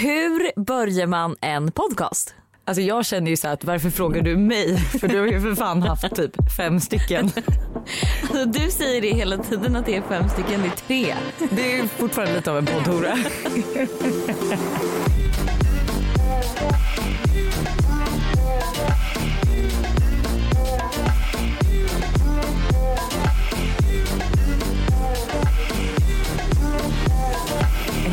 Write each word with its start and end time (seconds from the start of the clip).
Hur 0.00 0.60
börjar 0.60 1.06
man 1.06 1.36
en 1.40 1.72
podcast? 1.72 2.34
Alltså 2.64 2.80
jag 2.82 3.06
känner 3.06 3.30
ju 3.30 3.36
så 3.36 3.48
att 3.48 3.64
varför 3.64 3.90
frågar 3.90 4.22
du 4.22 4.36
mig? 4.36 4.76
För 4.78 5.08
du 5.08 5.20
har 5.20 5.26
ju 5.26 5.40
för 5.40 5.54
fan 5.54 5.82
haft 5.82 6.16
typ 6.16 6.56
fem 6.56 6.80
stycken. 6.80 7.30
Alltså, 8.22 8.44
du 8.44 8.70
säger 8.70 9.00
det 9.02 9.12
hela 9.12 9.38
tiden 9.38 9.76
att 9.76 9.86
det 9.86 9.96
är 9.96 10.02
fem 10.02 10.28
stycken, 10.28 10.62
det 10.62 10.68
är 10.68 10.86
tre. 10.86 11.14
Det 11.50 11.78
är 11.78 11.86
fortfarande 11.86 12.34
lite 12.34 12.50
av 12.50 12.58
en 12.58 12.66
poddhora. 12.66 13.18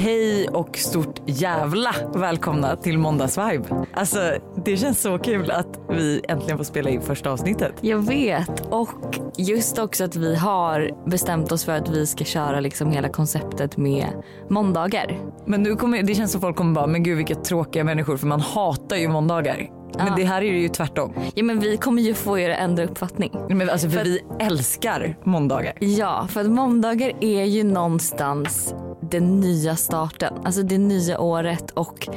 Hej 0.06 0.48
och 0.48 0.78
stort 0.78 1.22
jävla 1.26 1.96
välkomna 2.16 2.76
till 2.76 2.98
Måndagsvibe. 2.98 3.86
Alltså 3.94 4.34
det 4.66 4.78
känns 4.78 5.02
så 5.02 5.20
kul 5.20 5.52
att 5.52 5.80
vi 5.90 6.22
äntligen 6.28 6.58
får 6.58 6.64
spela 6.64 6.90
in 6.90 7.02
första 7.02 7.32
avsnittet. 7.32 7.74
Jag 7.82 7.98
vet 7.98 8.68
och 8.70 9.20
just 9.38 9.80
också 9.80 10.04
att 10.04 10.16
vi 10.16 10.36
har 10.36 11.10
bestämt 11.10 11.52
oss 11.52 11.66
för 11.66 11.72
att 11.72 11.90
vi 11.90 12.08
ska 12.08 12.24
köra 12.24 12.60
liksom 12.60 12.92
hela 12.92 13.10
konceptet 13.10 13.78
med 13.78 14.08
måndagar. 14.50 15.20
Men 15.46 15.64
nu 15.64 15.76
kommer, 15.76 16.04
det 16.04 16.16
känns 16.16 16.32
som 16.32 16.42
folk 16.42 16.56
kommer 16.56 16.74
bara, 16.74 16.88
men 16.88 17.04
gud 17.04 17.18
vilka 17.18 17.36
tråkiga 17.36 17.84
människor 17.84 18.18
för 18.18 18.28
man 18.28 18.42
hatar 18.42 18.96
ju 18.96 19.08
måndagar. 19.08 19.70
Men 19.98 20.08
Ja. 20.08 20.14
det 20.18 20.24
här 20.24 20.42
är 20.42 20.46
ju 20.54 20.70
tvärtom. 20.70 21.14
Ja 21.36 21.44
men 21.44 21.60
vi 21.60 21.78
kommer 21.78 22.02
ju 22.02 22.14
få 22.14 22.40
er 22.40 22.50
att 22.50 22.60
ändra 22.60 22.84
uppfattning. 22.84 23.32
Men 23.50 23.70
alltså 23.70 23.90
för 23.90 23.98
För- 23.98 24.04
vi 24.06 24.22
älskar 24.40 25.18
måndagar. 25.24 25.74
Ja, 25.80 26.28
för 26.30 26.42
att 26.42 26.50
måndagar 26.50 27.12
är 27.22 27.44
ju 27.44 27.64
någonstans 27.64 28.76
den 29.12 29.40
nya 29.40 29.76
starten, 29.76 30.34
alltså 30.46 30.62
det 30.62 30.78
nya 30.78 31.20
året 31.20 31.72
och 31.72 32.08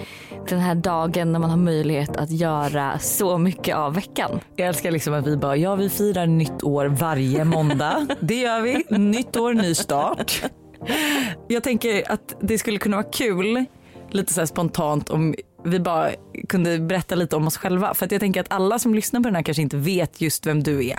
den 0.49 0.59
här 0.59 0.75
dagen 0.75 1.33
när 1.33 1.39
man 1.39 1.51
har 1.51 1.57
möjlighet 1.57 2.17
att 2.17 2.31
göra 2.31 2.99
så 2.99 3.39
mycket 3.39 3.77
av 3.77 3.95
veckan. 3.95 4.41
Jag 4.57 4.69
älskar 4.69 4.91
liksom 4.91 5.15
att 5.15 5.27
vi 5.27 5.37
bara, 5.37 5.57
ja 5.57 5.75
vi 5.75 5.89
firar 5.89 6.27
nytt 6.27 6.63
år 6.63 6.87
varje 6.87 7.45
måndag. 7.45 8.07
Det 8.21 8.35
gör 8.35 8.61
vi. 8.61 8.85
Nytt 8.99 9.37
år, 9.37 9.55
ny 9.55 9.75
start. 9.75 10.43
Jag 11.49 11.63
tänker 11.63 12.13
att 12.13 12.37
det 12.41 12.59
skulle 12.59 12.79
kunna 12.79 12.97
vara 12.97 13.07
kul, 13.13 13.65
lite 14.11 14.33
så 14.33 14.47
spontant 14.47 15.11
om 15.11 15.35
vi 15.69 15.81
bara 15.81 16.11
kunde 16.49 16.79
berätta 16.79 17.15
lite 17.15 17.37
om 17.37 17.47
oss 17.47 17.57
själva. 17.57 17.95
För 17.95 18.07
att 18.07 18.13
jag 18.13 18.21
tänker 18.21 18.41
att 18.41 18.53
alla 18.53 18.79
som 18.79 18.95
lyssnar 18.95 19.21
på 19.21 19.29
den 19.29 19.35
här 19.35 19.43
kanske 19.43 19.63
inte 19.63 19.77
vet 19.77 20.21
just 20.21 20.47
vem 20.47 20.63
du 20.63 20.89
är. 20.89 20.99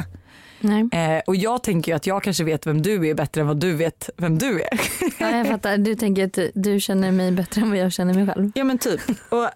Eh, 0.92 1.22
och 1.28 1.36
jag 1.36 1.64
tänker 1.64 1.92
ju 1.92 1.96
att 1.96 2.08
jag 2.08 2.24
kanske 2.24 2.44
vet 2.44 2.68
vem 2.68 2.82
du 2.82 3.08
är 3.08 3.14
bättre 3.14 3.42
än 3.42 3.48
vad 3.48 3.60
du 3.60 3.76
vet 3.76 4.10
vem 4.18 4.38
du 4.38 4.62
är. 4.62 4.82
Ja, 5.20 5.38
jag 5.38 5.48
fattar, 5.48 5.78
du 5.78 5.96
tänker 5.96 6.26
att 6.26 6.52
du 6.54 6.80
känner 6.80 7.12
mig 7.12 7.32
bättre 7.32 7.62
än 7.62 7.70
vad 7.70 7.80
jag 7.80 7.92
känner 7.92 8.14
mig 8.14 8.28
själv. 8.28 8.52
Ja 8.56 8.64
men 8.64 8.78
typ. 8.78 9.02
Och 9.30 9.44
eh, 9.44 9.50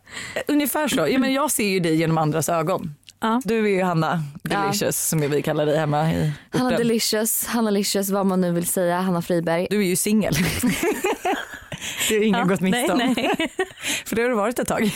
ungefär 0.47 0.88
så. 0.88 1.08
Ja, 1.08 1.20
men 1.20 1.33
jag 1.33 1.52
ser 1.52 1.67
ju 1.67 1.80
dig 1.80 1.95
genom 1.95 2.17
andras 2.17 2.50
ögon. 2.50 2.95
Ja. 3.20 3.42
Du 3.45 3.66
är 3.66 3.70
ju 3.70 3.83
Hanna 3.83 4.23
Delicious 4.44 5.08
som 5.09 5.22
vi 5.22 5.42
kallar 5.42 5.66
dig 5.66 5.77
hemma 5.77 6.14
i 6.14 6.31
Hanna. 6.50 6.77
Delicious, 6.77 7.45
Hanna 7.45 7.70
Licious, 7.70 8.09
vad 8.09 8.25
man 8.25 8.42
nu 8.42 8.52
vill 8.52 8.67
säga, 8.67 9.02
Hanna 9.02 9.22
Friberg. 9.22 9.67
Du 9.70 9.77
är 9.77 9.86
ju 9.86 9.95
singel. 9.95 10.36
Det 12.09 12.16
har 12.17 12.23
ingen 12.23 12.39
Ja, 12.39 12.45
gått 12.45 12.62
miste 12.62 12.94
om. 12.94 13.16
För 14.06 14.16
det 14.16 14.22
har 14.22 14.30
du 14.30 14.36
varit 14.36 14.59
ett 14.59 14.67
tag. 14.67 14.92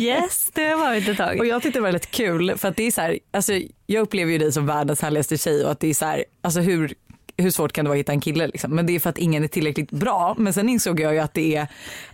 Yes, 0.00 0.50
det 0.54 0.64
har 0.64 0.76
varit 0.78 1.08
ett 1.08 1.16
tag. 1.16 1.38
Och 1.38 1.46
jag 1.46 1.62
tyckte 1.62 1.78
det 1.78 1.82
var 1.82 1.88
väldigt 1.88 2.10
kul 2.10 2.52
för 2.56 2.68
att 2.68 2.76
det 2.76 2.82
är 2.86 2.90
så 2.90 3.00
här, 3.00 3.18
alltså 3.32 3.52
jag 3.86 4.02
upplever 4.02 4.32
ju 4.32 4.38
dig 4.38 4.52
som 4.52 4.66
världens 4.66 5.02
härligaste 5.02 5.38
tjej 5.38 5.64
och 5.64 5.70
att 5.70 5.80
det 5.80 5.88
är 5.88 5.94
så 5.94 6.04
här, 6.04 6.24
alltså 6.42 6.60
hur 6.60 6.94
hur 7.38 7.50
svårt 7.50 7.72
kan 7.72 7.84
det 7.84 7.88
vara 7.88 7.96
att 7.96 8.00
hitta 8.00 8.12
en 8.12 8.20
kille 8.20 8.46
liksom? 8.46 8.74
Men 8.74 8.86
det 8.86 8.94
är 8.94 9.00
för 9.00 9.10
att 9.10 9.18
ingen 9.18 9.44
är 9.44 9.48
tillräckligt 9.48 9.90
bra. 9.90 10.34
Men 10.38 10.52
sen 10.52 10.68
insåg 10.68 11.00
jag 11.00 11.12
ju 11.14 11.18
att 11.18 11.34
det 11.34 11.56
är, 11.56 11.66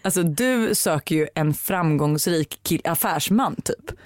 alltså 0.03 0.23
du 0.23 0.75
söker 0.75 1.15
ju 1.15 1.29
en 1.35 1.55
framgångsrik 1.55 2.59
kill, 2.63 2.81
affärsman 2.85 3.57
typ. 3.65 3.99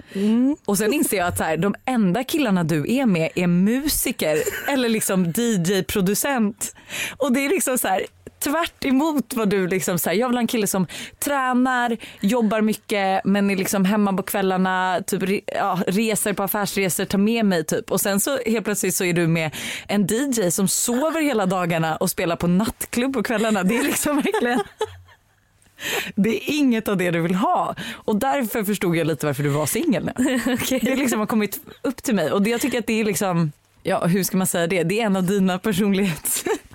Och 0.65 0.77
sen 0.77 0.93
inser 0.93 1.17
jag 1.17 1.27
att 1.27 1.37
så 1.37 1.43
här, 1.43 1.57
de 1.57 1.75
enda 1.85 2.23
killarna 2.23 2.63
du 2.63 2.93
är 2.93 3.05
med 3.05 3.29
är 3.35 3.47
musiker 3.47 4.37
eller 4.67 4.89
liksom 4.89 5.25
DJ-producent. 5.25 6.75
Och 7.17 7.31
det 7.33 7.45
är 7.45 7.49
liksom 7.49 7.77
så 7.77 7.87
här, 7.87 8.01
tvärt 8.39 8.85
emot 8.85 9.33
vad 9.33 9.49
du 9.49 9.67
liksom 9.67 9.99
säger. 9.99 10.19
Jag 10.21 10.27
vill 10.27 10.37
ha 10.37 10.41
en 10.41 10.47
kille 10.47 10.67
som 10.67 10.87
tränar, 11.19 11.97
jobbar 12.19 12.61
mycket 12.61 13.25
men 13.25 13.49
är 13.49 13.55
liksom 13.55 13.85
hemma 13.85 14.13
på 14.13 14.23
kvällarna, 14.23 15.01
typ 15.07 15.43
ja, 15.55 15.79
reser 15.87 16.33
på 16.33 16.43
affärsresor, 16.43 17.05
tar 17.05 17.17
med 17.17 17.45
mig 17.45 17.63
typ. 17.63 17.91
Och 17.91 18.01
sen 18.01 18.19
så 18.19 18.37
helt 18.45 18.65
plötsligt 18.65 18.95
så 18.95 19.03
är 19.03 19.13
du 19.13 19.27
med 19.27 19.55
en 19.87 20.07
DJ 20.09 20.51
som 20.51 20.67
sover 20.67 21.21
hela 21.21 21.45
dagarna 21.45 21.95
och 21.95 22.09
spelar 22.09 22.35
på 22.35 22.47
nattklubb 22.47 23.13
på 23.13 23.23
kvällarna. 23.23 23.63
Det 23.63 23.77
är 23.77 23.83
liksom 23.83 24.15
verkligen 24.15 24.59
det 26.15 26.29
är 26.29 26.55
inget 26.55 26.87
av 26.87 26.97
det 26.97 27.11
du 27.11 27.21
vill 27.21 27.35
ha 27.35 27.75
och 27.93 28.15
därför 28.15 28.63
förstod 28.63 28.95
jag 28.95 29.07
lite 29.07 29.25
varför 29.25 29.43
du 29.43 29.49
var 29.49 29.65
singel 29.65 30.05
nu. 30.17 30.41
Okej. 30.53 30.79
Det 30.83 30.95
liksom 30.95 31.19
har 31.19 31.27
kommit 31.27 31.59
upp 31.81 32.03
till 32.03 32.15
mig 32.15 32.31
och 32.31 32.41
det, 32.41 32.49
jag 32.49 32.61
tycker 32.61 32.79
att 32.79 32.87
det 32.87 32.99
är 32.99 33.05
liksom, 33.05 33.51
ja 33.83 34.05
hur 34.05 34.23
ska 34.23 34.37
man 34.37 34.47
säga 34.47 34.67
det, 34.67 34.83
det 34.83 35.01
är 35.01 35.05
en 35.05 35.15
av 35.15 35.23
dina 35.23 35.59
personlighets... 35.59 36.43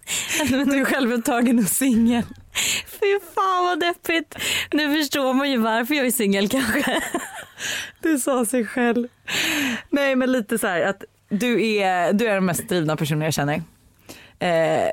Du 0.48 0.80
är 0.80 0.84
självupptagen 0.84 1.58
och 1.58 1.64
singel. 1.64 2.22
Fy 2.86 3.20
fan 3.34 3.64
vad 3.64 3.80
deppigt. 3.80 4.36
Nu 4.72 4.96
förstår 4.96 5.34
man 5.34 5.50
ju 5.50 5.56
varför 5.56 5.94
jag 5.94 6.06
är 6.06 6.10
singel 6.10 6.48
kanske. 6.48 7.02
Du 8.00 8.18
sa 8.18 8.44
sig 8.44 8.66
själv. 8.66 9.08
Nej 9.90 10.16
men 10.16 10.32
lite 10.32 10.58
så 10.58 10.66
här 10.66 10.80
att 10.80 11.04
du 11.28 11.66
är, 11.66 12.12
du 12.12 12.26
är 12.26 12.34
den 12.34 12.44
mest 12.44 12.68
drivna 12.68 12.96
personen 12.96 13.22
jag 13.22 13.34
känner. 13.34 13.62
Eh, 14.38 14.92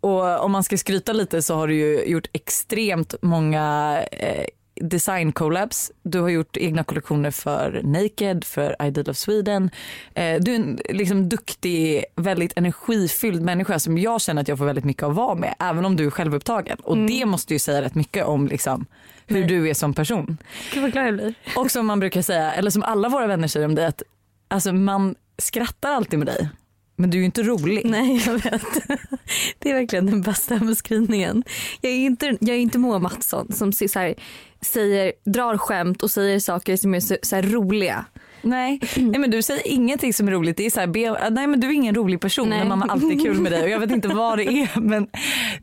och 0.00 0.44
om 0.44 0.52
man 0.52 0.64
ska 0.64 0.76
skryta 0.76 1.12
lite 1.12 1.42
så 1.42 1.54
har 1.54 1.68
du 1.68 1.74
ju 1.74 2.04
gjort 2.04 2.28
extremt 2.32 3.14
många 3.22 3.98
eh, 4.12 4.46
design 4.80 5.32
collabs. 5.32 5.92
Du 6.02 6.20
har 6.20 6.28
gjort 6.28 6.56
egna 6.56 6.84
kollektioner 6.84 7.30
för 7.30 7.80
Naked, 7.84 8.44
för 8.44 8.86
Ideal 8.86 9.10
of 9.10 9.16
Sweden. 9.16 9.70
Eh, 10.14 10.40
du 10.40 10.50
är 10.50 10.56
en 10.56 10.78
liksom 10.90 11.28
duktig, 11.28 12.04
väldigt 12.16 12.52
energifylld 12.56 13.42
människa 13.42 13.78
som 13.78 13.98
jag 13.98 14.20
känner 14.20 14.42
att 14.42 14.48
jag 14.48 14.58
får 14.58 14.64
väldigt 14.64 14.84
mycket 14.84 15.02
att 15.02 15.14
vara 15.14 15.34
med, 15.34 15.54
även 15.58 15.84
om 15.84 15.96
du 15.96 16.06
är 16.06 16.10
självupptagen. 16.10 16.78
Och 16.82 16.96
det 16.96 17.26
måste 17.26 17.52
ju 17.52 17.58
säga 17.58 17.82
rätt 17.82 17.94
mycket 17.94 18.26
om 18.26 18.46
liksom, 18.46 18.86
hur 19.26 19.40
Nej. 19.40 19.48
du 19.48 19.70
är 19.70 19.74
som 19.74 19.94
person. 19.94 20.38
Gud 20.72 20.82
vad 20.82 20.92
glad 20.92 21.06
jag 21.06 21.14
blir. 21.14 21.34
Och 21.56 21.70
som 21.70 21.86
man 21.86 22.00
brukar 22.00 22.22
säga, 22.22 22.52
eller 22.52 22.70
som 22.70 22.82
alla 22.82 23.08
våra 23.08 23.26
vänner 23.26 23.48
säger 23.48 23.66
om 23.66 23.74
dig, 23.74 23.86
att 23.86 24.02
alltså, 24.48 24.72
man 24.72 25.14
skrattar 25.38 25.92
alltid 25.92 26.18
med 26.18 26.28
dig. 26.28 26.48
Men 26.96 27.10
du 27.10 27.16
är 27.16 27.20
ju 27.20 27.24
inte 27.24 27.42
rolig. 27.42 27.84
Nej 27.84 28.22
jag 28.26 28.32
vet. 28.32 28.88
Det 29.58 29.70
är 29.70 29.74
verkligen 29.74 30.06
den 30.06 30.22
bästa 30.22 30.58
beskrivningen. 30.58 31.44
Jag 31.80 31.92
är 31.92 31.96
inte, 31.96 32.26
jag 32.40 32.56
är 32.56 32.60
inte 32.60 32.78
Moa 32.78 32.98
Mattsson 32.98 33.52
som 33.52 33.72
så 33.72 33.98
här, 33.98 34.14
säger, 34.60 35.12
drar 35.24 35.58
skämt 35.58 36.02
och 36.02 36.10
säger 36.10 36.40
saker 36.40 36.76
som 36.76 36.94
är 36.94 37.00
så, 37.00 37.16
så 37.22 37.40
roliga. 37.40 38.04
Nej. 38.42 38.80
nej 38.96 39.20
men 39.20 39.30
du 39.30 39.42
säger 39.42 39.68
ingenting 39.68 40.12
som 40.12 40.28
är 40.28 40.32
roligt. 40.32 40.56
Det 40.56 40.66
är 40.66 40.70
så 40.70 40.80
här, 40.80 40.86
be, 40.86 41.30
nej 41.30 41.46
men 41.46 41.60
du 41.60 41.66
är 41.66 41.72
ingen 41.72 41.94
rolig 41.94 42.20
person 42.20 42.48
Nej. 42.48 42.58
men 42.58 42.68
man 42.68 42.80
har 42.80 42.88
alltid 42.88 43.22
kul 43.22 43.40
med 43.40 43.52
dig 43.52 43.62
och 43.62 43.68
jag 43.68 43.80
vet 43.80 43.90
inte 43.90 44.08
vad 44.08 44.38
det 44.38 44.44
är 44.44 44.80
men 44.80 45.08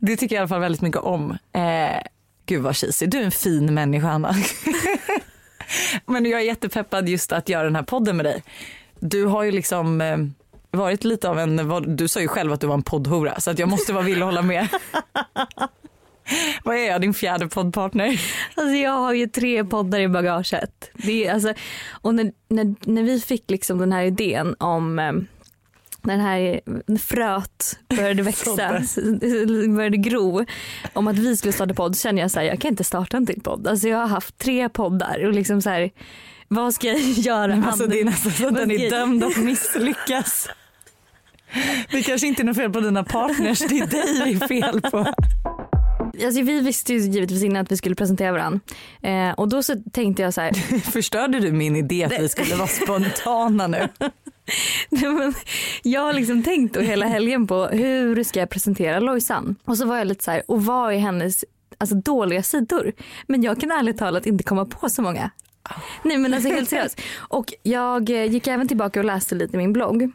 det 0.00 0.16
tycker 0.16 0.34
jag 0.34 0.40
i 0.40 0.42
alla 0.42 0.48
fall 0.48 0.60
väldigt 0.60 0.82
mycket 0.82 1.00
om. 1.00 1.30
Eh, 1.30 2.02
gud 2.46 2.62
vad 2.62 2.76
cheesy, 2.76 3.06
du 3.06 3.18
är 3.18 3.22
en 3.22 3.30
fin 3.30 3.74
människa 3.74 4.10
Anna. 4.10 4.34
men 6.06 6.26
jag 6.26 6.40
är 6.40 6.44
jättepeppad 6.44 7.08
just 7.08 7.32
att 7.32 7.48
göra 7.48 7.64
den 7.64 7.76
här 7.76 7.82
podden 7.82 8.16
med 8.16 8.26
dig. 8.26 8.42
Du 9.00 9.24
har 9.24 9.42
ju 9.42 9.52
liksom 9.52 10.00
eh, 10.00 10.16
varit 10.74 11.04
lite 11.04 11.28
av 11.28 11.38
en, 11.38 11.96
du 11.96 12.08
sa 12.08 12.20
ju 12.20 12.28
själv 12.28 12.52
att 12.52 12.60
du 12.60 12.66
var 12.66 12.74
en 12.74 12.82
poddhora 12.82 13.40
så 13.40 13.50
att 13.50 13.58
jag 13.58 13.68
måste 13.68 13.92
vara 13.92 14.04
villig 14.04 14.22
att 14.22 14.26
hålla 14.26 14.42
med. 14.42 14.68
vad 16.64 16.76
är 16.76 16.86
jag, 16.86 17.00
din 17.00 17.14
fjärde 17.14 17.48
poddpartner? 17.48 18.20
Alltså 18.54 18.74
jag 18.74 18.92
har 18.92 19.12
ju 19.12 19.26
tre 19.26 19.64
poddar 19.64 20.00
i 20.00 20.08
bagaget. 20.08 20.90
Det 20.94 21.26
är, 21.26 21.34
alltså, 21.34 21.54
och 21.90 22.14
när, 22.14 22.32
när, 22.48 22.74
när 22.80 23.02
vi 23.02 23.20
fick 23.20 23.50
liksom 23.50 23.78
den 23.78 23.92
här 23.92 24.04
idén 24.04 24.54
om 24.58 24.98
eh, 24.98 25.12
den 26.02 26.20
här 26.20 26.60
när 26.86 26.98
fröet 26.98 27.78
började 27.88 28.22
växa, 28.32 28.56
började 29.68 29.96
gro 29.96 30.44
om 30.92 31.08
att 31.08 31.18
vi 31.18 31.36
skulle 31.36 31.52
starta 31.52 31.74
podd 31.74 31.96
så 31.96 32.02
kände 32.02 32.20
jag 32.20 32.30
så 32.30 32.40
här, 32.40 32.46
jag 32.46 32.60
kan 32.60 32.70
inte 32.70 32.84
starta 32.84 33.16
en 33.16 33.26
till 33.26 33.40
podd. 33.40 33.66
Alltså 33.66 33.88
jag 33.88 33.98
har 33.98 34.06
haft 34.06 34.38
tre 34.38 34.68
poddar 34.68 35.24
och 35.26 35.32
liksom 35.32 35.62
så 35.62 35.70
här, 35.70 35.90
vad 36.48 36.74
ska 36.74 36.86
jag 36.86 37.00
göra? 37.00 37.64
Alltså 37.66 37.86
det 37.86 38.00
är 38.00 38.04
nästan 38.04 38.32
så 38.32 38.48
att 38.48 38.54
den 38.54 38.70
är 38.70 38.90
dömd 38.90 39.24
att 39.24 39.36
misslyckas. 39.36 40.48
Det 41.90 42.02
kanske 42.02 42.26
inte 42.26 42.42
är 42.42 42.44
något 42.44 42.56
fel 42.56 42.72
på 42.72 42.80
dina 42.80 43.04
partners, 43.04 43.58
det 43.58 43.78
är 43.78 43.86
dig 43.86 44.38
det 44.38 44.44
är 44.44 44.48
fel 44.48 44.80
på. 44.80 45.14
Alltså 46.24 46.42
vi 46.42 46.60
visste 46.60 46.92
ju 46.92 46.98
givetvis 46.98 47.42
innan 47.42 47.62
att 47.62 47.72
vi 47.72 47.76
skulle 47.76 47.94
presentera 47.94 48.32
varandra. 48.32 48.60
Eh, 49.02 49.30
och 49.30 49.48
då 49.48 49.62
så 49.62 49.74
tänkte 49.92 50.22
jag 50.22 50.34
så 50.34 50.40
här, 50.40 50.52
Förstörde 50.90 51.40
du 51.40 51.52
min 51.52 51.76
idé 51.76 52.04
att 52.04 52.20
vi 52.20 52.28
skulle 52.28 52.54
vara 52.54 52.68
spontana 52.68 53.66
nu? 53.66 53.88
Nej, 54.90 55.10
men 55.10 55.34
jag 55.82 56.00
har 56.00 56.12
liksom 56.12 56.42
tänkt 56.42 56.74
då 56.74 56.80
hela 56.80 57.06
helgen 57.06 57.46
på 57.46 57.66
hur 57.66 58.24
ska 58.24 58.40
jag 58.40 58.50
presentera 58.50 59.00
Lojsan? 59.00 59.56
Och 59.64 59.78
så 59.78 59.86
var 59.86 59.96
jag 59.96 60.06
lite 60.06 60.24
så 60.24 60.30
här, 60.30 60.42
och 60.48 60.64
vad 60.64 60.94
är 60.94 60.98
hennes 60.98 61.44
alltså, 61.78 61.96
dåliga 61.96 62.42
sidor? 62.42 62.92
Men 63.26 63.42
jag 63.42 63.60
kan 63.60 63.70
ärligt 63.70 63.98
talat 63.98 64.26
inte 64.26 64.44
komma 64.44 64.64
på 64.64 64.88
så 64.88 65.02
många. 65.02 65.30
Nej 66.02 66.18
men 66.18 66.34
alltså 66.34 66.48
helt 66.48 66.68
seriöst. 66.68 67.00
Och 67.18 67.52
jag 67.62 68.10
gick 68.10 68.46
även 68.46 68.68
tillbaka 68.68 69.00
och 69.00 69.06
läste 69.06 69.34
lite 69.34 69.54
i 69.54 69.58
min 69.58 69.72
blogg. 69.72 70.12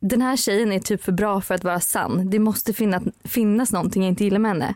Den 0.00 0.22
här 0.22 0.36
tjejen 0.36 0.72
är 0.72 0.78
typ 0.78 1.02
för 1.02 1.12
bra 1.12 1.40
för 1.40 1.54
att 1.54 1.64
vara 1.64 1.80
sann. 1.80 2.30
Det 2.30 2.38
måste 2.38 2.72
finnas, 2.72 3.02
finnas 3.24 3.72
någonting 3.72 4.02
jag 4.02 4.08
inte 4.12 4.24
gillar 4.24 4.38
med 4.38 4.50
henne. 4.50 4.74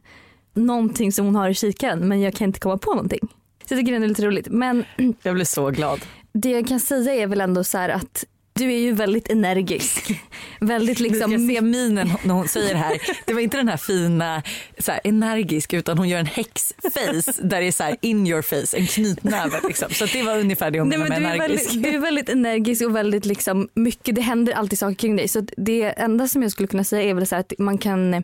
Någonting 0.54 1.12
som 1.12 1.26
hon 1.26 1.34
har 1.34 1.48
i 1.48 1.54
kikaren 1.54 2.08
men 2.08 2.20
jag 2.20 2.34
kan 2.34 2.46
inte 2.46 2.60
komma 2.60 2.78
på 2.78 2.90
någonting. 2.94 3.28
Så 3.68 3.74
jag 3.74 3.80
tycker 3.80 3.92
det 4.00 4.04
är 4.04 4.08
lite 4.08 4.26
roligt. 4.26 4.48
Men 4.50 4.84
Jag 5.22 5.34
blir 5.34 5.44
så 5.44 5.70
glad. 5.70 6.00
det 6.32 6.50
jag 6.50 6.68
kan 6.68 6.80
säga 6.80 7.12
är 7.14 7.26
väl 7.26 7.40
ändå 7.40 7.64
så 7.64 7.78
att 7.78 8.24
du 8.62 8.72
är 8.72 8.78
ju 8.78 8.92
väldigt 8.92 9.30
energisk. 9.30 10.20
väldigt 10.60 11.00
liksom. 11.00 11.48
Se 11.48 11.60
minen 11.60 12.12
när 12.22 12.34
hon 12.34 12.48
säger 12.48 12.74
det 12.74 12.80
här. 12.80 12.98
Det 13.26 13.32
var 13.32 13.40
inte 13.40 13.56
den 13.56 13.68
här 13.68 13.76
fina 13.76 14.42
så 14.78 14.92
här, 14.92 15.00
energisk 15.04 15.72
utan 15.72 15.98
hon 15.98 16.08
gör 16.08 16.18
en 16.18 16.26
häxface 16.26 17.32
där 17.42 17.60
det 17.60 17.66
är 17.66 17.72
så 17.72 17.82
här 17.82 17.96
in 18.00 18.26
your 18.26 18.42
face, 18.42 18.76
en 18.76 18.86
knytnäve. 18.86 19.60
Liksom. 19.68 19.90
Så 19.90 20.06
det 20.06 20.22
var 20.22 20.38
ungefär 20.38 20.70
det 20.70 20.78
hon 20.78 20.88
menade 20.88 21.10
men 21.10 21.22
med 21.22 21.32
du, 21.32 21.42
är 21.42 21.44
energisk. 21.44 21.74
väldigt, 21.74 21.82
du 21.82 21.96
är 21.96 22.00
väldigt 22.00 22.28
energisk 22.28 22.84
och 22.84 22.96
väldigt 22.96 23.24
liksom 23.24 23.68
mycket, 23.74 24.14
det 24.14 24.20
händer 24.20 24.52
alltid 24.52 24.78
saker 24.78 24.94
kring 24.94 25.16
dig. 25.16 25.28
Så 25.28 25.46
det 25.56 25.82
enda 25.82 26.28
som 26.28 26.42
jag 26.42 26.52
skulle 26.52 26.68
kunna 26.68 26.84
säga 26.84 27.10
är 27.10 27.14
väl 27.14 27.26
så 27.26 27.34
här 27.34 27.40
att 27.40 27.52
man 27.58 27.78
kan 27.78 28.22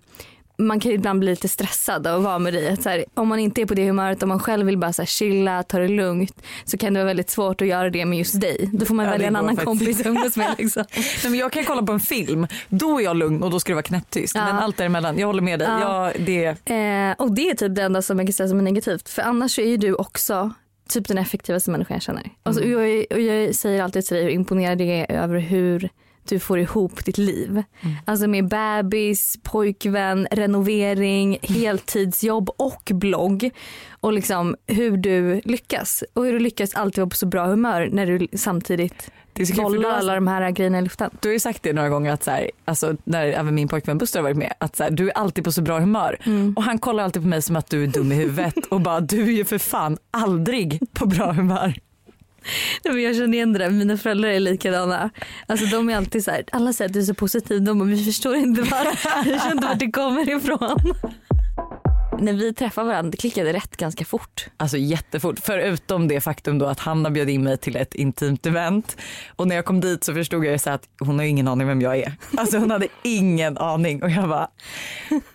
man 0.60 0.80
kan 0.80 0.92
ibland 0.92 1.20
bli 1.20 1.30
lite 1.30 1.48
stressad 1.48 2.06
av 2.06 2.16
att 2.18 2.22
vara 2.24 2.38
med 2.38 2.52
dig. 2.52 2.68
Att 2.68 2.82
så 2.82 2.88
här, 2.88 3.04
om 3.14 3.28
man 3.28 3.38
inte 3.38 3.60
är 3.62 3.66
på 3.66 3.74
det 3.74 3.86
humöret, 3.86 4.22
om 4.22 4.28
man 4.28 4.38
själv 4.40 4.66
vill 4.66 4.78
bara 4.78 4.92
så 4.92 5.02
här 5.02 5.06
chilla, 5.06 5.62
ta 5.62 5.78
det 5.78 5.88
lugnt 5.88 6.42
så 6.64 6.78
kan 6.78 6.94
det 6.94 7.00
vara 7.00 7.06
väldigt 7.06 7.30
svårt 7.30 7.60
att 7.62 7.68
göra 7.68 7.90
det 7.90 8.04
med 8.04 8.18
just 8.18 8.40
dig. 8.40 8.70
Då 8.72 8.86
får 8.86 8.94
man 8.94 9.04
Ja, 9.04 9.10
välja 9.12 9.26
en 9.28 9.36
annan 9.36 9.56
faktiskt. 9.56 9.64
kompis 9.64 10.00
att 10.00 10.06
umgås 10.06 10.36
med. 10.36 10.54
Liksom. 10.58 10.84
Nej, 10.96 11.04
men 11.30 11.34
jag 11.34 11.52
kan 11.52 11.64
kolla 11.64 11.82
på 11.82 11.92
en 11.92 12.00
film, 12.00 12.46
då 12.68 12.98
är 13.00 13.04
jag 13.04 13.16
lugn 13.16 13.42
och 13.42 13.50
då 13.50 13.60
ska 13.60 13.70
det 13.72 13.74
vara 13.74 13.82
knäpptyst. 13.82 14.34
Ja. 14.34 14.44
Men 14.44 14.56
allt 14.58 14.76
däremellan, 14.76 15.18
jag 15.18 15.26
håller 15.26 15.42
med 15.42 15.58
dig. 15.58 15.68
Ja. 15.68 16.04
Jag, 16.12 16.22
det, 16.26 16.44
Eh, 16.48 17.12
och 17.18 17.32
det 17.32 17.50
är 17.50 17.54
typ 17.54 17.74
det 17.74 17.82
enda 17.82 18.02
som 18.02 18.18
jag 18.18 18.26
kan 18.28 18.32
säga 18.32 18.48
som 18.48 18.58
är 18.58 18.62
negativt. 18.62 19.08
För 19.08 19.22
annars 19.22 19.54
så 19.54 19.60
är 19.60 19.66
ju 19.66 19.76
du 19.76 19.94
också 19.94 20.50
typ 20.88 21.08
den 21.08 21.18
effektivaste 21.18 21.70
människan 21.70 21.94
jag 21.94 22.02
känner. 22.02 22.30
Alltså, 22.42 22.62
Mm. 22.62 22.72
jag, 22.78 22.88
är- 22.88 23.06
och 23.12 23.20
jag 23.20 23.54
säger 23.54 23.82
alltid 23.82 24.04
till 24.06 24.14
dig 24.16 24.24
hur 24.24 24.30
imponerad 24.30 24.80
jag 24.80 24.88
är 24.88 25.12
över 25.12 25.38
hur 25.38 25.88
du 26.28 26.38
får 26.38 26.58
ihop 26.58 27.04
ditt 27.04 27.18
liv. 27.18 27.50
Mm. 27.50 27.96
Alltså 28.04 28.26
med 28.26 28.48
bebis, 28.48 29.38
pojkvän, 29.42 30.26
renovering, 30.30 31.38
heltidsjobb 31.42 32.50
och 32.56 32.90
blogg. 32.94 33.50
Och 34.00 34.12
liksom 34.12 34.56
hur 34.66 34.96
du 34.96 35.40
lyckas. 35.44 36.04
Och 36.14 36.24
hur 36.24 36.32
du 36.32 36.38
lyckas 36.38 36.74
alltid 36.74 36.98
vara 36.98 37.10
på 37.10 37.16
så 37.16 37.26
bra 37.26 37.46
humör 37.46 37.88
när 37.92 38.06
du 38.06 38.26
samtidigt 38.36 39.10
det 39.32 39.56
bollar 39.56 39.90
alla 39.90 40.14
de 40.14 40.26
här 40.26 40.50
grejerna 40.50 40.78
i 40.78 40.82
luften. 40.82 41.10
Du 41.20 41.28
har 41.28 41.32
ju 41.32 41.40
sagt 41.40 41.62
det 41.62 41.72
några 41.72 41.88
gånger 41.88 42.12
att 42.12 42.24
så 42.24 42.30
här, 42.30 42.50
alltså, 42.64 42.96
när 43.04 43.26
även 43.26 43.54
min 43.54 43.68
pojkvän 43.68 43.98
Buster 43.98 44.18
har 44.18 44.22
varit 44.24 44.36
med 44.36 44.52
att 44.58 44.76
så 44.76 44.82
här, 44.82 44.90
du 44.90 45.08
är 45.08 45.12
alltid 45.18 45.44
på 45.44 45.52
så 45.52 45.62
bra 45.62 45.78
humör 45.78 46.16
Mm. 46.24 46.54
och 46.56 46.62
han 46.62 46.78
kollar 46.78 47.04
alltid 47.04 47.22
på 47.22 47.28
mig 47.28 47.42
som 47.42 47.56
att 47.56 47.70
du 47.70 47.82
är 47.82 47.86
dum 47.86 48.12
i 48.12 48.14
huvudet 48.14 48.66
och 48.70 48.80
bara 48.80 49.00
du 49.00 49.22
är 49.22 49.32
ju 49.32 49.44
för 49.44 49.58
fan 49.58 49.98
aldrig 50.10 50.80
på 50.92 51.06
bra 51.06 51.32
humör. 51.32 51.74
Nej, 52.84 52.94
men 52.94 53.02
Jag 53.02 53.14
känner 53.16 53.34
igen 53.34 53.52
det 53.52 53.58
där, 53.58 53.70
mina 53.70 53.96
föräldrar 53.96 54.28
är 54.28 54.40
likadana. 54.40 55.10
Alltså 55.46 55.66
de 55.66 55.90
är 55.90 55.96
alltid 55.96 56.24
så 56.24 56.30
här, 56.30 56.44
alla 56.52 56.72
säger 56.72 56.88
att 56.88 56.92
du 56.92 57.00
är 57.00 57.04
så 57.04 57.14
positiv, 57.14 57.62
de 57.62 57.78
bara, 57.78 57.88
vi 57.88 58.04
förstår 58.04 58.36
inte 58.36 58.62
var, 58.62 58.84
vi 59.24 59.32
förstår 59.32 59.52
inte 59.52 59.66
vart 59.66 59.78
det 59.78 59.90
kommer 59.90 60.36
ifrån. 60.36 60.94
När 62.20 62.32
vi 62.32 62.54
träffade 62.54 62.88
varandra 62.88 63.10
det 63.10 63.16
klickade 63.16 63.52
rätt 63.52 63.76
ganska 63.76 64.04
fort. 64.04 64.46
Alltså 64.56 64.76
jättefort, 64.76 65.38
förutom 65.42 66.08
det 66.08 66.20
faktum 66.20 66.58
då 66.58 66.66
att 66.66 66.80
Hanna 66.80 67.10
bjöd 67.10 67.30
in 67.30 67.44
mig 67.44 67.56
till 67.56 67.76
ett 67.76 67.94
intimt 67.94 68.46
event 68.46 68.96
och 69.36 69.48
när 69.48 69.56
jag 69.56 69.64
kom 69.64 69.80
dit 69.80 70.04
så 70.04 70.14
förstod 70.14 70.44
jag 70.44 70.52
ju 70.52 70.58
så 70.58 70.70
att 70.70 70.88
hon 71.00 71.18
har 71.18 71.26
ingen 71.26 71.48
aning 71.48 71.66
vem 71.66 71.80
jag 71.80 71.96
är. 71.98 72.12
Alltså 72.36 72.58
hon 72.58 72.70
hade 72.70 72.88
ingen 73.02 73.58
aning 73.58 74.02
och 74.02 74.10
jag 74.10 74.28
bara 74.28 74.48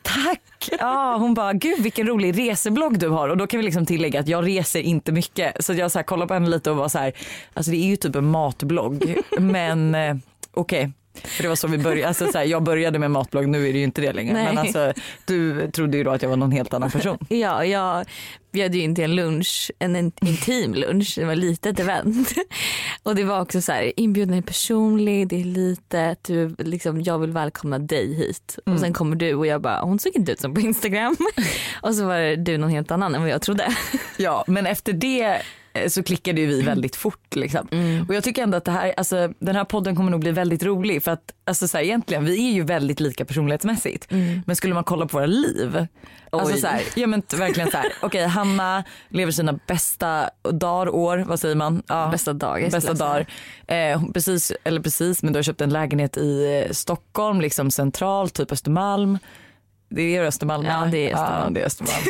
tack. 0.01 0.69
Ja, 0.79 1.17
hon 1.19 1.33
bara 1.33 1.53
gud 1.53 1.83
vilken 1.83 2.07
rolig 2.07 2.39
reseblogg 2.39 2.99
du 2.99 3.09
har 3.09 3.29
och 3.29 3.37
då 3.37 3.47
kan 3.47 3.57
vi 3.59 3.65
liksom 3.65 3.85
tillägga 3.85 4.19
att 4.19 4.27
jag 4.27 4.47
reser 4.47 4.79
inte 4.79 5.11
mycket 5.11 5.65
så 5.65 5.73
jag 5.73 5.91
så 5.91 5.99
här 5.99 6.03
kollade 6.03 6.27
på 6.27 6.33
henne 6.33 6.49
lite 6.49 6.71
och 6.71 6.77
var 6.77 6.89
så 6.89 6.99
här 6.99 7.13
alltså 7.53 7.71
det 7.71 7.77
är 7.77 7.87
ju 7.87 7.95
typ 7.95 8.15
en 8.15 8.25
matblogg 8.25 9.15
men 9.39 9.95
eh, 9.95 10.15
okej. 10.53 10.91
För 11.13 11.43
det 11.43 11.49
var 11.49 11.55
så 11.55 11.67
vi 11.67 11.77
började, 11.77 12.07
alltså 12.07 12.31
så 12.31 12.37
här, 12.37 12.45
jag 12.45 12.63
började 12.63 12.99
med 12.99 13.11
matblogg, 13.11 13.47
nu 13.49 13.67
är 13.69 13.73
det 13.73 13.77
ju 13.79 13.83
inte 13.83 14.01
det 14.01 14.13
längre. 14.13 14.33
Nej. 14.33 14.45
Men 14.45 14.57
alltså, 14.57 14.93
du 15.25 15.71
trodde 15.71 15.97
ju 15.97 16.03
då 16.03 16.11
att 16.11 16.21
jag 16.21 16.29
var 16.29 16.37
någon 16.37 16.51
helt 16.51 16.73
annan 16.73 16.91
person. 16.91 17.17
Ja, 17.29 17.65
jag 17.65 18.05
bjöd 18.51 18.75
ju 18.75 18.81
in 18.81 18.95
till 18.95 19.03
en 19.03 19.15
lunch, 19.15 19.71
en 19.79 19.95
in- 19.95 20.11
intim 20.21 20.73
lunch, 20.73 21.13
det 21.17 21.25
var 21.25 21.31
ett 21.33 21.37
litet 21.37 21.79
event. 21.79 22.33
Och 23.03 23.15
det 23.15 23.23
var 23.23 23.41
också 23.41 23.61
så 23.61 23.71
här, 23.71 23.99
inbjudan 23.99 24.37
är 24.37 24.41
personlig, 24.41 25.27
det 25.27 25.41
är 25.41 25.45
litet, 25.45 26.23
du, 26.23 26.55
liksom, 26.59 27.01
jag 27.01 27.19
vill 27.19 27.31
välkomna 27.31 27.79
dig 27.79 28.13
hit. 28.13 28.57
Och 28.65 28.79
sen 28.79 28.93
kommer 28.93 29.15
du 29.15 29.33
och 29.33 29.47
jag 29.47 29.61
bara, 29.61 29.81
hon 29.81 29.99
såg 29.99 30.11
inte 30.15 30.31
ut 30.31 30.39
som 30.39 30.53
på 30.53 30.61
Instagram. 30.61 31.15
och 31.81 31.95
så 31.95 32.05
var 32.05 32.35
du 32.35 32.57
någon 32.57 32.69
helt 32.69 32.91
annan 32.91 33.15
än 33.15 33.21
vad 33.21 33.29
jag 33.29 33.41
trodde. 33.41 33.75
Ja, 34.17 34.43
men 34.47 34.65
efter 34.65 34.93
det 34.93 35.41
så 35.87 36.03
klickade 36.03 36.41
ju 36.41 36.47
vi 36.47 36.61
väldigt 36.61 36.95
fort. 36.95 37.35
Liksom. 37.35 37.67
Och 38.07 38.15
jag 38.15 38.23
tycker 38.23 38.43
ändå 38.43 38.57
att 38.57 38.65
det 38.65 38.71
här, 38.71 38.93
alltså, 38.97 39.33
den 39.39 39.55
här 39.55 39.63
podden 39.63 39.95
kommer 39.95 40.11
nog 40.11 40.19
bli 40.19 40.31
väldigt 40.31 40.63
rolig 40.63 41.03
för 41.03 41.11
att 41.11 41.33
alltså, 41.45 41.67
så 41.67 41.77
här, 41.77 41.83
egentligen 41.83 42.25
vi 42.25 42.49
är 42.49 42.53
ju 42.53 42.63
väldigt 42.63 42.99
lika 42.99 43.25
personlighetsmässigt. 43.25 44.07
Men 44.45 44.55
skulle 44.55 44.73
man 44.73 44.83
kolla 44.83 45.05
på 45.05 45.17
våra 45.17 45.25
liv, 45.25 45.87
alltså, 46.29 46.57
så 46.57 46.67
här, 46.67 46.81
ja, 46.95 47.07
men 47.07 47.23
verkligen 47.37 47.71
så 47.71 47.77
här, 47.77 47.93
okej 48.01 48.27
Hanna 48.27 48.83
lever 49.09 49.31
sina 49.31 49.59
bästa 49.67 50.29
dagar, 50.51 50.95
år, 50.95 51.17
vad 51.27 51.39
säger 51.39 51.55
man? 51.55 51.83
Ja. 51.87 52.09
Bästa 52.11 52.33
dagar. 52.33 52.69
Bästa 52.69 52.93
dagar. 52.93 53.25
Eh, 53.67 54.03
precis, 54.13 54.51
eller 54.63 54.81
precis, 54.81 55.23
men 55.23 55.33
du 55.33 55.37
har 55.37 55.43
köpt 55.43 55.61
en 55.61 55.69
lägenhet 55.69 56.17
i 56.17 56.63
eh, 56.67 56.71
Stockholm, 56.71 57.41
liksom 57.41 57.71
centralt, 57.71 58.33
typ 58.33 58.51
Östermalm. 58.51 59.17
Det 59.89 60.15
är 60.15 60.23
Östermalm 60.23 60.65
Ja, 60.65 60.87
det 60.91 61.09
är 61.09 61.13
Östermalm. 61.13 61.43
Ja, 61.43 61.49
det 61.49 61.61
är 61.61 61.65
Östermalm. 61.65 62.03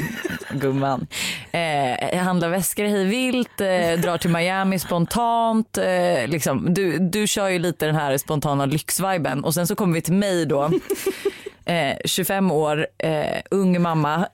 Gumman. 0.59 1.07
Eh, 1.53 2.17
handlar 2.17 2.49
väskor 2.49 2.83
hej 2.83 3.05
vilt, 3.05 3.61
eh, 3.61 3.91
drar 4.01 4.17
till 4.17 4.29
Miami 4.29 4.79
spontant. 4.79 5.77
Eh, 5.77 6.27
liksom. 6.27 6.73
du, 6.73 6.99
du 6.99 7.27
kör 7.27 7.49
ju 7.49 7.59
lite 7.59 7.85
den 7.85 7.95
här 7.95 8.17
spontana 8.17 8.65
lyxviben 8.65 9.43
och 9.43 9.53
sen 9.53 9.67
så 9.67 9.75
kommer 9.75 9.93
vi 9.93 10.01
till 10.01 10.13
mig 10.13 10.45
då. 10.45 10.71
Eh, 11.65 11.97
25 12.05 12.51
år, 12.51 12.87
eh, 12.97 13.41
ung 13.51 13.81
mamma. 13.81 14.27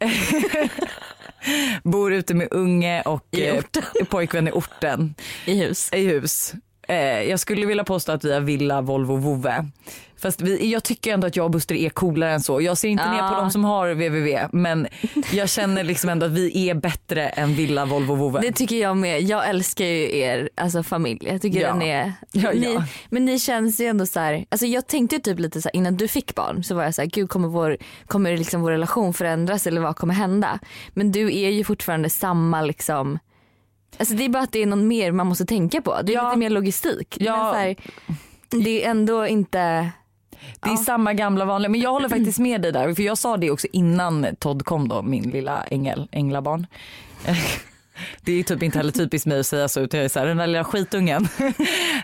Bor 1.83 2.13
ute 2.13 2.33
med 2.33 2.47
unge 2.51 3.01
och 3.01 3.27
I 3.31 3.47
eh, 3.47 3.63
pojkvän 4.09 4.47
i 4.47 4.51
orten 4.51 5.15
I 5.45 5.55
hus. 5.55 5.89
i 5.93 6.07
hus. 6.07 6.53
Eh, 6.89 7.21
jag 7.29 7.39
skulle 7.39 7.65
vilja 7.65 7.83
påstå 7.83 8.11
att 8.11 8.23
vi 8.23 8.33
har 8.33 8.41
villa, 8.41 8.81
Volvo, 8.81 9.15
vovve. 9.15 9.65
Fast 10.21 10.41
vi, 10.41 10.71
jag 10.71 10.83
tycker 10.83 11.13
ändå 11.13 11.27
att 11.27 11.35
jag 11.35 11.43
och 11.45 11.51
Buster 11.51 11.75
är 11.75 11.89
coolare 11.89 12.31
än 12.33 12.41
så. 12.41 12.61
Jag 12.61 12.77
ser 12.77 12.87
inte 12.89 13.11
ner 13.11 13.17
på 13.19 13.33
Ja. 13.33 13.39
de 13.41 13.51
som 13.51 13.63
har 13.65 13.89
www 13.89 14.47
men 14.51 14.87
jag 15.31 15.49
känner 15.49 15.83
liksom 15.83 16.09
ändå 16.09 16.25
att 16.25 16.31
vi 16.31 16.69
är 16.69 16.73
bättre 16.73 17.27
än 17.29 17.53
villa, 17.53 17.85
Volvo, 17.85 18.15
vovve. 18.15 18.39
Det 18.41 18.51
tycker 18.51 18.75
jag 18.75 18.97
med. 18.97 19.21
Jag 19.21 19.49
älskar 19.49 19.85
ju 19.85 20.17
er 20.17 20.49
alltså 20.55 20.83
familj. 20.83 21.19
Jag 21.31 21.41
tycker 21.41 21.61
Ja. 21.61 21.67
den 21.67 21.81
är... 21.81 22.13
Ja, 22.31 22.51
ni, 22.51 22.73
ja. 22.73 22.83
Men 23.09 23.25
ni 23.25 23.39
känns 23.39 23.79
ju 23.81 23.85
ändå 23.85 24.05
så 24.05 24.19
här, 24.19 24.45
alltså 24.49 24.65
jag 24.65 24.87
tänkte 24.87 25.15
ju 25.15 25.21
typ 25.21 25.39
lite 25.39 25.61
så 25.61 25.69
här, 25.73 25.75
innan 25.75 25.97
du 25.97 26.07
fick 26.07 26.35
barn 26.35 26.63
så 26.63 26.75
var 26.75 26.83
jag 26.83 26.95
så 26.95 27.01
här, 27.01 27.09
gud 27.09 27.29
kommer 27.29 27.47
vår, 27.47 27.77
kommer 28.07 28.37
liksom 28.37 28.61
vår 28.61 28.71
relation 28.71 29.13
förändras 29.13 29.67
eller 29.67 29.81
vad 29.81 29.95
kommer 29.95 30.13
hända? 30.13 30.59
Men 30.93 31.11
du 31.11 31.35
är 31.37 31.49
ju 31.49 31.63
fortfarande 31.63 32.09
samma 32.09 32.61
liksom 32.61 33.19
Alltså 33.97 34.13
det 34.15 34.25
är 34.25 34.29
bara 34.29 34.43
att 34.43 34.51
det 34.51 34.61
är 34.61 34.65
någon 34.65 34.87
mer 34.87 35.11
man 35.11 35.27
måste 35.27 35.45
tänka 35.45 35.81
på. 35.81 36.01
Det 36.03 36.13
är 36.13 36.15
Ja. 36.15 36.27
lite 36.27 36.39
mer 36.39 36.49
logistik. 36.49 37.17
Ja. 37.19 37.35
Men 37.43 37.53
så 37.53 37.59
här, 37.59 37.75
det 38.63 38.85
är 38.85 38.89
ändå 38.91 39.27
inte 39.27 39.89
Det 40.59 40.69
är 40.69 40.75
samma 40.75 41.13
gamla 41.13 41.45
vanliga. 41.45 41.69
Men 41.69 41.81
jag 41.81 41.89
håller 41.91 42.09
faktiskt 42.09 42.39
med 42.49 42.61
dig 42.61 42.71
där. 42.71 42.93
För 42.93 43.03
jag 43.03 43.17
sa 43.17 43.37
det 43.37 43.51
också 43.51 43.67
innan 43.73 44.27
Todd 44.39 44.65
kom 44.65 44.87
då, 44.87 45.01
min 45.01 45.29
lilla 45.29 45.63
ängel, 45.63 46.07
änglabarn. 46.11 46.67
Det 48.21 48.31
är 48.33 48.43
typ 48.43 48.63
inte 48.63 48.77
heller 48.77 48.91
typiskt 48.91 49.27
mig 49.27 49.39
att 49.39 49.45
säga 49.45 49.67
så 49.67 49.79
utan 49.81 49.97
jag 49.97 50.05
är 50.05 50.09
så 50.09 50.19
här, 50.19 50.25
den 50.25 50.37
där 50.37 50.47
lilla 50.47 50.63
skitungen. 50.63 51.27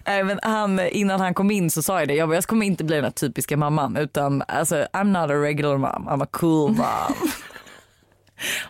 Nej, 0.08 0.24
men 0.24 0.40
han, 0.44 0.80
innan 0.80 1.20
han 1.20 1.34
kom 1.34 1.52
in 1.52 1.72
så 1.72 1.82
sa 1.82 2.00
jag 2.00 2.08
det, 2.08 2.14
jag, 2.14 2.30
bara, 2.30 2.36
jag 2.36 2.44
kommer 2.44 2.66
inte 2.66 2.84
bli 2.84 2.96
den 2.96 3.04
här 3.06 3.12
typiska 3.12 3.58
mamman 3.58 3.98
utan 3.98 4.44
alltså, 4.48 4.76
I'm 4.94 5.04
not 5.22 5.32
a 5.32 5.34
regular 5.34 5.78
mom, 5.78 6.08
I'm 6.10 6.24
a 6.24 6.28
cool 6.32 6.72
mom. 6.72 7.30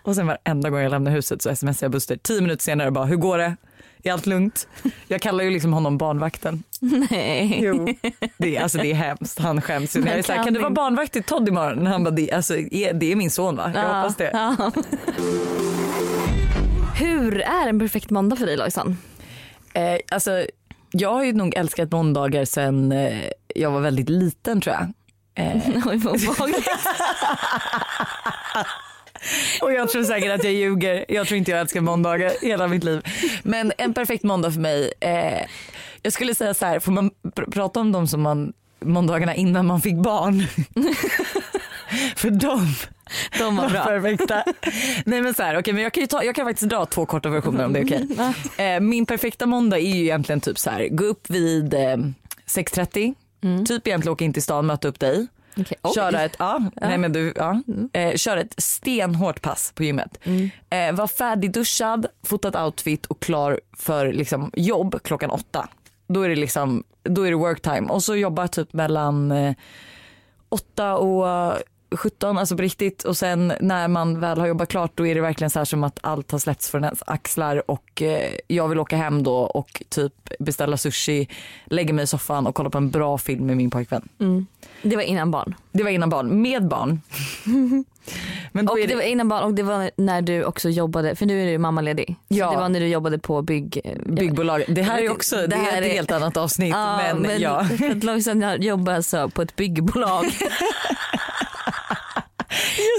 och 0.04 0.16
sen 0.16 0.28
varenda 0.28 0.70
gång 0.70 0.80
jag 0.80 0.90
lämnar 0.90 1.12
huset 1.12 1.42
så 1.42 1.56
smsar 1.56 1.86
jag 1.86 1.92
Buster 1.92 2.18
tio 2.18 2.42
minuter 2.42 2.64
senare 2.64 2.92
bara 2.92 3.06
hur 3.06 3.16
går 3.16 3.38
det? 3.38 3.56
Är 4.04 4.12
allt 4.14 4.26
lugnt? 4.26 4.68
Jag 5.08 5.22
kallar 5.22 5.44
ju 5.44 5.50
liksom 5.50 5.74
honom 5.74 5.98
barnvakten. 5.98 6.64
nej. 7.10 7.60
Jo. 7.64 7.88
Det 8.38 8.58
är, 8.58 8.62
alltså 8.64 8.78
det 8.78 8.92
är 8.92 8.96
hemskt, 8.96 9.40
han 9.40 9.62
skäms 9.62 9.96
ju. 9.96 10.00
Jag 10.00 10.10
är 10.20 10.22
så 10.22 10.34
här, 10.34 10.44
kan 10.44 10.54
du 10.54 10.60
vara 10.60 10.70
barnvakt 10.70 11.14
till 11.14 11.24
Todd 11.24 11.48
imorgon? 11.48 11.88
Han 11.88 12.04
bara, 12.04 12.12
det, 12.12 12.32
alltså, 12.32 12.54
det 12.94 13.12
är 13.12 13.16
min 13.16 13.32
son 13.32 13.56
va? 13.56 13.72
Jag 13.76 13.84
Ja, 13.84 14.02
hoppas 14.02 14.16
det. 14.16 14.30
ja. 14.34 14.72
Hur 16.96 17.42
är 17.42 17.68
en 17.68 17.80
perfekt 17.80 18.10
måndag 18.10 18.36
för 18.36 18.46
dig 18.46 18.58
Lojsan? 18.58 18.98
Eh, 19.74 19.98
alltså, 20.12 20.46
jag 20.92 21.14
har 21.14 21.24
ju 21.24 21.34
nog 21.34 21.56
älskat 21.56 21.92
måndagar 21.92 22.46
sen 22.46 22.92
eh, 22.92 23.22
jag 23.56 23.72
var 23.72 23.80
väldigt 23.82 24.10
liten 24.10 24.62
tror 24.62 24.76
jag. 24.76 24.94
Eh. 25.46 25.58
och 29.62 29.74
jag 29.74 29.90
tror 29.90 30.04
säkert 30.04 30.32
att 30.32 30.44
jag 30.44 30.54
ljuger. 30.54 31.06
Jag 31.10 31.28
tror 31.28 31.38
inte 31.38 31.52
jag 31.52 31.60
älskar 31.60 31.82
måndagar 31.82 32.32
hela 32.42 32.68
mitt 32.68 32.84
liv. 32.84 33.02
Men 33.44 33.72
en 33.78 33.94
perfekt 33.94 34.24
måndag 34.24 34.52
för 34.52 34.60
mig. 34.60 34.94
Eh, 35.00 35.42
jag 36.02 36.14
skulle 36.14 36.36
säga 36.36 36.54
så 36.54 36.66
här, 36.66 36.80
får 36.80 36.92
man 36.92 37.12
pr- 37.24 37.52
prata 37.52 37.80
om 37.80 37.92
de 37.92 38.08
som 38.08 38.22
man 38.22 38.54
måndagarna 38.80 39.36
innan 39.36 39.66
man 39.66 39.82
fick 39.82 39.96
barn? 39.96 40.44
för 42.16 42.30
de 42.30 42.74
De 43.40 43.56
var 43.56 43.70
bra. 43.70 43.84
perfekta. 43.86 44.44
Nej 45.06 45.22
men 45.22 45.34
så 45.34 45.44
här, 45.44 45.58
okej 45.60 45.74
men 45.74 45.84
jag 45.84 45.94
kan, 45.94 46.02
ju 46.02 46.08
ta, 46.08 46.24
jag 46.24 46.36
kan 46.36 46.46
faktiskt 46.46 46.70
dra 46.70 46.86
två 46.86 47.06
korta 47.06 47.30
versioner 47.30 47.66
om 47.66 47.74
det 47.74 47.80
är 47.80 47.86
okej. 47.86 48.08
Eh, 48.66 48.80
min 48.80 49.06
perfekta 49.06 49.46
måndag 49.46 49.80
är 49.80 49.96
ju 49.96 50.02
egentligen 50.04 50.42
typ 50.42 50.60
så 50.60 50.70
här, 50.70 50.88
gå 50.88 51.04
upp 51.04 51.30
vid 51.30 51.74
eh, 51.74 51.80
6.30, 51.80 53.14
Mm. 53.44 53.66
typ 53.66 53.88
egentligen 53.88 54.14
åka 54.14 54.26
in 54.26 54.34
till 54.34 54.44
stan, 54.44 54.66
möta 54.66 54.88
upp 54.88 55.00
dig. 55.00 55.28
Oj. 55.56 55.94
köra 55.96 56.22
ett, 56.22 56.36
ja, 56.40 56.62
Nej, 56.82 56.98
men 56.98 57.14
du, 57.14 57.34
ja, 57.36 57.62
eh, 57.94 58.16
köra 58.16 58.42
ett 58.42 58.54
stenhårt 58.58 59.42
pass 59.42 59.72
på 59.76 59.84
gymmet. 59.84 60.20
Eh, 60.70 60.96
var 60.96 61.08
färdigduschad, 61.08 62.06
fotat 62.24 62.56
outfit 62.56 63.06
och 63.06 63.20
klar 63.22 63.60
för 63.78 64.14
liksom, 64.14 64.52
jobb 64.54 65.04
klockan 65.04 65.30
åtta. 65.30 65.68
Då 66.08 66.22
är 66.22 66.30
det 66.30 66.36
liksom, 66.36 66.84
då 67.04 67.22
är 67.22 67.30
det 67.30 67.38
work 67.38 67.62
time 67.62 67.88
och 67.90 68.04
så 68.04 68.16
jobba 68.16 68.48
typ 68.48 68.74
mellan 68.74 69.32
eh, 69.32 69.56
åtta 70.50 70.96
och 70.96 71.58
17, 71.98 72.38
alltså 72.38 72.56
på 72.56 72.62
riktigt 72.62 73.04
och 73.04 73.18
sen 73.18 73.54
när 73.60 73.88
man 73.88 74.20
väl 74.20 74.40
har 74.40 74.48
jobbat 74.48 74.70
klart 74.70 74.92
då 74.96 75.08
är 75.08 75.16
det 75.16 75.22
verkligen 75.22 75.50
så 75.50 75.60
här 75.60 75.66
som 75.66 75.84
att 75.84 76.00
allt 76.02 76.32
har 76.32 76.40
släppts 76.40 76.70
från 76.70 76.84
ens 76.84 77.04
axlar 77.08 77.72
och 77.72 78.02
eh, 78.02 78.32
jag 78.48 78.68
vill 78.68 78.80
åka 78.80 78.98
hem 78.98 79.24
då 79.24 79.36
och 79.36 79.84
typ 79.90 80.14
beställa 80.40 80.78
sushi, 80.78 81.28
lägga 81.66 81.94
mig 81.94 82.04
i 82.04 82.08
soffan 82.08 82.48
och 82.48 82.56
kolla 82.56 82.70
på 82.70 82.78
en 82.78 82.90
bra 82.92 83.18
film 83.18 83.46
med 83.46 83.58
min 83.58 83.70
pojkvän. 83.70 84.10
Mm. 84.20 84.46
Det 84.82 84.96
var 84.96 85.04
innan 85.04 85.32
barn. 85.32 85.56
Det 85.72 85.84
var 85.84 85.90
innan 85.92 86.10
barn, 86.10 86.42
med 86.42 86.68
barn. 86.68 87.02
Men 88.52 88.70
Och 88.70 88.78
det 88.78 88.88
det, 88.88 88.96
var 88.96 89.02
innan 89.02 89.30
barn 89.30 89.44
och 89.44 89.54
det 89.54 89.64
var 89.64 89.92
när 89.98 90.22
du 90.22 90.44
också 90.44 90.70
jobbade, 90.70 91.16
för 91.16 91.26
nu 91.26 91.44
är 91.44 91.52
du 91.52 91.58
mammaledig. 91.58 92.16
Ja. 92.28 92.46
Så 92.48 92.54
det 92.54 92.62
var 92.62 92.70
när 92.70 92.80
du 92.80 92.88
jobbade 92.88 93.20
på 93.20 93.42
bygg... 93.42 93.82
byggbolag. 94.06 94.64
Det 94.68 94.82
här 94.82 95.02
är 95.02 95.12
också 95.12 95.36
det 95.36 95.48
det 95.48 95.56
här 95.56 95.78
är 95.78 95.82
ett 95.82 95.88
är- 95.88 95.94
helt 95.94 96.12
annat 96.12 96.38
avsnitt. 96.38 96.74
Ja, 96.76 96.98
men, 96.98 97.22
men 97.22 97.42
ja. 97.42 97.64
för 97.64 97.90
att 97.90 98.04
Lojsan 98.04 98.62
jobbar 98.62 98.94
alltså 98.94 99.30
på 99.30 99.42
ett 99.42 99.56
byggbolag. 99.56 100.26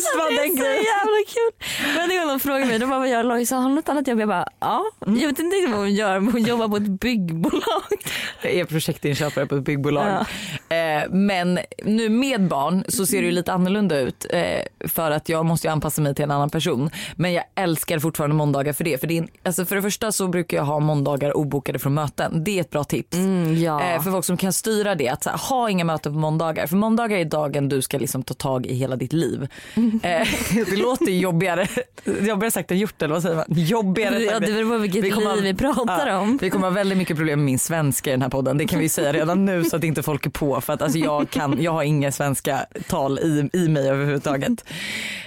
Just 0.07 0.17
vad 0.19 0.33
det 0.33 0.37
den 0.37 0.45
är 0.45 0.57
så 0.57 0.63
grejen. 0.63 0.85
jävla 0.85 1.21
kul. 1.35 1.53
Men 1.97 2.09
det 2.09 2.19
var 2.19 2.27
någon 2.27 2.41
frågade 2.41 2.67
mig, 2.67 2.79
de 2.79 2.91
bara 2.91 2.99
vad 2.99 3.09
gör 3.09 3.23
Lojsan, 3.25 3.59
har 3.59 3.65
hon 3.69 3.75
något 3.75 3.89
annat 3.89 4.09
jobb? 4.09 4.21
Jag 4.21 4.29
bara 4.29 4.49
ja, 4.61 4.85
Mm. 5.07 5.21
jag 5.21 5.29
vet 5.29 5.39
inte 5.39 5.57
vad 5.71 5.79
hon 5.79 5.95
gör 5.95 6.21
men 6.21 6.33
hon 6.33 6.43
jobbar 6.43 6.69
på 6.69 6.77
ett 6.77 7.01
byggbolag. 7.01 7.63
Jag 8.43 8.53
är 8.53 8.65
projektinköpare 8.65 9.47
på 9.47 9.57
ett 9.57 9.65
byggbolag. 9.65 10.25
Ja. 10.69 10.77
Eh, 10.77 11.11
men 11.11 11.59
nu 11.85 12.09
med 12.09 12.49
barn 12.49 12.85
så 12.89 13.07
ser 13.07 13.21
det 13.21 13.27
ju 13.27 13.33
lite 13.33 13.53
annorlunda 13.53 13.99
ut 14.01 14.27
eh, 14.31 14.43
för 14.89 15.11
att 15.11 15.29
jag 15.29 15.47
måste 15.47 15.67
ju 15.67 15.73
anpassa 15.73 16.03
mig 16.03 16.15
till 16.15 16.23
en 16.25 16.31
annan 16.31 16.51
person. 16.51 16.91
Men 17.17 17.33
jag 17.33 17.45
älskar 17.55 17.99
fortfarande 17.99 18.37
måndagar 18.37 18.73
för 18.73 18.85
det. 18.85 19.01
För, 19.01 19.07
det 19.07 19.19
är, 19.19 19.27
alltså 19.45 19.65
för 19.65 19.77
det 19.77 19.83
första 19.83 20.13
så 20.13 20.29
brukar 20.29 20.57
jag 20.57 20.65
ha 20.65 20.81
måndagar 20.81 21.37
obokade 21.37 21.79
från 21.79 21.95
möten. 21.95 22.45
Det 22.45 22.57
är 22.57 22.61
ett 22.61 22.71
bra 22.71 22.85
tips. 22.85 23.17
Mm, 23.17 23.63
ja. 23.63 23.83
Eh, 23.83 24.03
för 24.03 24.11
folk 24.11 24.25
som 24.25 24.37
kan 24.37 24.53
styra 24.53 24.95
det, 24.95 25.09
att 25.09 25.25
här, 25.27 25.39
ha 25.49 25.71
inga 25.71 25.85
möten 25.85 26.13
på 26.13 26.19
måndagar. 26.19 26.67
För 26.67 26.77
måndagar 26.77 27.17
är 27.19 27.25
dagen 27.25 27.69
du 27.69 27.83
ska 27.83 27.99
liksom 27.99 28.23
ta 28.23 28.35
tag 28.35 28.67
i 28.67 28.75
hela 28.75 28.97
ditt 28.97 29.13
liv. 29.13 29.49
Eh, 29.75 29.83
det 30.71 30.77
låter 30.77 31.11
jobbigare, 31.11 31.69
jobbigare 32.05 32.51
sagt 32.51 32.71
än 32.71 32.79
gjort 32.79 33.03
eller 33.03 33.15
vad 33.15 33.23
säger 33.23 33.37
man? 33.37 33.45
Jobbigare 33.49 34.19
ja, 34.23 34.41
det 34.41 34.47
beror 34.47 34.71
på 34.71 34.79
vilket 34.79 35.05
Vi 35.05 35.11
kommer 35.11 35.35
liv 35.37 35.45
vi 35.45 35.55
pratar 35.55 36.07
Ja, 36.07 36.19
om. 36.19 36.39
Vi 36.43 36.51
kommer 36.51 36.67
ha 36.67 36.75
väldigt 36.75 36.99
mycket 36.99 37.17
problem 37.17 37.39
med 37.39 37.47
min 37.47 37.59
svenska 37.59 38.11
i 38.11 38.13
den 38.13 38.23
här 38.23 38.29
podden. 38.29 38.59
Det 38.59 38.67
kan 38.67 38.79
vi 38.79 38.89
säga 38.89 39.13
redan 39.13 39.45
nu 39.45 39.65
så 39.65 39.77
att 39.77 39.85
inte 39.85 40.03
folk 40.03 40.27
är 40.27 40.31
på. 40.31 40.61
För 40.61 40.73
att 40.73 40.83
alltså 40.83 40.99
jag, 40.99 41.31
kan, 41.31 41.63
jag 41.63 41.73
har 41.73 41.83
inga 41.83 42.13
svenska 42.13 42.67
tal 42.89 43.19
i, 43.19 43.51
i 43.53 43.69
mig 43.69 43.89
överhuvudtaget. 43.91 44.65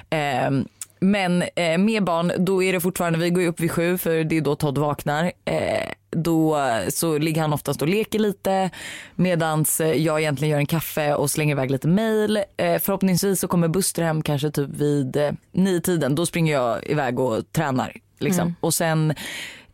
Eh, 0.10 0.52
men 1.00 1.44
eh, 1.56 1.78
med 1.78 2.04
barn 2.04 2.32
då 2.38 2.64
är 2.64 2.74
det 2.74 2.80
fortfarande, 2.80 3.20
vi 3.20 3.30
går 3.30 3.46
upp 3.46 3.60
vid 3.60 3.72
sju 3.72 3.98
för 3.98 4.24
det 4.24 4.38
är 4.38 4.42
då 4.42 4.56
Todd 4.56 4.78
vaknar. 4.78 5.32
Eh, 5.46 5.92
då 6.12 6.58
så 6.90 7.18
ligger 7.18 7.42
han 7.42 7.54
oftast 7.54 7.82
och 7.82 7.88
leker 7.88 8.20
lite 8.20 8.70
medans 9.16 9.82
eh, 9.82 9.94
jag 9.94 10.20
egentligen 10.20 10.52
gör 10.52 10.60
en 10.60 10.66
kaffe 10.66 11.14
och 11.14 11.32
slänger 11.32 11.56
iväg 11.56 11.72
lite 11.72 11.88
mail. 11.88 12.44
Eh, 12.58 12.80
förhoppningsvis 12.80 13.40
så 13.40 13.48
kommer 13.48 13.68
Buster 13.68 14.04
hem 14.04 14.22
kanske 14.22 14.52
typ 14.52 14.70
vid 14.70 15.18
eh, 15.18 15.32
nio 15.52 15.82
tiden. 15.82 16.16
Då 16.16 16.26
springer 16.26 16.54
jag 16.54 16.88
iväg 16.88 17.20
och 17.20 17.52
tränar. 17.52 17.94
Liksom. 18.20 18.56
Och 18.60 18.74
sen 18.74 19.14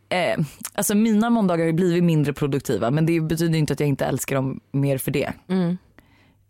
Eh, 0.08 0.38
alltså 0.74 0.94
mina 0.94 1.30
måndagar 1.30 1.66
har 1.66 1.72
blivit 1.72 2.04
mindre 2.04 2.32
produktiva 2.32 2.90
men 2.90 3.06
det 3.06 3.20
betyder 3.20 3.58
inte 3.58 3.72
att 3.72 3.80
jag 3.80 3.88
inte 3.88 4.04
älskar 4.04 4.36
dem 4.36 4.60
mer 4.72 4.98
för 4.98 5.10
det. 5.10 5.32
Mm. 5.48 5.78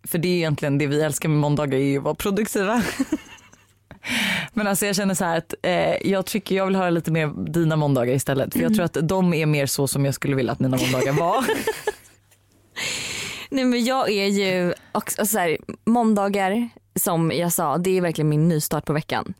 För 0.06 0.18
det 0.18 0.28
är 0.28 0.36
egentligen 0.36 0.78
det 0.78 0.86
vi 0.86 1.02
älskar 1.02 1.28
med 1.28 1.38
måndagar 1.38 1.78
är 1.78 1.82
ju 1.82 1.98
att 1.98 2.04
vara 2.04 2.14
produktiva. 2.14 2.82
men 4.52 4.66
alltså 4.66 4.86
jag 4.86 4.96
känner 4.96 5.14
så 5.14 5.24
här 5.24 5.38
att 5.38 5.54
eh, 5.62 6.10
jag 6.10 6.26
tycker 6.26 6.56
jag 6.56 6.66
vill 6.66 6.76
höra 6.76 6.90
lite 6.90 7.10
mer 7.10 7.52
dina 7.52 7.76
måndagar 7.76 8.14
istället 8.14 8.52
för 8.52 8.60
jag 8.60 8.74
tror 8.74 8.84
att 8.84 8.96
de 9.02 9.34
är 9.34 9.46
mer 9.46 9.66
så 9.66 9.88
som 9.88 10.04
jag 10.04 10.14
skulle 10.14 10.36
vilja 10.36 10.52
att 10.52 10.60
mina 10.60 10.76
måndagar 10.76 11.12
var. 11.12 11.44
Nej 13.50 13.64
men 13.64 13.84
jag 13.84 14.10
är 14.10 14.26
ju 14.26 14.74
också 14.92 15.26
så 15.26 15.38
här, 15.38 15.58
måndagar 15.84 16.68
som 16.94 17.32
jag 17.32 17.52
sa 17.52 17.78
det 17.78 17.96
är 17.96 18.00
verkligen 18.00 18.28
min 18.28 18.48
nystart 18.48 18.84
på 18.84 18.92
veckan. 18.92 19.34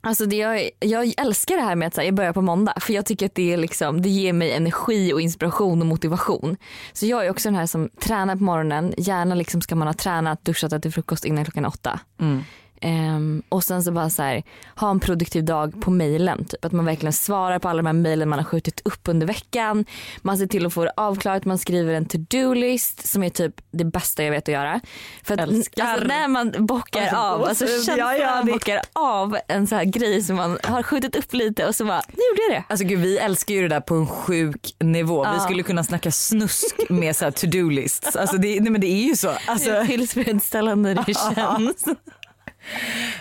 Alltså 0.00 0.26
det 0.26 0.36
jag, 0.36 0.70
jag 0.78 1.14
älskar 1.16 1.56
det 1.56 1.62
här 1.62 1.76
med 1.76 1.88
att 1.88 1.94
så 1.94 2.00
här, 2.00 2.06
jag 2.06 2.14
börjar 2.14 2.32
på 2.32 2.42
måndag 2.42 2.74
för 2.80 2.92
jag 2.92 3.06
tycker 3.06 3.26
att 3.26 3.34
det, 3.34 3.52
är 3.52 3.56
liksom, 3.56 4.02
det 4.02 4.08
ger 4.08 4.32
mig 4.32 4.52
energi 4.52 5.12
och 5.12 5.20
inspiration 5.20 5.80
och 5.80 5.86
motivation. 5.86 6.56
Så 6.92 7.06
jag 7.06 7.26
är 7.26 7.30
också 7.30 7.48
den 7.48 7.56
här 7.56 7.66
som 7.66 7.88
tränar 8.00 8.36
på 8.36 8.42
morgonen, 8.42 8.94
gärna 8.98 9.34
liksom 9.34 9.60
ska 9.60 9.74
man 9.74 9.88
ha 9.88 9.94
tränat, 9.94 10.44
duschat, 10.44 10.72
ätit 10.72 10.94
frukost 10.94 11.24
innan 11.24 11.44
klockan 11.44 11.66
åtta. 11.66 12.00
Mm. 12.20 12.42
Ehm, 12.80 13.42
och 13.48 13.64
sen 13.64 13.82
så 13.82 13.92
bara 13.92 14.10
så 14.10 14.22
här, 14.22 14.42
ha 14.76 14.90
en 14.90 15.00
produktiv 15.00 15.44
dag 15.44 15.80
på 15.82 15.90
mejlen. 15.90 16.44
Typ 16.44 16.64
att 16.64 16.72
man 16.72 16.84
verkligen 16.84 17.12
svarar 17.12 17.58
på 17.58 17.68
alla 17.68 17.76
de 17.76 17.86
här 17.86 17.92
mejlen 17.92 18.28
man 18.28 18.38
har 18.38 18.44
skjutit 18.44 18.80
upp 18.84 19.00
under 19.08 19.26
veckan. 19.26 19.84
Man 20.22 20.38
ser 20.38 20.46
till 20.46 20.66
att 20.66 20.72
få 20.72 20.84
det 20.84 20.92
avklarat, 20.96 21.44
man 21.44 21.58
skriver 21.58 21.94
en 21.94 22.06
to-do-list 22.06 23.06
som 23.08 23.22
är 23.22 23.30
typ 23.30 23.54
det 23.70 23.84
bästa 23.84 24.24
jag 24.24 24.30
vet 24.30 24.42
att 24.48 24.52
göra. 24.52 24.80
För 25.22 25.34
att 25.34 25.40
alltså, 25.40 25.70
när 26.06 26.28
man 26.28 26.54
bockar 26.58 27.00
Alltså, 27.02 27.16
av, 27.16 27.44
alltså 27.44 27.66
känslan 27.66 27.98
Ja, 27.98 28.16
ja, 28.16 28.42
det- 28.44 28.52
bockar 28.52 28.80
av 28.92 29.38
en 29.48 29.66
så 29.66 29.74
här 29.74 29.84
grej 29.84 30.22
som 30.22 30.36
man 30.36 30.58
har 30.64 30.82
skjutit 30.82 31.16
upp 31.16 31.32
lite 31.34 31.66
och 31.66 31.74
så 31.74 31.84
bara, 31.84 32.02
nu 32.08 32.22
gjorde 32.30 32.42
jag 32.54 32.60
det. 32.62 32.64
Alltså 32.68 32.86
gud 32.86 32.98
vi 33.00 33.18
älskar 33.18 33.54
ju 33.54 33.62
det 33.62 33.68
där 33.68 33.80
på 33.80 33.94
en 33.94 34.06
sjuk 34.06 34.74
nivå. 34.80 35.22
Vi 35.24 35.30
Ja. 35.30 35.40
skulle 35.40 35.62
kunna 35.62 35.84
snacka 35.84 36.10
snusk 36.10 36.76
med 36.88 37.16
så 37.16 37.24
här 37.24 37.32
to-do 37.32 37.70
lists. 37.70 38.16
Alltså 38.16 38.36
det, 38.36 38.60
nej 38.60 38.70
men 38.72 38.80
det 38.80 38.86
är 38.86 39.06
ju 39.08 39.16
så. 39.16 39.32
Alltså, 39.46 39.70
Hur 39.72 39.86
tillfredsställande 39.86 40.94
det 40.94 41.14
känns. 41.34 41.84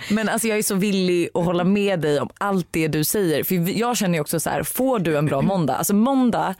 Men 0.10 0.30
alltså 0.30 0.48
jag 0.48 0.58
är 0.58 0.64
så 0.64 0.76
villig 0.76 1.30
att 1.34 1.46
hålla 1.46 1.64
med 1.64 2.00
dig 2.00 2.20
om 2.20 2.30
allt 2.38 2.68
det 2.72 2.88
du 2.88 3.04
säger. 3.04 3.44
För 3.44 3.80
jag 3.80 3.98
känner 3.98 4.14
ju 4.14 4.22
också 4.22 4.40
så 4.40 4.50
här, 4.50 4.64
får 4.64 5.00
du 5.00 5.18
en 5.18 5.26
bra 5.26 5.42
måndag, 5.42 5.76
alltså 5.76 5.96
måndag 5.96 6.56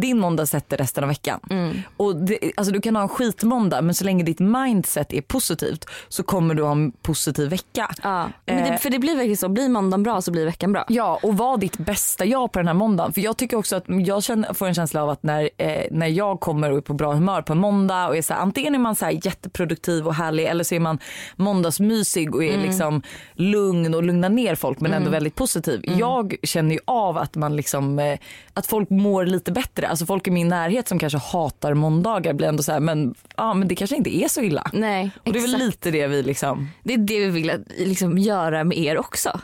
din 0.00 0.18
måndag 0.18 0.46
sätter 0.46 0.76
resten 0.76 1.04
av 1.04 1.08
veckan. 1.08 1.40
Mm. 1.50 1.76
Och 1.96 2.16
det, 2.16 2.38
alltså 2.56 2.72
du 2.72 2.80
kan 2.80 2.96
ha 2.96 3.02
en 3.02 3.08
skitmåndag 3.08 3.82
men 3.82 3.94
så 3.94 4.04
länge 4.04 4.24
ditt 4.24 4.40
mindset 4.40 5.12
är 5.12 5.20
positivt 5.20 5.84
så 6.08 6.22
kommer 6.22 6.54
du 6.54 6.62
ha 6.62 6.72
en 6.72 6.92
positiv 6.92 7.48
vecka. 7.48 7.90
Ja. 8.02 8.28
Men 8.46 8.58
Eh. 8.58 8.72
det, 8.72 8.78
för 8.78 8.90
det 8.90 8.98
blir 8.98 9.14
verkligen 9.14 9.36
så, 9.36 9.48
blir 9.48 9.68
måndagen 9.68 10.02
bra 10.02 10.20
så 10.20 10.30
blir 10.30 10.44
veckan 10.44 10.72
bra. 10.72 10.84
Ja 10.88 11.18
och 11.22 11.36
var 11.36 11.58
ditt 11.58 11.78
bästa 11.78 12.24
jag 12.24 12.52
på 12.52 12.58
den 12.58 12.66
här 12.66 12.74
måndagen. 12.74 13.12
För 13.12 13.20
jag 13.20 13.36
tycker 13.36 13.56
också 13.56 13.76
att 13.76 13.84
jag 13.86 14.22
känner, 14.22 14.54
får 14.54 14.66
en 14.66 14.74
känsla 14.74 15.02
av 15.02 15.10
att 15.10 15.22
när, 15.22 15.50
eh, 15.56 15.82
när 15.90 16.06
jag 16.06 16.40
kommer 16.40 16.70
och 16.70 16.76
är 16.76 16.80
på 16.80 16.94
bra 16.94 17.12
humör 17.14 17.42
på 17.42 17.52
en 17.52 17.58
måndag 17.58 18.08
och 18.08 18.16
är 18.16 18.22
så 18.22 18.34
här, 18.34 18.40
antingen 18.40 18.74
är 18.74 18.78
man 18.78 18.96
så 18.96 19.04
här 19.04 19.26
jätteproduktiv 19.26 20.06
och 20.06 20.14
härlig 20.14 20.44
eller 20.44 20.64
så 20.64 20.74
är 20.74 20.80
man 20.80 20.98
måndagsmysig 21.36 22.34
och 22.34 22.44
är 22.44 22.58
liksom 22.58 23.02
lugn 23.34 23.94
och 23.94 24.02
lugnar 24.02 24.28
ner 24.28 24.54
folk 24.54 24.80
men 24.80 24.92
ändå 24.92 25.10
väldigt 25.10 25.34
positiv. 25.34 25.80
Jag 25.98 26.34
känner 26.42 26.74
ju 26.74 26.80
av 26.84 27.18
att 27.18 27.34
man 27.34 27.56
liksom, 27.56 27.98
eh, 27.98 28.18
att 28.54 28.66
folk 28.66 28.90
mår 28.90 29.26
lite 29.26 29.52
bättre. 29.52 29.87
Alltså 29.88 30.06
folk 30.06 30.26
i 30.26 30.30
min 30.30 30.48
närhet 30.48 30.88
som 30.88 30.98
kanske 30.98 31.18
hatar 31.18 31.74
måndagar 31.74 32.32
blir 32.32 32.48
ändå 32.48 32.62
så 32.62 32.72
här, 32.72 32.80
men, 32.80 33.14
ja, 33.36 33.54
men 33.54 33.68
det 33.68 33.74
kanske 33.74 33.96
inte 33.96 34.16
är 34.16 34.28
så 34.28 34.40
illa. 34.40 34.70
Nej, 34.72 35.10
Och 35.26 35.32
det 35.32 35.38
är 35.38 35.42
väl 35.42 35.58
lite 35.58 35.90
det 35.90 36.06
vi 36.06 36.22
liksom 36.22 36.68
Det 36.82 36.94
är 36.94 36.98
det 36.98 37.20
vi 37.20 37.26
vill 37.26 37.52
liksom, 37.78 38.18
göra 38.18 38.64
med 38.64 38.78
er 38.78 38.98
också. 38.98 39.40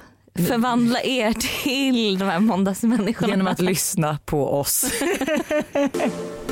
Förvandla 0.49 1.03
er 1.03 1.33
till 1.65 2.19
de 2.19 2.25
här 2.25 2.41
måndagsmänniskorna. 2.41 3.29
genom 3.29 3.47
att 3.47 3.61
lyssna 3.61 4.19
på 4.25 4.53
oss. 4.61 4.85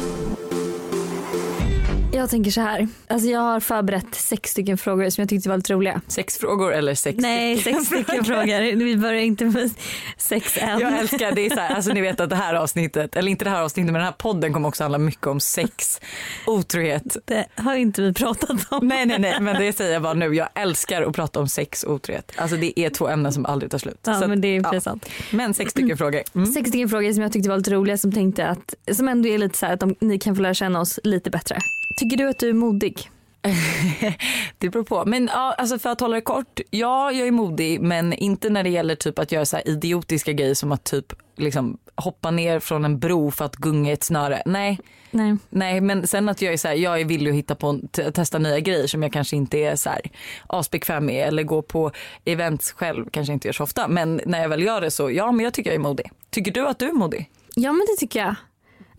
Jag 2.22 2.30
tänker 2.30 2.50
så 2.50 2.60
här. 2.60 2.88
Alltså 3.08 3.28
jag 3.28 3.40
har 3.40 3.60
förberett 3.60 4.14
sex 4.14 4.50
stycken 4.50 4.78
frågor 4.78 5.10
som 5.10 5.22
jag 5.22 5.28
tyckte 5.28 5.48
var 5.48 5.56
lite 5.56 5.72
roliga. 5.72 6.00
Sex 6.08 6.38
frågor 6.38 6.74
eller 6.74 6.94
sex 6.94 7.18
Nej, 7.20 7.58
sex 7.58 7.84
stycken 7.86 8.24
frågor. 8.24 8.76
Vi 8.76 8.96
börjar 8.96 9.20
inte 9.20 9.44
med 9.44 9.70
sex 10.16 10.58
än. 10.58 10.80
Jag 10.80 10.98
älskar 10.98 11.32
det. 11.32 11.46
Är 11.46 11.50
så 11.50 11.60
här, 11.60 11.74
alltså 11.74 11.92
ni 11.92 12.00
vet 12.00 12.20
att 12.20 12.30
det 12.30 12.36
här 12.36 12.54
avsnittet, 12.54 13.16
eller 13.16 13.30
inte 13.30 13.44
det 13.44 13.50
här 13.50 13.62
avsnittet 13.62 13.86
men 13.86 13.94
den 13.94 14.04
här 14.04 14.12
podden 14.12 14.52
kommer 14.52 14.68
också 14.68 14.84
handla 14.84 14.98
mycket 14.98 15.26
om 15.26 15.40
sex, 15.40 16.00
otrohet. 16.46 17.16
Det 17.24 17.46
har 17.56 17.74
inte 17.74 18.02
vi 18.02 18.12
pratat 18.12 18.72
om. 18.72 18.88
Nej 18.88 19.06
nej 19.06 19.18
nej 19.18 19.40
men 19.40 19.56
det 19.56 19.72
säger 19.72 19.92
jag 19.92 20.02
bara 20.02 20.14
nu. 20.14 20.34
Jag 20.34 20.48
älskar 20.54 21.02
att 21.02 21.14
prata 21.14 21.40
om 21.40 21.48
sex 21.48 21.82
och 21.82 21.94
otrohet. 21.94 22.32
Alltså 22.36 22.56
det 22.56 22.80
är 22.80 22.90
två 22.90 23.08
ämnen 23.08 23.32
som 23.32 23.46
aldrig 23.46 23.70
tar 23.70 23.78
slut. 23.78 24.00
Ja, 24.04 24.20
Så 24.20 24.28
men 24.28 24.40
det 24.40 24.48
är 24.48 24.56
ja. 24.56 24.70
precis 24.70 24.84
sant. 24.84 25.08
Men 25.30 25.54
sex 25.54 25.70
stycken 25.70 25.96
frågor. 25.98 26.22
Mm. 26.34 26.52
Sex 26.52 26.68
stycken 26.68 26.88
frågor 26.88 27.12
som 27.12 27.22
jag 27.22 27.32
tyckte 27.32 27.48
var 27.48 27.56
lite 27.56 27.70
roliga 27.70 27.96
som 27.96 28.12
tänkte 28.12 28.46
att, 28.46 28.74
som 28.92 29.08
ändå 29.08 29.28
är 29.28 29.38
lite 29.38 29.58
så 29.58 29.66
här 29.66 29.74
att 29.74 29.80
de, 29.80 29.94
ni 30.00 30.18
kan 30.18 30.36
få 30.36 30.42
lära 30.42 30.54
känna 30.54 30.80
oss 30.80 31.00
lite 31.04 31.30
bättre. 31.30 31.58
Tycker 31.96 32.16
du 32.16 32.28
att 32.28 32.38
du 32.38 32.48
är 32.48 32.52
modig? 32.52 33.10
Det 34.58 34.68
beror 34.70 34.84
på. 34.84 35.04
Men 35.06 35.26
ja, 35.32 35.54
alltså 35.58 35.78
för 35.78 35.90
att 35.90 36.00
hålla 36.00 36.14
det 36.14 36.20
kort. 36.20 36.60
Ja, 36.70 37.12
jag 37.12 37.26
är 37.26 37.32
modig 37.32 37.80
men 37.80 38.12
inte 38.12 38.50
när 38.50 38.62
det 38.62 38.70
gäller 38.70 38.94
typ 38.94 39.18
att 39.18 39.32
göra 39.32 39.44
så 39.44 39.56
här 39.56 39.68
idiotiska 39.68 40.32
grejer 40.32 40.54
som 40.54 40.72
att 40.72 40.84
typ 40.84 41.12
liksom 41.36 41.78
hoppa 41.94 42.30
ner 42.30 42.60
från 42.60 42.84
en 42.84 42.98
bro 42.98 43.30
för 43.30 43.44
att 43.44 43.56
gunga 43.56 43.92
ett 43.92 44.02
snöre. 44.04 44.42
Nej, 44.46 44.78
Nej. 45.10 45.36
Nej 45.50 45.80
men 45.80 46.06
sen 46.06 46.28
att 46.28 46.42
jag 46.42 46.52
är 46.52 46.56
så 46.56 46.68
här, 46.68 46.74
jag 46.74 47.00
är 47.00 47.04
villig 47.04 47.30
att 47.30 47.36
hitta 47.36 47.54
på, 47.54 47.80
testa 48.14 48.38
nya 48.38 48.60
grejer 48.60 48.86
som 48.86 49.02
jag 49.02 49.12
kanske 49.12 49.36
inte 49.36 49.58
är 49.58 49.76
så 49.76 49.90
här 49.90 50.00
asbekväm 50.46 51.06
med 51.06 51.28
eller 51.28 51.42
gå 51.42 51.62
på 51.62 51.90
events 52.24 52.72
själv 52.72 53.10
kanske 53.10 53.32
inte 53.32 53.48
gör 53.48 53.52
så 53.52 53.64
ofta 53.64 53.88
men 53.88 54.20
när 54.26 54.42
jag 54.42 54.48
väl 54.48 54.62
gör 54.62 54.80
det 54.80 54.90
så 54.90 55.10
ja 55.10 55.32
men 55.32 55.44
jag 55.44 55.54
tycker 55.54 55.70
jag 55.70 55.74
är 55.74 55.80
modig. 55.80 56.10
Tycker 56.30 56.52
du 56.52 56.68
att 56.68 56.78
du 56.78 56.88
är 56.88 56.92
modig? 56.92 57.30
Ja 57.54 57.72
men 57.72 57.86
det 57.90 58.00
tycker 58.00 58.20
jag. 58.20 58.34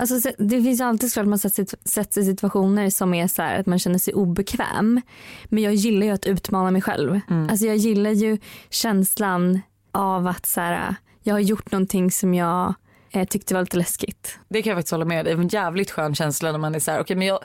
Alltså, 0.04 0.22
så- 0.22 0.32
det 0.38 0.62
finns 0.64 0.82
alltid 0.82 1.10
såklart 1.12 1.24
att 1.24 1.30
man 1.30 1.40
sig 2.14 2.18
i 2.18 2.26
situationer 2.26 2.90
som 2.90 3.14
är 3.14 3.28
så 3.28 3.42
här 3.42 3.60
att 3.60 3.66
man 3.66 3.80
känner 3.80 4.00
sig 4.00 4.14
obekväm. 4.14 5.02
Men 5.46 5.64
jag 5.64 5.74
gillar 5.74 6.06
ju 6.08 6.12
att 6.14 6.26
utmana 6.26 6.72
mig 6.72 6.82
själv. 6.82 7.20
Alltså, 7.50 7.66
jag 7.66 7.78
gillar 7.78 8.12
ju 8.12 8.38
känslan 8.70 9.60
av 9.92 10.28
att 10.28 10.46
så 10.46 10.62
här, 10.62 10.96
jag 11.24 11.36
har 11.36 11.40
gjort 11.40 11.72
någonting 11.72 12.12
som 12.12 12.34
jag 12.34 12.74
eh, 13.14 13.28
tyckte 13.28 13.54
var 13.54 13.62
lite 13.62 13.78
läskigt. 13.78 14.40
Det 14.48 14.62
kan 14.62 14.70
jag 14.70 14.78
faktiskt 14.78 14.92
hålla 14.92 15.06
med. 15.06 15.26
Det 15.26 15.32
är 15.32 15.36
en 15.36 15.48
jävligt 15.48 15.92
skön 15.92 16.16
känsla 16.16 16.52
när 16.52 16.60
man 16.60 16.76
är 16.76 16.80
så 16.80 16.92
här, 16.92 17.02
okej 17.02 17.16
men 17.16 17.28
jag, 17.28 17.40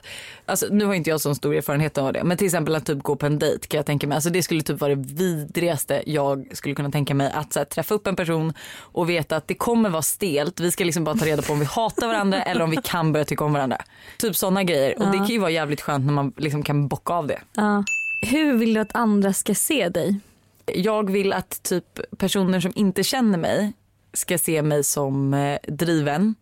alltså 0.45 0.67
nu 0.71 0.85
har 0.85 0.93
inte 0.93 1.09
jag 1.09 1.21
så 1.21 1.35
stor 1.35 1.55
erfarenhet 1.55 1.97
av 1.97 2.13
det, 2.13 2.23
men 2.23 2.37
till 2.37 2.45
exempel 2.45 2.75
att 2.75 2.85
typ 2.85 3.03
gå 3.03 3.15
på 3.15 3.25
en 3.25 3.39
dejt 3.39 3.67
kan 3.67 3.77
jag 3.77 3.85
tänka 3.85 4.07
mig, 4.07 4.15
alltså 4.15 4.29
det 4.29 4.43
skulle 4.43 4.61
typ 4.61 4.79
vara 4.79 4.95
det 4.95 5.13
vidrigaste 5.13 6.03
jag 6.05 6.47
skulle 6.53 6.75
kunna 6.75 6.91
tänka 6.91 7.15
mig 7.15 7.31
att 7.31 7.53
så 7.53 7.59
här, 7.59 7.65
träffa 7.65 7.95
upp 7.95 8.07
en 8.07 8.15
person 8.15 8.53
och 8.79 9.09
veta 9.09 9.35
att 9.35 9.47
det 9.47 9.53
kommer 9.53 9.89
vara 9.89 10.01
stelt, 10.01 10.59
vi 10.59 10.71
ska 10.71 10.83
liksom 10.83 11.03
bara 11.03 11.15
ta 11.15 11.25
reda 11.25 11.41
på 11.41 11.53
om 11.53 11.59
vi 11.59 11.65
hatar 11.65 12.07
varandra 12.07 12.41
eller 12.43 12.61
om 12.61 12.69
vi 12.69 12.77
kan 12.83 13.13
börja 13.13 13.25
tycka 13.25 13.43
om 13.43 13.53
varandra. 13.53 13.77
Typ 14.17 14.35
sådana 14.35 14.63
grejer 14.63 14.99
och 14.99 15.11
det 15.11 15.17
kan 15.17 15.27
ju 15.27 15.39
vara 15.39 15.51
jävligt 15.51 15.81
skönt 15.81 16.05
när 16.05 16.13
man 16.13 16.33
liksom 16.37 16.63
kan 16.63 16.87
bocka 16.87 17.13
av 17.13 17.27
det. 17.27 17.39
Ja. 17.53 17.83
Hur 18.21 18.53
vill 18.53 18.73
du 18.73 18.79
att 18.79 18.95
andra 18.95 19.33
ska 19.33 19.55
se 19.55 19.89
dig? 19.89 20.19
Jag 20.65 21.09
vill 21.09 21.33
att 21.33 21.63
typ 21.63 21.99
personer 22.17 22.59
som 22.59 22.71
inte 22.75 23.03
känner 23.03 23.37
mig 23.37 23.73
ska 24.13 24.37
se 24.37 24.61
mig 24.61 24.83
som 24.83 25.33
eh, 25.33 25.59
driven. 25.67 26.35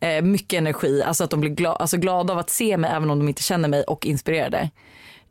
Eh, 0.00 0.22
mycket 0.22 0.58
energi, 0.58 1.02
alltså 1.02 1.24
att 1.24 1.30
de 1.30 1.40
blir 1.40 1.50
gla- 1.50 1.76
alltså 1.76 1.96
glada 1.96 2.32
av 2.32 2.38
att 2.38 2.50
se 2.50 2.76
mig 2.76 2.90
även 2.90 3.10
om 3.10 3.18
de 3.18 3.28
inte 3.28 3.42
känner 3.42 3.68
mig 3.68 3.82
och 3.82 4.06
inspirerade. 4.06 4.70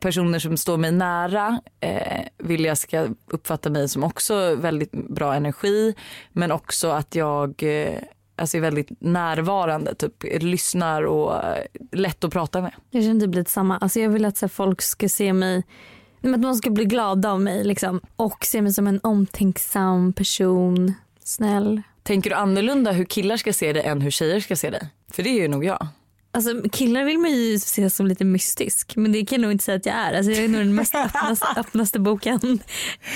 Personer 0.00 0.38
som 0.38 0.56
står 0.56 0.76
mig 0.76 0.92
nära 0.92 1.60
eh, 1.80 2.22
vill 2.38 2.64
jag 2.64 2.78
ska 2.78 3.08
uppfatta 3.26 3.70
mig 3.70 3.88
som 3.88 4.04
också 4.04 4.54
väldigt 4.54 4.92
bra 4.92 5.34
energi 5.34 5.94
men 6.32 6.52
också 6.52 6.88
att 6.88 7.14
jag 7.14 7.62
eh, 7.62 7.98
alltså 8.36 8.56
är 8.56 8.60
väldigt 8.60 8.88
närvarande, 9.00 9.94
typ 9.94 10.24
lyssnar 10.42 11.02
och 11.02 11.44
eh, 11.44 11.64
lätt 11.92 12.24
att 12.24 12.32
prata 12.32 12.60
med. 12.62 12.72
Jag 12.90 13.02
känner 13.02 13.26
typ 13.26 13.34
lite 13.34 13.50
samma. 13.50 13.78
Alltså 13.78 14.00
jag 14.00 14.10
vill 14.10 14.24
att 14.24 14.36
så 14.36 14.46
här, 14.46 14.48
folk 14.50 14.82
ska 14.82 15.08
se 15.08 15.32
mig, 15.32 15.62
att 16.22 16.40
man 16.40 16.56
ska 16.56 16.70
bli 16.70 16.84
glada 16.84 17.30
av 17.30 17.40
mig 17.40 17.64
liksom. 17.64 18.00
och 18.16 18.44
se 18.44 18.62
mig 18.62 18.72
som 18.72 18.86
en 18.86 19.00
omtänksam 19.02 20.12
person, 20.12 20.94
snäll. 21.24 21.82
Tänker 22.02 22.30
du 22.30 22.36
annorlunda 22.36 22.92
hur 22.92 23.04
killar 23.04 23.36
ska 23.36 23.52
se 23.52 23.72
dig 23.72 23.82
än 23.82 24.00
hur 24.00 24.10
tjejer 24.10 24.40
ska 24.40 24.56
se 24.56 24.70
dig? 24.70 24.88
För 25.12 25.22
det 25.22 25.30
är 25.30 25.42
ju 25.42 25.48
nog 25.48 25.64
jag. 25.64 25.88
Alltså, 26.34 26.62
killar 26.72 27.04
vill 27.04 27.18
man 27.18 27.30
ju 27.30 27.58
se 27.58 27.90
som 27.90 28.06
lite 28.06 28.24
mystisk 28.24 28.96
men 28.96 29.12
det 29.12 29.26
kan 29.26 29.36
jag 29.36 29.42
nog 29.42 29.52
inte 29.52 29.64
säga 29.64 29.76
att 29.76 29.86
jag 29.86 29.94
är. 29.94 30.14
Alltså, 30.14 30.32
jag 30.32 30.44
är 30.44 30.48
nog 30.48 30.60
den 30.60 30.74
mest 30.74 30.94
öppnaste, 31.04 31.46
öppnaste 31.56 32.00
boken 32.00 32.58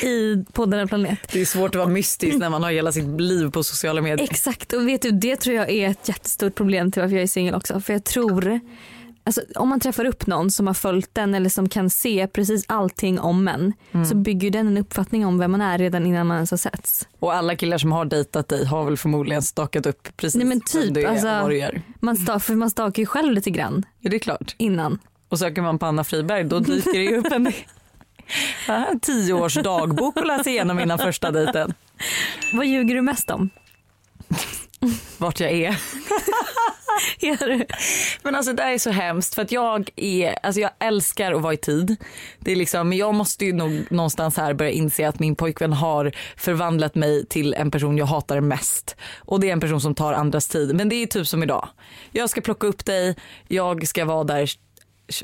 i, 0.03 0.45
på 0.53 0.67
denna 0.67 0.87
planet. 0.87 1.19
Det 1.33 1.41
är 1.41 1.45
svårt 1.45 1.75
att 1.75 1.79
vara 1.79 1.89
mystisk 1.89 2.39
när 2.39 2.51
man 2.51 2.63
har 2.63 2.71
hela 2.71 2.93
sitt 2.93 3.21
liv 3.21 3.51
på 3.51 3.63
sociala 3.63 4.01
medier. 4.01 4.29
Exakt 4.31 4.73
och 4.73 4.89
vet 4.89 5.03
du 5.03 5.11
det 5.11 5.37
tror 5.37 5.57
jag 5.57 5.71
är 5.71 5.89
ett 5.89 6.09
jättestort 6.09 6.55
problem 6.55 6.93
till 6.93 7.03
varför 7.03 7.17
jag 7.17 7.23
är 7.23 7.27
singel 7.27 7.55
också. 7.55 7.81
För 7.81 7.93
jag 7.93 8.05
tror, 8.05 8.61
alltså, 9.29 9.43
om 9.55 9.69
man 9.69 9.81
träffar 9.81 10.05
upp 10.05 10.27
någon 10.27 10.51
som 10.51 10.67
har 10.67 10.75
följt 10.75 11.11
den 11.15 11.35
eller 11.35 11.49
som 11.51 11.69
kan 11.69 11.91
se 11.91 12.27
precis 12.33 12.65
allting 12.69 13.21
om 13.21 13.49
en 13.49 13.73
så 14.09 14.15
bygger 14.15 14.51
den 14.51 14.67
en 14.67 14.79
uppfattning 14.79 15.27
om 15.27 15.39
vem 15.39 15.51
man 15.51 15.61
är 15.61 15.79
redan 15.79 16.07
innan 16.07 16.27
man 16.27 16.35
ens 16.37 16.51
har 16.51 16.59
setts. 16.59 17.09
Och 17.19 17.35
alla 17.35 17.57
killar 17.57 17.79
som 17.79 17.93
har 17.93 18.05
dejtat 18.05 18.49
dig 18.49 18.65
har 18.65 18.85
väl 18.85 18.97
förmodligen 18.97 19.43
stakat 19.43 19.87
upp 19.87 20.09
precis 20.17 20.35
Nej, 20.39 20.47
men 20.47 20.61
typ, 20.61 20.95
du 20.95 21.03
är 21.03 21.09
alltså- 21.09 21.27
vad 21.27 21.51
du 21.51 21.59
gör. 21.59 21.83
Man, 22.01 22.17
sta- 22.17 22.39
för 22.39 22.55
man 22.55 22.71
stakar 22.71 23.03
ju 23.03 23.07
själv 23.07 23.33
lite 23.33 23.51
grann 23.51 23.87
Ja, 24.01 24.11
det 24.11 24.17
är 24.17 24.21
klart. 24.21 24.55
innan. 24.59 24.99
Och 25.29 25.39
söker 25.39 25.63
man 25.63 25.79
på 25.79 25.87
Anna 25.87 26.05
Friberg 26.05 26.45
då 26.45 26.59
dyker 26.61 26.93
det 26.99 27.05
ju 27.05 27.17
upp 27.17 27.33
en 27.33 27.53
tio 29.01 29.33
års 29.33 29.55
dagbok 29.55 30.17
att 30.17 30.27
läsa 30.27 30.51
igenom 30.51 30.81
innan 30.81 30.99
första 30.99 31.31
dejten. 31.31 31.75
Vad 32.53 32.67
ljuger 32.67 32.95
du 32.95 33.01
mest 33.03 33.31
om? 33.31 33.51
Vart 35.19 35.41
jag 35.41 35.51
är. 35.51 35.77
Men 38.23 38.35
alltså 38.35 38.53
det 38.53 38.63
är 38.63 38.79
så 38.79 38.91
hemskt 38.91 39.35
för 39.35 39.43
att 39.43 39.53
jag 39.53 39.91
är, 39.97 40.39
alltså 40.43 40.61
jag 40.61 40.71
älskar 40.79 41.33
att 41.33 41.43
vara 41.43 41.55
i 41.55 41.57
tid. 41.57 41.97
Det 42.39 42.53
är 42.53 42.57
liksom, 42.57 42.89
men 42.89 42.99
jag 42.99 43.15
måste 43.15 43.45
ju 43.45 43.53
nog 43.53 43.87
någonstans 43.91 44.37
här 44.37 44.55
börja 44.55 44.71
inse 44.71 45.09
att 45.09 45.19
min 45.19 45.37
pojkvän 45.37 45.73
har 45.73 46.13
förvandlat 46.37 46.95
mig 46.95 47.27
till 47.27 47.55
en 47.55 47.71
person 47.71 47.99
jag 47.99 48.07
hatar 48.07 48.41
mest. 48.41 48.97
Och 49.19 49.41
det 49.41 49.49
är 49.49 49.53
en 49.53 49.61
person 49.61 49.81
som 49.81 49.95
tar 49.95 50.13
andras 50.13 50.49
tid. 50.49 50.75
Men 50.75 50.89
det 50.89 50.95
är 50.95 51.07
typ 51.07 51.27
som 51.27 51.43
idag. 51.43 51.69
Jag 52.13 52.31
ska 52.31 52.41
plocka 52.41 52.67
upp 52.67 52.85
dig, 52.85 53.17
jag 53.49 53.89
ska 53.89 54.05
vara 54.05 54.25
där 54.25 54.51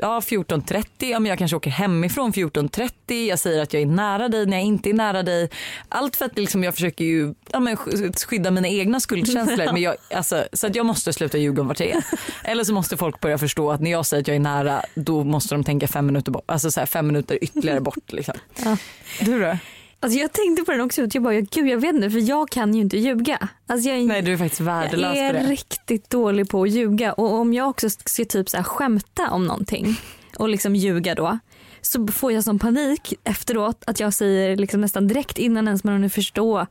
Ja 0.01 0.21
14.30, 0.21 0.85
ja, 0.99 1.21
men 1.21 1.29
jag 1.29 1.39
kanske 1.39 1.57
åker 1.57 1.71
hemifrån 1.71 2.33
14.30, 2.33 3.29
jag 3.29 3.39
säger 3.39 3.63
att 3.63 3.73
jag 3.73 3.83
är 3.83 3.87
nära 3.87 4.29
dig 4.29 4.47
när 4.47 4.57
jag 4.57 4.67
inte 4.67 4.91
är 4.91 4.95
nära 4.95 5.23
dig. 5.23 5.51
Allt 5.89 6.17
för 6.17 6.25
att 6.25 6.39
liksom, 6.39 6.65
jag 6.65 6.75
försöker 6.75 7.05
ju 7.05 7.35
ja, 7.53 7.61
men 7.61 7.77
sk- 7.77 8.27
skydda 8.27 8.51
mina 8.51 8.69
egna 8.69 9.01
skuldkänslor. 9.01 9.67
men 9.73 9.83
jag, 9.83 9.95
alltså, 10.15 10.45
så 10.53 10.67
att 10.67 10.77
jag 10.77 10.87
måste 10.87 11.13
sluta 11.13 11.39
ljuga 11.39 11.63
om 11.63 11.69
vart 11.69 11.81
jag 11.81 11.89
är. 11.89 12.05
Eller 12.45 12.65
så 12.65 12.73
måste 12.73 12.97
folk 12.97 13.21
börja 13.21 13.39
förstå 13.39 13.71
att 13.71 13.81
när 13.81 13.91
jag 13.91 14.07
säger 14.07 14.21
att 14.21 14.29
jag 14.29 14.35
är 14.35 14.41
nära 14.41 14.83
då 14.95 15.25
måste 15.25 15.55
de 15.55 15.65
tänka 15.65 15.89
fem 15.89 16.07
minuter 16.07 16.33
bort. 16.33 16.45
Alltså 16.47 16.71
så 16.71 16.81
här, 16.81 16.87
fem 16.87 17.07
minuter 17.07 17.39
ytterligare 17.45 17.81
bort. 17.81 18.13
Liksom. 18.13 18.35
Ja. 18.65 18.77
Du 19.21 19.41
då? 19.41 19.57
Alltså 20.05 20.19
jag 20.19 20.33
tänkte 20.33 20.65
på 20.65 20.73
den 20.73 20.81
också, 20.81 21.07
jag 21.13 21.23
bara, 21.23 21.41
gud 21.41 21.69
jag 21.69 21.79
vet 21.79 21.95
inte 21.95 22.11
för 22.11 22.29
jag 22.29 22.51
kan 22.51 22.75
ju 22.75 22.81
inte 22.81 22.97
ljuga. 22.97 23.49
Alltså 23.67 23.89
jag 23.89 23.99
är, 23.99 24.05
Nej 24.05 24.23
du 24.23 24.33
är 24.33 24.37
faktiskt 24.37 24.61
värdelös 24.61 25.17
jag 25.17 25.27
är 25.27 25.47
riktigt 25.47 26.11
dålig 26.11 26.49
på 26.49 26.63
att 26.63 26.71
ljuga 26.71 27.13
och 27.13 27.33
om 27.35 27.55
jag 27.55 27.69
också 27.69 27.91
ska 27.91 28.25
typ 28.25 28.49
så 28.49 28.57
här 28.57 28.65
skämta 28.65 29.31
om 29.31 29.47
någonting 29.47 29.97
och 30.39 30.49
liksom 30.49 30.77
ljuga 30.77 31.15
då 31.15 31.39
så 31.81 32.07
får 32.07 32.33
jag 32.33 32.45
sån 32.45 32.59
panik 32.59 33.15
efteråt 33.25 33.83
att 33.87 34.01
jag 34.01 34.15
säger 34.15 34.57
liksom 34.57 34.81
nästan 34.81 35.09
direkt 35.09 35.39
innan 35.39 35.67
ens 35.67 35.85
man 35.85 35.95
hunnit 35.95 36.13
förstå 36.15 36.67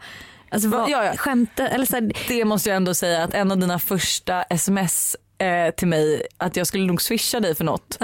Alltså 0.50 0.70
vad, 0.70 0.90
Ja, 0.90 1.06
ja. 1.06 1.14
skämta 1.18 1.68
eller 1.68 1.86
så 1.86 1.96
här, 1.96 2.12
Det 2.28 2.46
måste 2.46 2.70
jag 2.70 2.76
ändå 2.76 2.94
säga 2.94 3.24
att 3.24 3.34
en 3.34 3.52
av 3.52 3.58
dina 3.58 3.80
första 3.80 4.44
sms 4.44 5.16
eh, 5.38 5.74
till 5.76 5.88
mig 5.88 6.28
att 6.38 6.56
jag 6.56 6.68
skulle 6.68 6.86
nog 6.86 7.02
swisha 7.02 7.40
dig 7.40 7.56
för 7.56 7.64
något. 7.64 7.98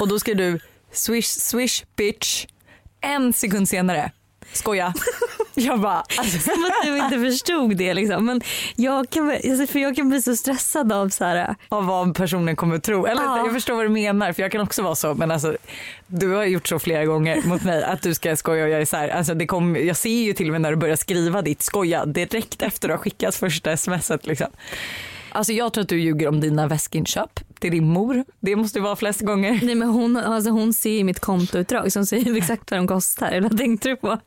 Och 0.00 0.08
då 0.08 0.18
skrev 0.18 0.36
du 0.36 0.60
swish 0.92 1.26
swish 1.26 1.82
bitch. 1.96 2.46
En 3.00 3.32
sekund 3.32 3.68
senare, 3.68 4.12
skoja. 4.56 4.94
Jag 5.56 5.80
bara, 5.80 6.04
alltså, 6.18 6.38
som 6.38 6.64
att 6.64 6.72
du 6.84 6.98
inte 6.98 7.30
förstod 7.30 7.76
det 7.76 7.94
liksom. 7.94 8.26
Men 8.26 8.40
jag 8.76 9.10
kan, 9.10 9.30
alltså, 9.30 9.66
för 9.66 9.78
jag 9.78 9.96
kan 9.96 10.08
bli 10.08 10.22
så 10.22 10.36
stressad 10.36 10.92
av 10.92 11.08
så 11.08 11.24
här, 11.24 11.54
av 11.68 11.86
vad 11.86 12.14
personen 12.16 12.56
kommer 12.56 12.78
tro. 12.78 13.06
Eller 13.06 13.22
Ja. 13.22 13.36
jag 13.38 13.52
förstår 13.52 13.74
vad 13.74 13.84
du 13.84 13.88
menar 13.88 14.32
för 14.32 14.42
jag 14.42 14.52
kan 14.52 14.60
också 14.60 14.82
vara 14.82 14.94
så 14.94 15.14
men 15.14 15.30
alltså 15.30 15.56
du 16.06 16.28
har 16.32 16.44
gjort 16.44 16.68
så 16.68 16.78
flera 16.78 17.04
gånger 17.04 17.42
mot 17.42 17.62
mig 17.62 17.84
att 17.84 18.02
du 18.02 18.14
ska 18.14 18.36
skoja 18.36 18.64
och 18.64 18.70
jag 18.70 18.80
är 18.80 18.84
så 18.84 18.96
här, 18.96 19.08
alltså 19.08 19.34
det 19.34 19.46
kom, 19.46 19.76
jag 19.76 19.96
ser 19.96 20.22
ju 20.24 20.32
till 20.32 20.46
och 20.48 20.52
med 20.52 20.60
när 20.60 20.70
du 20.70 20.76
börjar 20.76 20.96
skriva 20.96 21.42
ditt 21.42 21.62
skoja 21.62 22.04
direkt 22.06 22.62
efter 22.62 22.68
att 22.68 22.80
du 22.80 22.88
har 22.92 22.98
skickat 22.98 23.34
första 23.34 23.76
smset 23.76 24.26
liksom. 24.26 24.48
Alltså 25.34 25.52
jag 25.52 25.72
tror 25.72 25.82
att 25.82 25.88
du 25.88 26.00
ljuger 26.00 26.28
om 26.28 26.40
dina 26.40 26.66
väskinköp 26.66 27.40
till 27.60 27.70
din 27.70 27.84
mor. 27.84 28.24
Det 28.40 28.56
måste 28.56 28.80
vara 28.80 28.96
flest 28.96 29.20
gånger. 29.20 29.60
nej 29.62 29.74
men 29.74 29.88
hon, 29.88 30.16
alltså, 30.16 30.50
hon 30.50 30.74
ser 30.74 30.90
ju 30.90 31.04
mitt 31.04 31.20
kontoutdrag 31.20 31.92
så 31.92 31.98
hon 31.98 32.06
säger 32.06 32.36
exakt 32.36 32.70
vad 32.70 32.80
de 32.80 32.86
kostar. 32.86 33.30
Eller 33.30 33.48
vad 33.48 33.58
tänkte 33.58 33.88
du 33.88 33.96
på? 33.96 34.08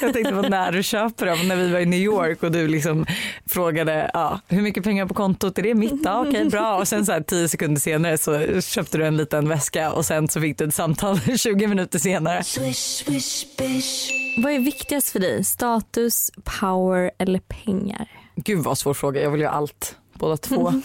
Jag 0.00 0.12
tänkte 0.12 0.32
på 0.32 0.42
när 0.42 0.72
du 0.72 0.82
köper 0.82 1.26
dem, 1.26 1.48
när 1.48 1.56
vi 1.56 1.72
var 1.72 1.78
i 1.80 1.86
New 1.86 2.00
York 2.00 2.42
och 2.42 2.52
du 2.52 2.68
liksom 2.68 3.06
frågade 3.46 4.10
ja, 4.14 4.40
hur 4.48 4.62
mycket 4.62 4.84
pengar 4.84 5.06
på 5.06 5.14
kontot, 5.14 5.58
är 5.58 5.62
det 5.62 5.74
mitt? 5.74 6.00
Ja, 6.04 6.24
okej 6.28 6.44
bra. 6.44 6.76
Och 6.78 6.88
sen 6.88 7.06
så 7.06 7.12
här, 7.12 7.20
tio 7.20 7.48
sekunder 7.48 7.80
senare 7.80 8.18
så 8.18 8.60
köpte 8.60 8.98
du 8.98 9.06
en 9.06 9.16
liten 9.16 9.48
väska 9.48 9.92
och 9.92 10.06
sen 10.06 10.28
så 10.28 10.40
fick 10.40 10.58
du 10.58 10.64
ett 10.64 10.74
samtal 10.74 11.20
20 11.38 11.66
minuter 11.66 11.98
senare. 11.98 12.42
Vad 14.42 14.52
är 14.52 14.58
viktigast 14.58 15.08
för 15.08 15.20
dig? 15.20 15.44
Status, 15.44 16.30
power 16.60 17.10
eller 17.18 17.38
pengar? 17.38 18.08
Gud 18.36 18.64
vad 18.64 18.78
svår 18.78 18.94
fråga, 18.94 19.22
jag 19.22 19.30
vill 19.30 19.40
ju 19.40 19.46
allt, 19.46 19.96
båda 20.18 20.36
två. 20.36 20.72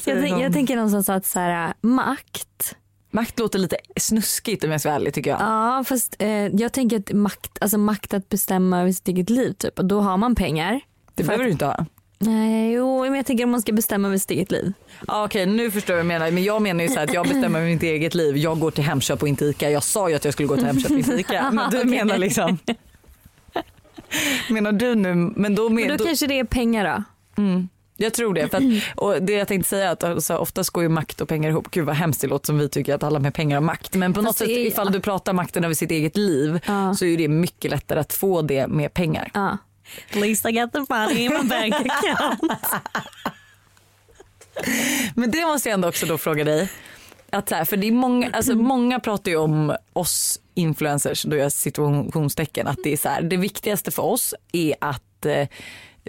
Så 0.00 0.10
Jag, 0.10 0.20
tänk, 0.20 0.32
jag 0.32 0.42
någon- 0.42 0.52
tänker 0.52 0.76
någonstans 0.76 1.08
att 1.08 1.26
så 1.26 1.38
här, 1.38 1.74
makt. 1.80 2.76
Makt 3.10 3.38
låter 3.38 3.58
lite 3.58 3.76
snuskigt 3.96 4.64
om 4.64 4.70
jag 4.70 4.80
ska 4.80 4.88
vara 4.90 4.96
ärlig 5.00 5.14
tycker 5.14 5.30
jag. 5.30 5.40
Ja 5.40 5.84
fast 5.88 6.16
eh, 6.18 6.28
jag 6.28 6.72
tänker 6.72 6.98
att 6.98 7.12
makt, 7.12 7.58
alltså 7.60 7.78
makt 7.78 8.14
att 8.14 8.28
bestämma 8.28 8.80
över 8.80 8.92
sitt 8.92 9.08
eget 9.08 9.30
liv 9.30 9.52
typ. 9.52 9.78
Och 9.78 9.84
då 9.84 10.00
har 10.00 10.16
man 10.16 10.34
pengar. 10.34 10.80
Det 11.14 11.22
behöver 11.24 11.44
att- 11.44 11.48
du 11.48 11.52
inte 11.52 11.66
ha. 11.66 11.86
Nej 12.18 12.72
jo 12.72 13.02
men 13.04 13.14
jag 13.14 13.26
tänker 13.26 13.44
om 13.44 13.50
man 13.50 13.62
ska 13.62 13.72
bestämma 13.72 14.08
över 14.08 14.18
sitt 14.18 14.30
eget 14.30 14.50
liv. 14.50 14.72
Ja, 15.06 15.24
Okej 15.24 15.46
nu 15.46 15.70
förstår 15.70 15.96
jag 15.96 16.04
vad 16.04 16.04
du 16.04 16.08
menar. 16.18 16.30
Men 16.30 16.44
jag 16.44 16.62
menar 16.62 16.82
ju 16.84 16.88
så 16.88 16.94
här 16.94 17.04
att 17.04 17.14
jag 17.14 17.26
bestämmer 17.28 17.60
mitt 17.60 17.82
eget 17.82 18.14
liv. 18.14 18.36
Jag 18.36 18.60
går 18.60 18.70
till 18.70 18.84
Hemköp 18.84 19.22
och 19.22 19.28
inte 19.28 19.44
Ica. 19.44 19.70
Jag 19.70 19.82
sa 19.82 20.08
ju 20.08 20.14
att 20.14 20.24
jag 20.24 20.32
skulle 20.34 20.48
gå 20.48 20.56
till 20.56 20.66
Hemköp 20.66 20.90
och 20.90 20.98
inte 20.98 21.12
Ica. 21.14 21.50
Men 21.52 21.70
du 21.70 21.76
Okej. 21.78 21.90
menar 21.90 22.18
liksom. 22.18 22.58
Menar 24.50 24.72
du 24.72 24.94
nu, 24.94 25.14
men 25.14 25.54
då, 25.54 25.68
Men 25.68 25.74
men, 25.74 25.88
då, 25.88 25.96
då, 25.96 26.04
kanske 26.04 26.26
det 26.26 26.38
är 26.38 26.44
pengar 26.44 26.84
då. 26.96 27.02
Mm, 27.36 27.68
Jag 27.96 28.14
tror 28.14 28.34
det. 28.34 28.48
För 28.48 28.56
att, 28.58 28.62
och 28.96 29.22
det 29.22 29.32
jag 29.32 29.48
tänkte 29.48 29.68
säga 29.68 29.88
är 29.88 29.92
att 29.92 30.04
alltså, 30.04 30.36
oftast 30.36 30.70
går 30.70 30.82
ju 30.82 30.88
makt 30.88 31.20
och 31.20 31.28
pengar 31.28 31.50
ihop. 31.50 31.70
Gud 31.70 31.84
vad 31.86 31.96
hemskt 31.96 32.20
det 32.20 32.26
låter 32.26 32.46
som 32.46 32.58
vi 32.58 32.68
tycker 32.68 32.94
att 32.94 33.02
alla 33.02 33.18
med 33.18 33.34
pengar 33.34 33.56
har 33.56 33.62
makt. 33.62 33.94
Men 33.94 34.12
på 34.12 34.22
något 34.22 34.28
Fast 34.28 34.38
det 34.38 34.44
sätt 34.44 34.56
är- 34.56 34.66
ifall 34.66 34.92
du 34.92 35.00
pratar 35.00 35.32
makten 35.32 35.64
över 35.64 35.74
sitt 35.74 35.90
eget 35.90 36.16
liv 36.16 36.60
Ja. 36.66 36.94
så 36.94 37.04
är 37.04 37.16
det 37.16 37.28
mycket 37.28 37.70
lättare 37.70 38.00
att 38.00 38.12
få 38.12 38.42
det 38.42 38.66
med 38.66 38.94
pengar. 38.94 39.30
Ja. 39.34 39.58
At 40.10 40.16
least 40.16 40.46
I 40.46 40.52
got 40.52 40.72
the 40.72 40.78
money 40.88 41.24
in 41.24 41.32
my 41.32 41.48
bank 41.48 41.74
account. 41.90 42.52
Men 45.14 45.30
det 45.30 45.46
måste 45.46 45.68
jag 45.68 45.74
ändå 45.74 45.88
också 45.88 46.06
då 46.06 46.18
fråga 46.18 46.44
dig. 46.44 46.70
Att 47.30 47.50
här, 47.50 47.64
för 47.64 47.76
det 47.76 47.86
är 47.88 47.92
många, 47.92 48.30
alltså 48.32 48.54
många 48.54 49.00
pratar 49.00 49.30
ju 49.30 49.36
om 49.36 49.76
oss 49.92 50.40
influencers, 50.54 51.22
då 51.22 51.36
jag 51.36 51.52
situationstecken, 51.52 52.66
att 52.66 52.78
det 52.84 52.92
är 52.92 52.96
så 52.96 53.08
här, 53.08 53.22
det 53.22 53.36
viktigaste 53.36 53.90
för 53.90 54.02
oss 54.02 54.34
är 54.52 54.74
att 54.80 55.26
eh, 55.26 55.48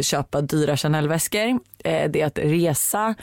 köpa 0.01 0.41
dyra 0.41 0.77
Chanel-väskor, 0.77 1.59
eh, 1.83 2.11
det 2.11 2.21
är 2.21 2.25
att 2.25 2.39
resa, 2.39 3.15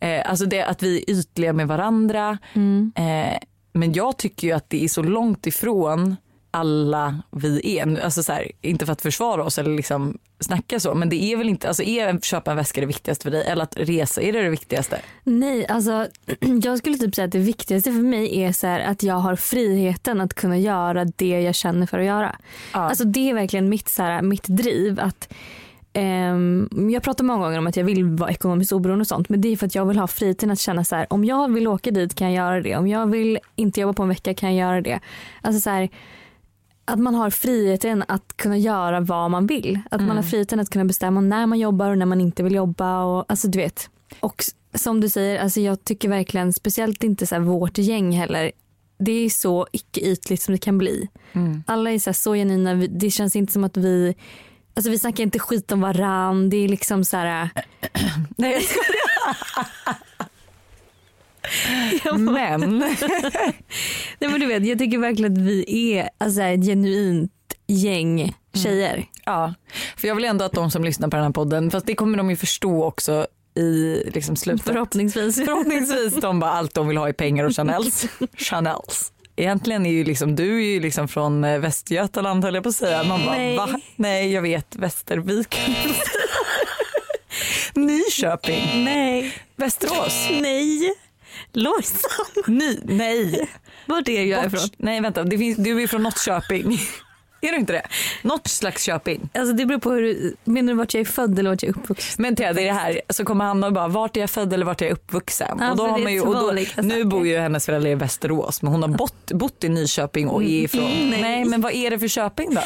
eh, 0.00 0.30
alltså 0.30 0.46
det 0.46 0.62
att 0.62 0.82
vi 0.82 0.98
är 0.98 1.10
ytliga 1.10 1.52
med 1.52 1.68
varandra. 1.68 2.38
Mm. 2.54 2.92
Eh, 2.96 3.38
men 3.72 3.92
jag 3.92 4.16
tycker 4.16 4.48
ju 4.48 4.52
att 4.52 4.70
det 4.70 4.84
är 4.84 4.88
så 4.88 5.02
långt 5.02 5.46
ifrån 5.46 6.16
alla 6.50 7.22
vi 7.30 7.78
är. 7.78 8.00
Alltså 8.04 8.22
så 8.22 8.32
här, 8.32 8.52
inte 8.60 8.86
för 8.86 8.92
att 8.92 9.02
försvara 9.02 9.44
oss 9.44 9.58
eller 9.58 9.76
liksom 9.76 10.18
snacka 10.40 10.80
så 10.80 10.94
men 10.94 11.08
det 11.08 11.22
är 11.22 11.36
väl 11.36 11.48
inte, 11.48 11.68
alltså 11.68 11.82
är 11.82 12.14
att 12.14 12.24
köpa 12.24 12.50
en 12.50 12.56
väska 12.56 12.80
det 12.80 12.86
viktigaste 12.86 13.22
för 13.22 13.30
dig 13.30 13.46
eller 13.46 13.62
att 13.62 13.76
resa, 13.76 14.22
är 14.22 14.32
det 14.32 14.42
det 14.42 14.48
viktigaste? 14.48 15.00
Nej, 15.24 15.66
alltså 15.66 16.06
jag 16.62 16.78
skulle 16.78 16.98
typ 16.98 17.14
säga 17.14 17.24
att 17.24 17.32
det 17.32 17.38
viktigaste 17.38 17.92
för 17.92 18.02
mig 18.02 18.42
är 18.42 18.52
så 18.52 18.66
här 18.66 18.80
att 18.80 19.02
jag 19.02 19.14
har 19.14 19.36
friheten 19.36 20.20
att 20.20 20.34
kunna 20.34 20.58
göra 20.58 21.04
det 21.04 21.40
jag 21.40 21.54
känner 21.54 21.86
för 21.86 21.98
att 21.98 22.04
göra. 22.04 22.36
Ja. 22.72 22.78
Alltså 22.78 23.04
det 23.04 23.30
är 23.30 23.34
verkligen 23.34 23.68
mitt, 23.68 23.88
så 23.88 24.02
här, 24.02 24.22
mitt 24.22 24.46
driv 24.48 25.00
att 25.00 25.32
jag 26.92 27.02
pratar 27.02 27.24
många 27.24 27.44
gånger 27.44 27.58
om 27.58 27.66
att 27.66 27.76
jag 27.76 27.84
vill 27.84 28.04
vara 28.04 28.30
ekonomiskt 28.30 28.72
oberoende 28.72 29.02
och 29.02 29.06
sånt 29.06 29.28
men 29.28 29.40
det 29.40 29.48
är 29.48 29.56
för 29.56 29.66
att 29.66 29.74
jag 29.74 29.86
vill 29.86 29.98
ha 29.98 30.06
friheten 30.06 30.50
att 30.50 30.58
känna 30.58 30.84
så 30.84 30.96
här 30.96 31.06
om 31.12 31.24
jag 31.24 31.52
vill 31.52 31.66
åka 31.66 31.90
dit 31.90 32.14
kan 32.14 32.32
jag 32.32 32.46
göra 32.46 32.60
det. 32.60 32.76
Om 32.76 32.88
jag 32.88 33.06
vill 33.06 33.38
inte 33.56 33.80
jobba 33.80 33.92
på 33.92 34.02
en 34.02 34.08
vecka 34.08 34.34
kan 34.34 34.54
jag 34.54 34.68
göra 34.68 34.80
det. 34.80 35.00
Alltså 35.42 35.60
så 35.60 35.70
här, 35.70 35.88
att 36.84 36.98
man 36.98 37.14
har 37.14 37.30
friheten 37.30 38.04
att 38.08 38.36
kunna 38.36 38.58
göra 38.58 39.00
vad 39.00 39.30
man 39.30 39.46
vill. 39.46 39.80
Att 39.90 40.00
man 40.02 40.16
har 40.16 40.22
friheten 40.22 40.60
att 40.60 40.70
kunna 40.70 40.84
bestämma 40.84 41.20
när 41.20 41.46
man 41.46 41.58
jobbar 41.58 41.90
och 41.90 41.98
när 41.98 42.06
man 42.06 42.20
inte 42.20 42.42
vill 42.42 42.54
jobba. 42.54 43.04
Och, 43.04 43.24
alltså 43.28 43.48
du 43.48 43.58
vet. 43.58 43.90
Och 44.20 44.44
som 44.74 45.00
du 45.00 45.08
säger, 45.08 45.38
alltså 45.38 45.60
jag 45.60 45.84
tycker 45.84 46.08
verkligen, 46.08 46.52
speciellt 46.52 47.04
inte 47.04 47.26
så 47.26 47.40
vårt 47.40 47.78
gäng 47.78 48.12
heller, 48.12 48.52
det 48.98 49.12
är 49.12 49.30
så 49.30 49.66
icke 49.72 50.00
ytligt 50.00 50.42
som 50.42 50.52
det 50.52 50.58
kan 50.58 50.78
bli. 50.78 51.08
Mm. 51.32 51.62
Alla 51.66 51.90
är 51.90 51.98
så, 51.98 52.12
så 52.12 52.34
genuina, 52.34 52.74
det 52.74 53.10
känns 53.10 53.36
inte 53.36 53.52
som 53.52 53.64
att 53.64 53.76
vi 53.76 54.14
Alltså 54.76 54.90
vi 54.90 54.98
snackar 54.98 55.22
inte 55.22 55.38
skit 55.38 55.72
om 55.72 55.80
varann. 55.80 56.50
Det 56.50 56.56
är 56.56 56.68
liksom 56.68 57.04
så 57.04 57.16
här. 57.16 57.48
Nej, 58.36 58.66
jag 62.04 62.20
Men, 62.20 62.78
Nej 64.18 64.30
men 64.30 64.40
du 64.40 64.46
vet 64.46 64.66
jag 64.66 64.78
tycker 64.78 64.98
verkligen 64.98 65.32
att 65.32 65.38
vi 65.38 65.92
är 65.92 66.08
alltså, 66.18 66.42
ett 66.42 66.64
genuint 66.64 67.32
gäng 67.66 68.34
tjejer. 68.54 69.04
ja, 69.24 69.54
för 69.96 70.08
jag 70.08 70.14
vill 70.14 70.24
ändå 70.24 70.44
att 70.44 70.52
de 70.52 70.70
som 70.70 70.84
lyssnar 70.84 71.08
på 71.08 71.16
den 71.16 71.24
här 71.24 71.32
podden, 71.32 71.70
fast 71.70 71.86
det 71.86 71.94
kommer 71.94 72.18
de 72.18 72.30
ju 72.30 72.36
förstå 72.36 72.84
också 72.84 73.26
i 73.54 74.02
liksom 74.14 74.36
slutet. 74.36 74.66
Förhoppningsvis. 74.66 75.36
Förhoppningsvis 75.36 76.14
de 76.20 76.40
bara 76.40 76.50
allt 76.50 76.74
de 76.74 76.88
vill 76.88 76.96
ha 76.96 77.08
i 77.08 77.12
pengar 77.12 77.44
och 77.44 77.56
Chanels. 77.56 78.06
Chanels. 78.36 79.12
Egentligen 79.36 79.86
är 79.86 79.90
ju 79.90 80.04
liksom, 80.04 80.36
du 80.36 80.56
är 80.56 80.66
ju 80.66 80.80
liksom 80.80 81.08
från 81.08 81.44
eh, 81.44 81.58
Västergötland 81.58 82.44
höll 82.44 82.54
jag 82.54 82.62
på 82.62 82.68
att 82.68 82.76
säga. 82.76 83.04
Man 83.04 83.24
bara 83.24 83.36
Nej. 83.36 83.56
va? 83.56 83.80
Nej 83.96 84.32
jag 84.32 84.42
vet 84.42 84.76
Västervik. 84.76 85.56
Nyköping. 87.74 88.84
Nej. 88.84 89.34
Västerås. 89.56 90.28
Nej. 90.40 90.94
Lojsan. 91.52 92.26
Ny, 92.46 92.78
nej. 92.84 93.48
Vart 93.86 94.08
är 94.08 94.24
jag 94.24 94.46
ifrån? 94.46 94.60
Bort. 94.60 94.72
Nej 94.76 95.00
vänta, 95.00 95.24
det 95.24 95.38
finns, 95.38 95.56
du 95.56 95.82
är 95.82 95.86
från 95.86 96.02
något 96.02 96.24
Köping. 96.24 96.78
Är 97.40 97.50
du 97.52 97.56
inte 97.56 97.72
det? 97.72 97.82
Något 98.22 98.48
slags 98.48 98.82
Köping. 98.82 99.28
Alltså 99.34 99.52
det 99.54 99.66
beror 99.66 99.78
på 99.78 99.90
hur 99.90 100.02
du, 100.02 100.34
menar 100.44 100.72
du 100.72 100.76
vart 100.78 100.94
jag 100.94 101.00
är 101.00 101.04
född 101.04 101.38
eller 101.38 101.50
vart 101.50 101.62
jag 101.62 101.70
är 101.70 101.78
uppvuxen? 101.78 102.22
Men 102.22 102.36
Ted, 102.36 102.56
det 102.56 102.62
är 102.62 102.66
det 102.66 102.72
här, 102.72 103.00
så 103.08 103.24
kommer 103.24 103.44
Hanna 103.44 103.66
och 103.66 103.72
bara 103.72 103.88
vart 103.88 104.16
är 104.16 104.20
jag 104.20 104.30
född 104.30 104.52
eller 104.52 104.66
vart 104.66 104.82
är 104.82 104.86
jag 104.86 104.92
uppvuxen? 104.92 105.58
Ja, 105.60 105.70
och 105.70 105.76
då 105.76 105.84
för 105.84 105.90
har 105.90 105.98
man 105.98 106.12
ju, 106.12 106.20
och 106.20 106.34
då, 106.34 106.82
nu 106.82 107.04
bor 107.04 107.26
ju 107.26 107.38
hennes 107.38 107.66
föräldrar 107.66 107.90
i 107.90 107.94
Västerås 107.94 108.62
men 108.62 108.72
hon 108.72 108.82
har 108.82 108.88
bott, 108.88 109.32
bott 109.32 109.64
i 109.64 109.68
Nyköping 109.68 110.28
och 110.28 110.42
är 110.42 110.46
ifrån, 110.46 110.80
Mm, 110.84 111.10
nej. 111.10 111.22
nej. 111.22 111.44
men 111.44 111.60
vad 111.60 111.72
är 111.72 111.90
det 111.90 111.98
för 111.98 112.08
Köping 112.08 112.54
då? 112.54 112.60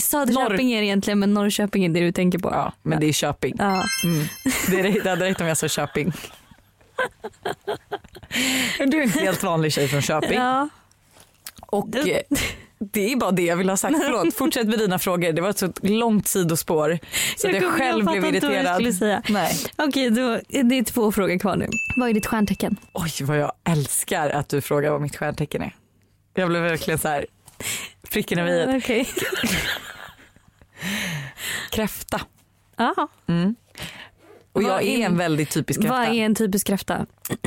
Söderköping 0.00 0.72
är 0.72 0.80
det 0.80 0.86
egentligen 0.86 1.18
men 1.18 1.34
Norrköping 1.34 1.84
är 1.84 1.88
det 1.88 2.00
du 2.00 2.12
tänker 2.12 2.38
på. 2.38 2.48
Ja 2.48 2.72
men 2.82 3.00
det 3.00 3.06
är 3.06 3.12
Köping. 3.12 3.54
Ja. 3.58 3.84
Mm. 4.04 4.26
Det, 4.70 4.80
är, 4.80 5.02
det 5.04 5.10
hade 5.10 5.24
räckt 5.24 5.40
om 5.40 5.46
jag 5.46 5.56
sa 5.56 5.68
Köping. 5.68 6.12
Du 8.86 8.98
är 8.98 9.02
en 9.02 9.08
helt 9.10 9.42
vanlig 9.42 9.72
tjej 9.72 9.88
från 9.88 10.02
Köping 10.02 10.38
Ja. 10.38 10.68
och 11.66 11.96
eh, 11.96 12.20
det 12.92 13.12
är 13.12 13.16
bara 13.16 13.30
det 13.30 13.42
jag 13.42 13.56
vill 13.56 13.68
ha 13.70 13.76
sagt. 13.76 13.96
Förlåt, 14.04 14.34
fortsätt 14.38 14.66
med 14.68 14.78
dina 14.78 14.98
frågor. 14.98 15.32
Det 15.32 15.42
var 15.42 15.50
ett 15.50 15.58
så 15.58 15.72
långt 15.82 16.28
sidospår 16.28 16.98
så 17.36 17.46
att 17.48 17.54
jag 17.54 17.62
kommer- 17.62 17.78
själv 17.78 18.04
blev 18.04 18.22
vad 18.22 18.34
jag 18.34 18.34
irriterad. 18.34 18.74
skulle 18.74 18.92
säga. 18.92 19.22
Nej. 19.28 19.56
Okej, 19.76 20.10
då, 20.10 20.40
det 20.48 20.78
är 20.78 20.84
två 20.84 21.12
frågor 21.12 21.38
kvar 21.38 21.56
nu. 21.56 21.68
Vad 21.96 22.08
är 22.08 22.12
ditt 22.14 22.26
stjärntecken? 22.26 22.76
Oj 22.92 23.10
vad 23.20 23.38
jag 23.38 23.52
älskar 23.64 24.30
att 24.30 24.48
du 24.48 24.60
frågar 24.60 24.90
vad 24.90 25.00
mitt 25.00 25.16
stjärntecken 25.16 25.62
är. 25.62 25.76
Jag 26.34 26.48
blev 26.48 26.62
verkligen 26.62 26.98
så 26.98 27.08
här 27.08 27.26
pricken 28.10 28.38
över 28.38 28.74
i. 28.74 28.78
Okej. 28.78 29.08
Kräfta. 31.70 32.20
Ja. 32.76 33.08
Mm. 33.26 33.54
Och 34.54 34.62
jag 34.62 34.82
är 34.82 34.98
en 35.06 35.16
väldigt 35.16 35.50
typisk 35.50 35.80
kräfta. 35.80 35.98
Vad 35.98 36.08
är 36.08 36.12
en 36.24 36.34
typisk 36.34 36.66
kräfta? 36.66 37.06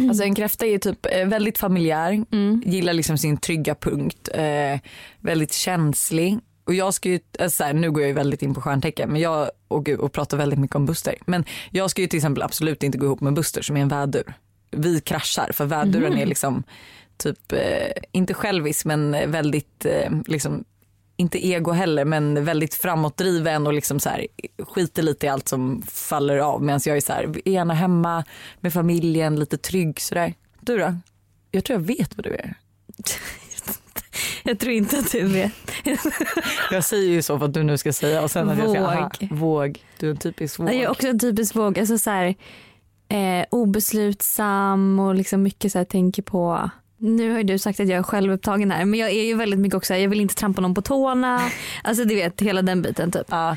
Alltså 0.10 0.24
en 0.24 0.36
kräfta 0.36 0.66
är 0.66 0.78
typ 0.78 1.06
eh, 1.12 1.26
väldigt 1.28 1.58
familjär, 1.58 2.26
Mm. 2.32 2.62
gillar 2.66 2.94
liksom 2.94 3.18
sin 3.18 3.38
trygga 3.38 3.76
punkt, 3.76 4.30
eh, 4.34 4.80
väldigt 5.20 5.54
känslig. 5.54 6.40
Och 6.66 6.74
jag 6.74 6.94
ska 6.94 7.10
ju, 7.10 7.20
alltså 7.40 7.58
så 7.58 7.64
här, 7.64 7.74
nu 7.74 7.92
går 7.92 8.02
jag 8.02 8.08
ju 8.08 8.14
väldigt 8.14 8.42
in 8.42 8.54
på 8.54 8.62
stjärntecken 8.62 9.10
men 9.12 9.22
jag, 9.22 9.50
och, 9.68 9.86
gud, 9.86 10.00
och 10.00 10.12
pratar 10.14 10.38
väldigt 10.38 10.60
mycket 10.60 10.76
om 10.76 10.86
Buster. 10.86 11.16
Men 11.26 11.46
jag 11.72 11.92
ska 11.92 12.02
ju 12.02 12.08
till 12.08 12.18
exempel 12.18 12.44
absolut 12.44 12.84
inte 12.84 12.98
gå 12.98 13.06
ihop 13.06 13.22
med 13.22 13.34
Buster 13.34 13.62
som 13.62 13.78
är 13.78 13.82
en 13.82 13.88
vädur. 13.88 14.34
Vi 14.72 15.02
kraschar 15.02 15.52
för 15.54 15.66
väduren 15.66 16.12
Mhm. 16.14 16.22
är 16.22 16.26
liksom 16.26 16.64
typ, 17.18 17.52
eh, 17.52 17.60
inte 18.12 18.34
självisk 18.34 18.86
men 18.86 19.12
väldigt, 19.32 19.86
eh, 19.86 20.12
liksom, 20.26 20.64
inte 21.18 21.48
ego 21.48 21.72
heller 21.72 22.06
men 22.06 22.46
väldigt 22.46 22.74
framåtdriven 22.74 23.68
och 23.68 23.74
liksom 23.74 24.00
så 24.00 24.10
här, 24.10 24.28
skiter 24.60 25.04
lite 25.04 25.26
i 25.26 25.30
allt 25.30 25.48
som 25.48 25.82
faller 25.82 26.38
av 26.38 26.64
medan 26.64 26.80
jag 26.86 26.98
är 26.98 27.02
så 27.02 27.14
här, 27.14 27.24
är 27.46 27.52
gärna 27.52 27.74
hemma 27.74 28.24
med 28.60 28.74
familjen, 28.74 29.40
lite 29.40 29.58
trygg 29.58 30.02
sådär. 30.02 30.34
Du 30.60 30.78
då? 30.78 30.96
Jag 31.52 31.64
tror 31.64 31.80
jag 31.80 31.88
vet 31.88 32.18
vad 32.18 32.26
du 32.26 32.34
är. 32.34 32.54
Jag 34.44 34.60
tror 34.60 34.74
inte 34.74 35.00
att 35.00 35.12
du 35.12 35.28
vet. 35.28 35.52
Jag 36.72 36.84
säger 36.84 37.10
ju 37.10 37.22
så 37.22 37.36
vad 37.36 37.54
du 37.54 37.64
nu 37.64 37.78
ska 37.78 37.94
säga 37.94 38.24
och 38.24 38.32
sen 38.32 38.50
att 38.50 38.58
jag 38.58 38.70
säger 38.70 38.84
aha, 38.84 39.12
våg. 39.32 39.80
Du 40.00 40.08
är 40.08 40.12
en 40.12 40.18
typisk 40.18 40.60
våg. 40.60 40.68
Jag 40.68 40.76
är 40.76 40.90
också 40.90 41.08
en 41.08 41.20
typisk 41.20 41.56
våg. 41.56 41.80
Alltså 41.80 41.98
så 41.98 42.10
här, 42.10 42.36
eh, 43.10 43.46
obeslutsam 43.52 45.00
och 45.00 45.16
liksom 45.16 45.44
mycket 45.44 45.72
så 45.72 45.78
här, 45.78 45.86
tänker 45.86 46.22
på 46.24 46.70
nu 46.98 47.32
har 47.32 47.38
ju 47.38 47.44
du 47.44 47.58
sagt 47.58 47.80
att 47.80 47.88
jag 47.88 48.00
är 48.00 48.04
självupptagen 48.04 48.72
här 48.72 48.86
men 48.86 49.00
jag 49.00 49.10
är 49.10 49.24
ju 49.24 49.36
väldigt 49.36 49.60
mycket 49.60 49.78
också, 49.78 49.96
jag 49.96 50.10
vill 50.10 50.22
inte 50.22 50.36
trampa 50.36 50.62
någon 50.62 50.74
på 50.74 50.82
tårna. 50.82 51.42
Alltså 51.84 52.04
du 52.04 52.16
vet 52.16 52.42
hela 52.42 52.62
den 52.62 52.82
biten 52.82 53.12
typ. 53.12 53.28
Ja, 53.30 53.56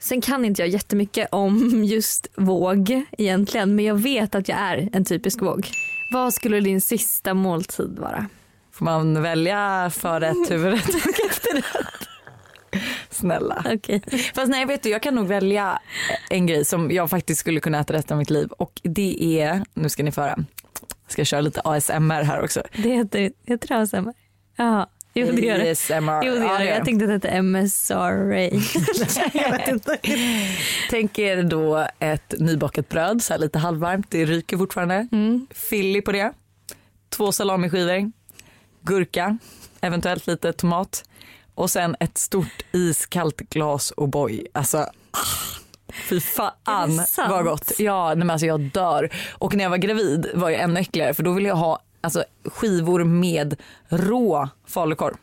Sen 0.00 0.20
kan 0.20 0.44
inte 0.44 0.62
jag 0.62 0.68
jättemycket 0.68 1.28
om 1.32 1.84
just 1.84 2.26
våg 2.34 3.02
egentligen 3.18 3.74
men 3.74 3.84
jag 3.84 3.94
vet 3.94 4.34
att 4.34 4.48
jag 4.48 4.58
är 4.58 4.88
en 4.92 5.04
typisk 5.04 5.42
våg. 5.42 5.68
Vad 6.12 6.34
skulle 6.34 6.60
din 6.60 6.80
sista 6.80 7.34
måltid 7.34 7.98
vara? 7.98 8.26
får 8.72 8.84
man 8.84 9.22
välja 9.22 9.90
förrätt, 9.90 10.36
huvudrätt 10.50 10.88
och 10.88 11.30
efterrätt? 11.30 12.08
Snälla. 13.10 13.64
Okej. 13.74 14.02
Fast 14.34 14.50
nej 14.50 14.66
vet 14.66 14.82
du 14.82 14.88
jag 14.88 15.02
kan 15.02 15.14
nog 15.14 15.26
välja 15.26 15.78
en 16.30 16.46
grej 16.46 16.64
som 16.64 16.90
jag 16.90 17.10
faktiskt 17.10 17.40
skulle 17.40 17.60
kunna 17.60 17.80
äta 17.80 17.92
resten 17.92 18.14
av 18.14 18.18
mitt 18.18 18.30
liv 18.30 18.48
och 18.50 18.80
det 18.84 19.40
är, 19.40 19.64
nu 19.74 19.88
ska 19.88 20.02
ni 20.02 20.12
få 20.12 20.34
jag 21.10 21.12
ska 21.12 21.24
köra 21.24 21.40
lite 21.40 21.60
ASMR 21.60 22.22
här 22.22 22.42
också. 22.42 22.62
Det 22.72 22.90
heter, 22.90 23.30
heter 23.46 23.68
det 23.68 23.74
ASMR? 23.74 24.14
Jaha. 24.56 24.86
Jo 25.14 25.32
det 25.32 25.40
gör 25.42 25.58
det. 25.58 25.70
ASMR. 25.70 26.24
Jo 26.24 26.34
det 26.34 26.40
gör 26.40 26.58
det. 26.58 26.64
Jag 26.64 26.84
tänkte 26.84 27.14
att 27.14 27.22
det 27.22 27.28
hette 27.28 27.42
MSRA. 27.42 28.50
Tänk 30.90 31.18
er 31.18 31.42
då 31.42 31.86
ett 31.98 32.34
nybakat 32.38 32.88
bröd, 32.88 33.22
så 33.22 33.36
lite 33.36 33.58
halvvarmt, 33.58 34.10
det 34.10 34.24
ryker 34.24 34.56
fortfarande. 34.56 35.08
Mm. 35.12 35.46
Filli 35.50 36.02
på 36.02 36.12
det. 36.12 36.32
Två 37.08 37.32
salamiskivor, 37.32 38.12
gurka, 38.82 39.38
eventuellt 39.80 40.26
lite 40.26 40.52
tomat 40.52 41.04
och 41.54 41.70
sen 41.70 41.96
ett 42.00 42.18
stort 42.18 42.64
iskallt 42.72 43.36
glas 43.36 43.92
O'boy. 43.96 44.46
Alltså 44.52 44.78
ah, 45.10 45.60
fy 46.08 46.20
fan 46.20 47.00
vad 47.16 47.44
gott. 47.44 47.72
Ja, 47.78 48.08
nej, 48.08 48.16
men 48.16 48.30
alltså 48.30 48.46
jag 48.46 48.60
dör. 48.60 49.10
Och 49.32 49.54
när 49.54 49.64
jag 49.64 49.70
var 49.70 49.76
gravid 49.76 50.30
var 50.34 50.50
jag 50.50 50.60
ännu 50.60 50.80
äckligare 50.80 51.14
för 51.14 51.22
då 51.22 51.32
ville 51.32 51.48
jag 51.48 51.56
ha 51.56 51.78
alltså, 52.00 52.24
skivor 52.44 53.04
med 53.04 53.56
rå 53.88 54.48
falukorv. 54.66 55.14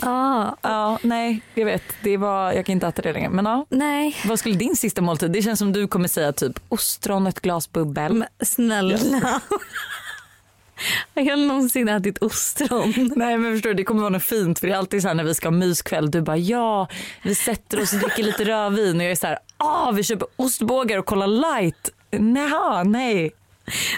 Ah, 0.00 0.54
Ja, 0.62 0.98
nej, 1.02 1.40
jag 1.54 1.64
vet. 1.64 1.82
Det 2.02 2.16
var, 2.16 2.52
jag 2.52 2.66
kan 2.66 2.72
inte 2.72 2.86
äta 2.86 3.02
det 3.02 3.12
längre. 3.12 3.28
Men 3.28 3.44
ja, 3.44 3.66
nej, 3.68 4.16
vad 4.24 4.38
skulle 4.38 4.54
din 4.54 4.76
sista 4.76 5.02
måltid? 5.02 5.30
Det 5.30 5.42
känns 5.42 5.58
som 5.58 5.72
du 5.72 5.88
kommer 5.88 6.08
säga 6.08 6.32
typ 6.32 6.60
ostron, 6.68 7.26
ett 7.26 7.40
glas 7.40 7.72
bubbel. 7.72 8.12
men 8.14 8.28
snälla. 8.40 9.40
Har 11.14 11.22
jag 11.22 11.38
någonsin 11.38 11.88
ätit 11.88 12.18
ostron? 12.18 13.12
Nej 13.16 13.38
men 13.38 13.52
förstår 13.52 13.70
du, 13.70 13.74
det 13.74 13.84
kommer 13.84 14.00
vara 14.00 14.10
något 14.10 14.22
fint 14.22 14.58
för 14.58 14.66
det 14.66 14.72
är 14.72 14.76
alltid 14.76 15.02
så 15.02 15.08
här 15.08 15.14
när 15.14 15.24
vi 15.24 15.34
ska 15.34 15.46
ha 15.46 15.52
myskväll. 15.52 16.10
Du 16.10 16.20
bara 16.20 16.36
ja, 16.36 16.88
vi 17.22 17.34
sätter 17.34 17.82
oss 17.82 17.92
och 17.92 17.98
dricker 17.98 18.22
lite 18.22 18.44
rödvin 18.44 18.96
och 18.96 19.02
jag 19.02 19.10
är 19.10 19.16
så 19.16 19.26
här, 19.26 19.38
ah 19.58 19.90
vi 19.90 20.02
köper 20.02 20.28
ostbågar 20.36 20.98
och 20.98 21.06
kollar 21.06 21.26
light. 21.26 21.90
Naha, 22.18 22.82
nej. 22.84 23.30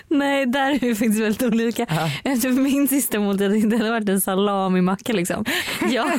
Nej, 0.08 0.46
där 0.46 0.70
är 0.70 0.78
vi 0.78 0.94
faktiskt 0.94 1.20
väldigt 1.20 1.42
olika. 1.42 1.86
Ja. 1.90 2.10
Eftersom 2.24 2.62
min 2.62 2.88
sista 2.88 3.18
måltid 3.20 3.70
det 3.70 3.76
hade 3.78 3.90
varit 3.90 4.08
en 4.08 4.20
salamimacka 4.20 5.12
liksom. 5.12 5.44
Ja, 5.90 6.10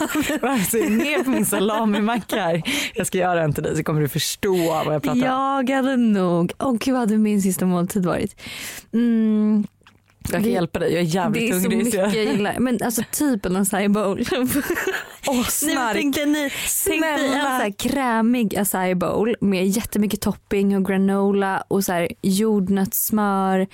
Alltså, 0.41 0.77
ner 0.77 1.23
på 1.23 1.29
min 1.29 1.45
salamimacka 1.45 2.35
här. 2.35 2.61
Jag 2.93 3.07
ska 3.07 3.17
göra 3.17 3.43
en 3.43 3.53
till 3.53 3.63
dig 3.63 3.77
så 3.77 3.83
kommer 3.83 4.01
du 4.01 4.07
förstå 4.09 4.55
vad 4.85 4.95
jag 4.95 5.03
pratar 5.03 5.11
om. 5.11 5.65
jag 5.67 5.75
hade 5.75 5.95
nog, 5.97 6.51
åh 6.59 6.73
gud 6.79 6.93
vad 6.93 6.99
hade 6.99 7.17
min 7.17 7.41
sista 7.41 7.65
måltid 7.65 8.05
varit? 8.05 8.41
Mm, 8.93 9.67
Jag 10.23 10.31
kan 10.31 10.43
det- 10.43 10.49
hjälpa 10.49 10.79
dig, 10.79 10.93
jag 10.93 10.99
är 11.01 11.03
det 11.05 11.09
jävligt 11.09 11.43
är 11.43 11.47
så 11.47 11.53
hungrig. 11.59 11.77
mycket 11.85 11.93
jag 12.15 12.25
gillar. 12.25 12.59
Men 12.59 12.79
alltså 12.83 13.01
typ 13.11 13.45
en 13.45 13.55
acai 13.55 13.87
bowl. 13.87 14.25
Åh 15.27 15.35
men 15.35 15.43
snark. 15.43 15.93
tänk 15.93 16.15
dig 16.15 16.25
ni, 16.25 16.43
en 16.43 16.49
så 17.41 17.47
här 17.47 17.71
krämig 17.77 18.57
acai 18.57 18.95
bowl 18.95 19.35
med 19.41 19.67
jättemycket 19.67 20.21
topping 20.21 20.75
och 20.77 20.85
granola 20.85 21.63
och 21.67 21.83
så 21.83 21.91
här 21.91 22.07
jordnötssmör, 22.21 23.67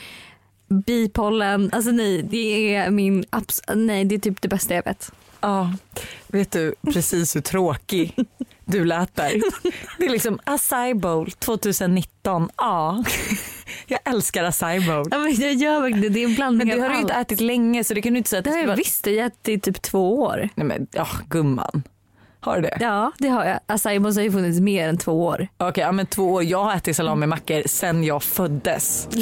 bipollen. 0.85 1.69
Alltså 1.73 1.91
nej, 1.91 2.21
det 2.23 2.75
är 2.75 2.91
min 2.91 3.23
abs- 3.23 3.75
nej 3.75 4.05
det 4.05 4.15
är 4.15 4.19
typ 4.19 4.41
det 4.41 4.47
bästa 4.47 4.73
jag 4.75 4.83
vet. 4.85 5.11
Ja, 5.41 5.73
vet 6.27 6.51
du 6.51 6.75
precis 6.93 7.35
hur 7.35 7.41
tråkig 7.41 8.15
du 8.65 8.85
lät 8.85 9.15
där. 9.15 9.41
Det 9.97 10.05
är 10.05 10.09
liksom 10.09 10.39
acai 10.43 10.93
bowl 10.93 11.31
2019. 11.31 12.49
Ja, 12.57 13.03
jag 13.87 13.99
älskar 14.05 14.43
acai 14.43 14.79
bowl. 14.79 15.07
Ja, 15.11 15.17
men 15.17 15.35
jag 15.35 15.53
gör 15.53 15.81
verkligen 15.81 16.01
det, 16.01 16.09
det 16.09 16.23
är 16.23 16.27
en 16.27 16.35
blandning 16.35 16.67
Men 16.67 16.77
av 16.77 16.81
har 16.83 16.89
du 16.89 16.95
ju 16.95 17.01
inte 17.01 17.13
ätit 17.13 17.41
länge 17.41 17.83
så 17.83 17.93
det 17.93 18.01
kan 18.01 18.13
du 18.13 18.17
inte 18.17 18.29
säga 18.29 18.39
att 18.39 18.43
Det 18.45 18.49
det 18.49 18.53
har 18.55 18.59
jag 18.61 18.67
vara... 18.67 18.75
visst, 18.77 19.07
jag 19.07 19.23
har 19.23 19.27
ätit 19.27 19.67
i 19.67 19.71
typ 19.73 19.81
två 19.81 20.19
år. 20.21 20.49
Nej 20.55 20.65
men 20.65 20.87
ja, 20.91 21.07
gumman. 21.29 21.83
Har 22.39 22.55
du 22.55 22.61
det? 22.61 22.77
Ja 22.79 23.11
det 23.17 23.27
har 23.27 23.45
jag. 23.45 23.59
Acai 23.65 23.99
bowls 23.99 24.15
har 24.15 24.23
ju 24.23 24.31
funnits 24.31 24.59
mer 24.59 24.89
än 24.89 24.97
två 24.97 25.25
år. 25.25 25.47
Okej, 25.57 25.81
ja, 25.83 25.91
men 25.91 26.05
två 26.05 26.33
år. 26.33 26.43
Jag 26.43 26.63
har 26.63 26.75
ätit 26.75 26.95
salamimackor 26.95 27.63
sen 27.65 28.03
jag 28.03 28.23
föddes. 28.23 29.09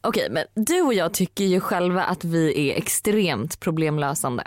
Okej 0.00 0.28
men 0.30 0.44
du 0.54 0.80
och 0.82 0.94
jag 0.94 1.14
tycker 1.14 1.44
ju 1.44 1.60
själva 1.60 2.04
att 2.04 2.24
vi 2.24 2.70
är 2.70 2.76
extremt 2.76 3.60
problemlösande. 3.60 4.44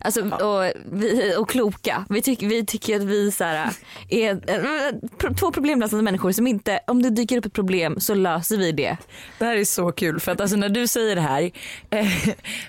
Alltså, 0.00 0.20
och, 0.22 0.72
vi, 0.92 1.36
och 1.36 1.50
kloka. 1.50 2.04
Vi, 2.08 2.22
tyck, 2.22 2.42
vi 2.42 2.66
tycker 2.66 2.96
att 2.96 3.02
vi 3.02 3.32
så 3.32 3.44
här, 3.44 3.70
är 4.08 4.30
eh, 4.30 5.32
två 5.34 5.52
problemlösande 5.52 6.02
människor 6.02 6.32
som 6.32 6.46
inte, 6.46 6.80
om 6.86 7.02
det 7.02 7.10
dyker 7.10 7.38
upp 7.38 7.44
ett 7.44 7.52
problem 7.52 8.00
så 8.00 8.14
löser 8.14 8.56
vi 8.56 8.72
det. 8.72 8.96
Det 9.38 9.44
här 9.44 9.56
är 9.56 9.64
så 9.64 9.92
kul 9.92 10.20
för 10.20 10.32
att 10.32 10.40
alltså 10.40 10.56
när 10.56 10.68
du 10.68 10.86
säger 10.86 11.16
det 11.16 11.22
här, 11.22 11.50
eh, 11.90 12.06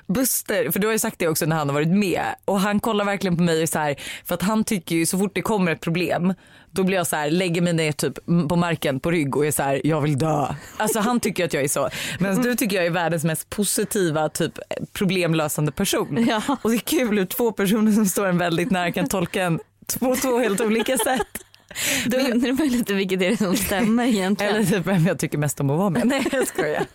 Buster, 0.08 0.72
för 0.72 0.80
du 0.80 0.88
har 0.88 0.92
ju 0.92 1.00
sagt 1.00 1.20
det 1.20 1.28
också 1.28 1.46
när 1.46 1.56
han 1.56 1.70
har 1.70 1.74
varit 1.74 1.98
med 1.98 2.24
och 2.46 2.60
han 2.60 2.80
kollar 2.80 3.06
verkligen 3.06 3.38
på 3.38 3.44
mig 3.44 3.68
så 3.68 3.80
här 3.80 3.96
för 4.26 4.36
att 4.36 4.42
han 4.42 4.64
tycker 4.64 4.96
ju 4.96 5.06
så 5.06 5.18
fort 5.18 5.36
det 5.36 5.42
kommer 5.42 5.72
ett 5.72 5.82
problem 5.82 6.34
då 6.72 6.84
blir 6.84 6.98
jag 6.98 7.08
så 7.08 7.16
här, 7.16 7.32
lägger 7.32 7.62
mig 7.62 7.74
ner 7.74 7.92
typ 7.92 8.26
på 8.50 8.56
marken 8.56 9.00
på 9.00 9.12
rygg 9.12 9.38
och 9.38 9.46
är 9.46 9.52
så 9.52 9.64
här, 9.64 9.82
jag 9.84 10.02
vill 10.02 10.18
dö. 10.18 10.56
Alltså 10.78 11.00
han 11.00 11.20
tycker 11.20 11.46
att 11.46 11.54
jag 11.54 11.64
är 11.64 11.68
så. 11.68 11.90
Men 12.20 12.42
du 12.42 12.56
tycker 12.56 12.76
jag 12.76 12.86
är 12.86 12.90
världens 12.90 13.24
mest 13.24 13.50
positiva 13.50 14.30
typ 14.30 14.60
problemlösande 14.94 15.72
person. 15.72 16.26
Ja. 16.30 16.58
Och 16.62 16.70
det 16.70 16.76
är 16.76 16.80
kul 16.80 17.18
hur 17.18 17.26
två 17.26 17.52
personer 17.52 17.92
som 17.92 18.06
står 18.06 18.28
en 18.28 18.38
väldigt 18.38 18.72
nära 18.72 18.92
kan 18.92 19.08
tolka 19.08 19.44
en 19.44 19.60
på 20.00 20.16
två 20.16 20.40
helt 20.40 20.62
olika 20.62 20.98
sätt. 20.98 21.28
Då 22.06 22.18
undrar 22.18 22.54
man 22.54 22.68
lite 22.68 22.94
vilket 22.94 23.22
är 23.22 23.30
det 23.30 23.38
som 23.38 23.56
stämmer 23.56 24.06
egentligen. 24.06 24.56
Eller 24.56 24.66
typ 24.66 24.88
vem 24.88 25.06
jag 25.06 25.20
tycker 25.20 25.38
mest 25.38 25.60
om 25.60 25.70
att 25.70 25.78
vara 25.78 25.90
med. 25.90 26.08
Nej 26.08 26.28
jag 26.32 26.48
skojar. 26.48 26.86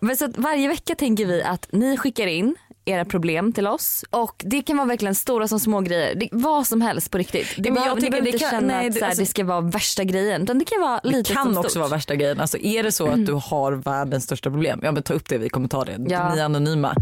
Men 0.00 0.16
så 0.16 0.32
varje 0.36 0.68
vecka 0.68 0.94
tänker 0.94 1.26
vi 1.26 1.42
att 1.42 1.68
ni 1.72 1.96
skickar 1.96 2.26
in 2.26 2.56
era 2.88 3.04
problem 3.04 3.52
till 3.52 3.66
oss 3.66 4.04
och 4.10 4.42
det 4.46 4.62
kan 4.62 4.76
vara 4.76 4.86
verkligen 4.88 5.14
stora 5.14 5.48
som 5.48 5.60
små 5.60 5.80
grejer. 5.80 6.14
Det, 6.14 6.28
vad 6.32 6.66
som 6.66 6.80
helst 6.80 7.10
på 7.10 7.18
riktigt. 7.18 7.54
Det 7.56 7.70
men 7.70 7.82
jag 7.82 7.84
behöver, 7.84 8.00
ni 8.02 8.10
behöver 8.10 8.26
inte 8.28 8.38
kan- 8.38 8.50
känna 8.50 8.66
nej, 8.66 8.88
att 8.88 8.94
det- 8.94 9.06
alltså- 9.06 9.22
det 9.22 9.26
ska 9.26 9.44
vara 9.44 9.60
värsta 9.60 10.04
grejen 10.04 10.42
utan 10.42 10.58
det 10.58 10.64
kan 10.64 10.80
vara 10.80 11.00
lite 11.02 11.30
Det 11.30 11.34
kan 11.34 11.58
också 11.58 11.70
stort. 11.70 11.80
vara 11.80 11.88
värsta 11.88 12.14
grejen. 12.14 12.40
Alltså 12.40 12.58
är 12.58 12.82
det 12.82 12.92
så 12.92 13.06
att 13.06 13.26
du 13.26 13.32
har 13.32 13.72
världens 13.72 14.24
största 14.24 14.50
problem, 14.50 14.80
ja 14.82 14.92
men 14.92 15.02
ta 15.02 15.14
upp 15.14 15.28
det, 15.28 15.38
vi 15.38 15.48
kommer 15.48 15.68
ta 15.68 15.84
det. 15.84 15.92
Ja. 16.08 16.34
Ni 16.34 16.40
är 16.40 16.44
anonyma. 16.44 16.94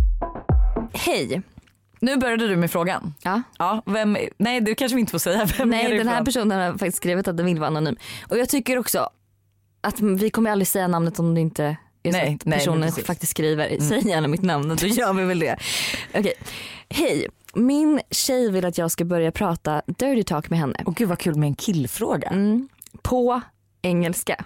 Hej. 0.92 1.42
Nu 2.00 2.16
började 2.16 2.48
du 2.48 2.56
med 2.56 2.70
frågan. 2.70 3.14
Ja. 3.22 3.42
Ja, 3.58 3.82
vem, 3.86 4.16
nej 4.38 4.60
det 4.60 4.74
kanske 4.74 4.94
vi 4.94 5.00
inte 5.00 5.10
får 5.10 5.18
säga. 5.18 5.44
Vem 5.58 5.68
är 5.72 5.76
Nej 5.76 5.90
det 5.90 5.98
den 5.98 6.08
här 6.08 6.24
personen 6.24 6.60
har 6.60 6.70
faktiskt 6.72 6.96
skrivit 6.96 7.28
att 7.28 7.36
den 7.36 7.46
vill 7.46 7.58
vara 7.58 7.68
anonym. 7.68 7.96
Och 8.28 8.38
jag 8.38 8.48
tycker 8.48 8.78
också 8.78 9.08
att 9.80 10.00
vi 10.00 10.30
kommer 10.30 10.50
aldrig 10.50 10.66
säga 10.68 10.88
namnet 10.88 11.18
om 11.18 11.34
det 11.34 11.40
inte 11.40 11.76
är 12.08 12.12
så 12.12 12.18
Nej, 12.18 12.34
att 12.34 12.44
nej, 12.44 12.58
personen. 12.58 12.88
Mm. 12.88 13.04
faktiskt 13.04 13.30
skriver. 13.30 13.78
Säg 13.80 14.08
gärna 14.08 14.28
mitt 14.28 14.42
namn 14.42 14.76
då 14.80 14.86
gör 14.86 15.12
vi 15.12 15.24
väl 15.24 15.38
det. 15.38 15.56
Okej. 16.14 16.34
Hej, 16.88 17.28
min 17.54 18.00
tjej 18.10 18.50
vill 18.50 18.64
att 18.64 18.78
jag 18.78 18.90
ska 18.90 19.04
börja 19.04 19.32
prata 19.32 19.82
dirty 19.86 20.22
talk 20.22 20.50
med 20.50 20.58
henne. 20.58 20.82
Åh 20.86 20.94
gud 20.96 21.08
vad 21.08 21.18
kul 21.18 21.34
med 21.34 21.46
en 21.46 21.54
killfråga. 21.54 22.28
Mm, 22.28 22.68
på 23.02 23.40
engelska. 23.82 24.44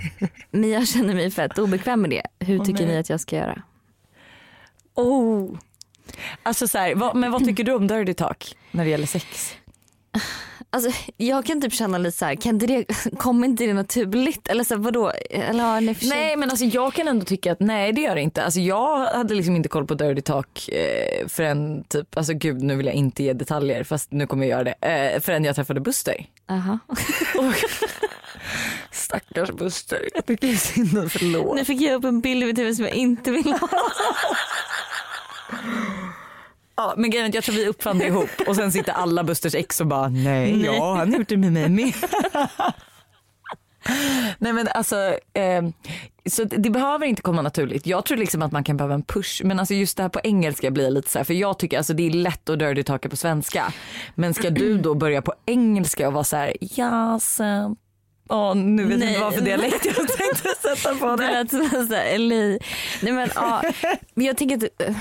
Men 0.50 0.70
jag 0.70 0.88
känner 0.88 1.14
mig 1.14 1.30
fett 1.30 1.58
obekväm 1.58 2.00
med 2.00 2.10
det. 2.10 2.22
Hur 2.46 2.60
Åh, 2.60 2.64
tycker 2.64 2.86
nej. 2.86 2.94
ni 2.94 2.98
att 2.98 3.10
jag 3.10 3.20
ska 3.20 3.36
göra? 3.36 3.62
Oh. 4.94 5.58
Alltså 6.42 6.68
så 6.68 6.78
här, 6.78 6.94
vad, 6.94 7.16
men 7.16 7.32
vad 7.32 7.44
tycker 7.44 7.64
du 7.64 7.72
om 7.72 7.86
dirty 7.86 8.14
talk 8.14 8.56
när 8.70 8.84
det 8.84 8.90
gäller 8.90 9.06
sex? 9.06 9.54
Alltså, 10.72 10.90
jag 11.16 11.44
kan 11.44 11.60
typ 11.60 11.72
känna 11.72 11.98
lite 11.98 12.18
så 12.18 12.24
här, 12.24 12.34
kan 12.34 12.54
inte 12.54 12.66
det, 12.66 12.84
kommer 13.18 13.48
inte 13.48 13.66
det 13.66 13.74
naturligt? 13.74 14.48
Eller 14.48 14.64
så 14.64 14.74
här, 14.74 14.80
vadå? 14.80 15.10
Eller 15.30 15.64
har 15.64 15.80
ni 15.80 15.96
Nej 16.02 16.36
men 16.36 16.50
alltså 16.50 16.64
jag 16.64 16.94
kan 16.94 17.08
ändå 17.08 17.24
tycka 17.24 17.52
att 17.52 17.60
nej 17.60 17.92
det 17.92 18.00
gör 18.00 18.14
det 18.14 18.20
inte. 18.20 18.42
Alltså 18.42 18.60
jag 18.60 19.06
hade 19.06 19.34
liksom 19.34 19.56
inte 19.56 19.68
koll 19.68 19.86
på 19.86 19.94
dirty 19.94 20.20
talk 20.20 20.68
eh, 20.68 21.26
förrän 21.28 21.84
typ, 21.84 22.16
alltså 22.16 22.32
gud 22.32 22.62
nu 22.62 22.76
vill 22.76 22.86
jag 22.86 22.94
inte 22.94 23.22
ge 23.22 23.32
detaljer 23.32 23.84
fast 23.84 24.12
nu 24.12 24.26
kommer 24.26 24.46
jag 24.46 24.50
göra 24.50 24.64
det. 24.64 24.88
Eh, 24.88 25.20
förrän 25.20 25.44
jag 25.44 25.56
träffade 25.56 25.80
Buster. 25.80 26.26
Aha. 26.48 26.78
Stackars 28.90 29.50
Buster. 29.50 30.08
Jag 30.14 30.26
tycker 30.26 30.54
synd 30.54 30.98
och 30.98 31.12
förlåt. 31.12 31.56
Nu 31.56 31.64
fick 31.64 31.80
jag 31.80 31.94
upp 31.94 32.04
en 32.04 32.20
bild 32.20 32.42
i 32.42 32.46
mitt 32.46 32.58
huvud 32.58 32.76
som 32.76 32.84
jag 32.84 32.94
inte 32.94 33.30
vill 33.30 33.52
ha. 33.52 33.68
Ja, 36.80 36.94
men 36.96 37.10
grejen 37.10 37.30
jag 37.34 37.44
tror 37.44 37.54
vi 37.54 37.66
uppfann 37.66 37.98
det 37.98 38.06
ihop 38.06 38.28
och 38.46 38.56
sen 38.56 38.72
sitter 38.72 38.92
alla 38.92 39.24
Busters 39.24 39.54
ex 39.54 39.80
och 39.80 39.86
bara 39.86 40.08
nej, 40.08 40.64
ja 40.64 40.94
han 40.94 41.24
det 41.28 41.36
med 41.36 41.52
mig 41.52 41.68
med. 41.68 41.92
Nej 44.38 44.52
men 44.52 44.68
alltså, 44.68 44.96
eh, 45.34 45.62
så 46.30 46.44
det, 46.44 46.70
behöver 46.70 47.06
inte 47.06 47.22
komma 47.22 47.42
naturligt. 47.42 47.86
Jag 47.86 48.04
tror 48.04 48.18
liksom 48.18 48.42
att 48.42 48.52
man 48.52 48.64
kan 48.64 48.76
behöva 48.76 48.94
en 48.94 49.02
push 49.02 49.44
men 49.44 49.58
alltså 49.60 49.74
just 49.74 49.96
det 49.96 50.02
här 50.02 50.10
på 50.10 50.20
engelska 50.24 50.70
blir 50.70 50.90
lite 50.90 51.10
så 51.10 51.18
här 51.18 51.24
för 51.24 51.34
jag 51.34 51.58
tycker 51.58 51.76
alltså 51.76 51.94
det 51.94 52.06
är 52.06 52.10
lätt 52.10 52.48
att 52.48 52.58
dirty 52.58 52.82
talka 52.82 53.08
på 53.08 53.16
svenska. 53.16 53.72
Men 54.14 54.34
ska 54.34 54.50
du 54.50 54.78
då 54.78 54.94
börja 54.94 55.22
på 55.22 55.34
engelska 55.46 56.06
och 56.06 56.12
vara 56.14 56.24
så 56.24 56.36
här, 56.36 56.56
ja 56.60 57.18
så, 57.20 57.76
Åh, 58.28 58.54
nu 58.54 58.82
vet 58.84 58.90
jag 58.92 58.98
Nej. 59.00 59.08
inte 59.08 59.20
vad 59.20 59.34
för 59.34 59.40
dialekt 59.40 59.84
jag 59.84 59.94
tänkte 59.96 60.48
sätta 60.62 60.94
på 60.94 61.16
Det 61.16 61.26
det. 61.26 61.32
lät 61.32 61.50
som 61.50 61.86
LA. 62.18 62.58
Nej 63.02 63.12
men 63.12 63.30
ja, 63.34 63.62
men 64.14 64.26
jag 64.26 64.36
tänker 64.36 64.56
att 64.56 64.88
eh, 64.88 64.94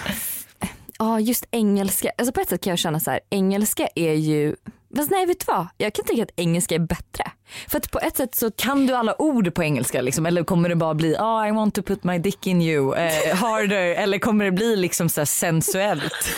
Ja 0.99 1.19
just 1.19 1.45
engelska, 1.51 2.11
alltså 2.17 2.31
på 2.33 2.41
ett 2.41 2.49
sätt 2.49 2.63
kan 2.63 2.71
jag 2.71 2.79
känna 2.79 2.99
så 2.99 3.11
här, 3.11 3.19
engelska 3.29 3.87
är 3.95 4.13
ju, 4.13 4.55
fast 4.95 5.11
nej 5.11 5.25
vet 5.25 5.39
du 5.39 5.45
vad, 5.47 5.67
jag 5.77 5.93
kan 5.93 6.05
tänka 6.05 6.23
att 6.23 6.31
engelska 6.35 6.75
är 6.75 6.79
bättre. 6.79 7.31
För 7.67 7.77
att 7.77 7.91
på 7.91 7.99
ett 7.99 8.17
sätt 8.17 8.35
så 8.35 8.51
Kan 8.51 8.87
du 8.87 8.93
alla 8.93 9.21
ord 9.21 9.53
på 9.53 9.63
engelska 9.63 10.01
liksom? 10.01 10.25
eller 10.25 10.43
kommer 10.43 10.69
det 10.69 10.75
bara 10.75 10.93
bli 10.93 11.15
oh, 11.15 11.47
I 11.47 11.51
want 11.51 11.75
to 11.75 11.81
put 11.81 12.03
my 12.03 12.17
dick 12.17 12.47
in 12.47 12.61
you 12.61 12.95
eh, 12.95 13.35
harder 13.35 13.95
eller 13.95 14.19
kommer 14.19 14.45
det 14.45 14.51
bli 14.51 14.75
liksom 14.75 15.09
så 15.09 15.21
här 15.21 15.25
sensuellt? 15.25 16.35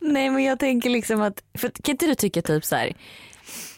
Nej 0.00 0.30
men 0.30 0.44
jag 0.44 0.58
tänker 0.58 0.90
liksom 0.90 1.22
att, 1.22 1.42
för 1.58 1.68
kan 1.68 1.92
inte 1.92 2.06
du 2.06 2.14
tycka 2.14 2.42
typ 2.42 2.64
så 2.64 2.76
här, 2.76 2.92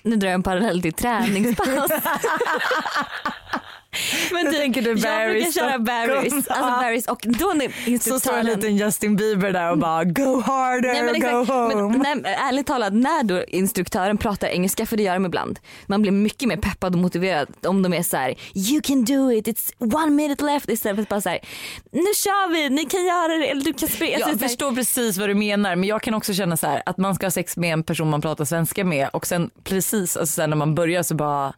nu 0.02 0.16
drar 0.16 0.28
jag 0.28 0.34
en 0.34 0.42
parallell 0.42 0.82
till 0.82 0.92
träningspass. 0.92 1.90
men 4.32 4.44
Nu 4.44 4.52
tänker 4.52 4.82
du 4.82 4.88
jag 4.90 5.30
brukar 5.30 5.52
köra. 5.52 5.78
Barry's, 5.78 6.34
alltså. 6.34 6.52
Barry's 6.52 7.08
och 7.08 7.20
då 7.24 7.46
när 7.54 7.98
Så 7.98 8.20
står 8.20 8.36
en 8.38 8.46
liten 8.46 8.76
Justin 8.76 9.16
Bieber 9.16 9.52
där 9.52 9.70
och 9.70 9.78
bara 9.78 10.04
go 10.04 10.40
harder, 10.40 10.92
Nej, 10.92 11.02
men 11.02 11.20
go 11.20 11.26
exakt. 11.42 11.50
home. 11.50 11.98
Men, 11.98 12.18
nej, 12.22 12.34
ärligt 12.48 12.66
talat 12.66 12.92
när 12.92 13.22
då 13.22 13.44
instruktören 13.44 14.18
pratar 14.18 14.48
engelska 14.48 14.86
för 14.86 14.96
det 14.96 15.02
gör 15.02 15.14
de 15.14 15.26
ibland. 15.26 15.58
Man 15.86 16.02
blir 16.02 16.12
mycket 16.12 16.48
mer 16.48 16.56
peppad 16.56 16.92
och 16.94 16.98
motiverad 17.00 17.48
om 17.66 17.82
de 17.82 17.92
är 17.94 18.02
så 18.02 18.16
här: 18.16 18.34
you 18.54 18.80
can 18.82 19.04
do 19.04 19.32
it, 19.32 19.46
it's 19.48 19.94
one 19.96 20.10
minute 20.10 20.44
left 20.44 20.68
istället 20.70 20.96
för 20.96 21.02
att 21.02 21.08
bara 21.08 21.20
så 21.20 21.28
här, 21.28 21.38
nu 21.92 22.00
kör 22.24 22.52
vi, 22.52 22.68
ni 22.70 22.84
kan 22.84 23.04
göra 23.06 23.28
det 23.38 23.46
eller 23.50 23.62
du 23.64 23.72
kan 23.72 23.88
springa. 23.88 24.12
jag 24.12 24.22
Alltså, 24.22 24.38
så 24.38 24.44
här- 24.44 24.48
förstår 24.48 24.72
precis 24.72 25.18
vad 25.18 25.28
du 25.28 25.34
menar 25.34 25.76
men 25.76 25.88
jag 25.88 26.02
kan 26.02 26.14
också 26.14 26.34
känna 26.34 26.56
så 26.56 26.66
här 26.66 26.82
att 26.86 26.96
man 26.98 27.14
ska 27.14 27.26
ha 27.26 27.30
sex 27.30 27.56
med 27.56 27.72
en 27.72 27.82
person 27.82 28.10
man 28.10 28.20
pratar 28.20 28.44
svenska 28.44 28.84
med 28.84 29.08
och 29.12 29.26
sen 29.26 29.50
precis 29.64 30.16
alltså 30.16 30.34
sen 30.34 30.50
när 30.50 30.56
man 30.56 30.74
börjar 30.74 31.02
så 31.02 31.14
bara 31.14 31.52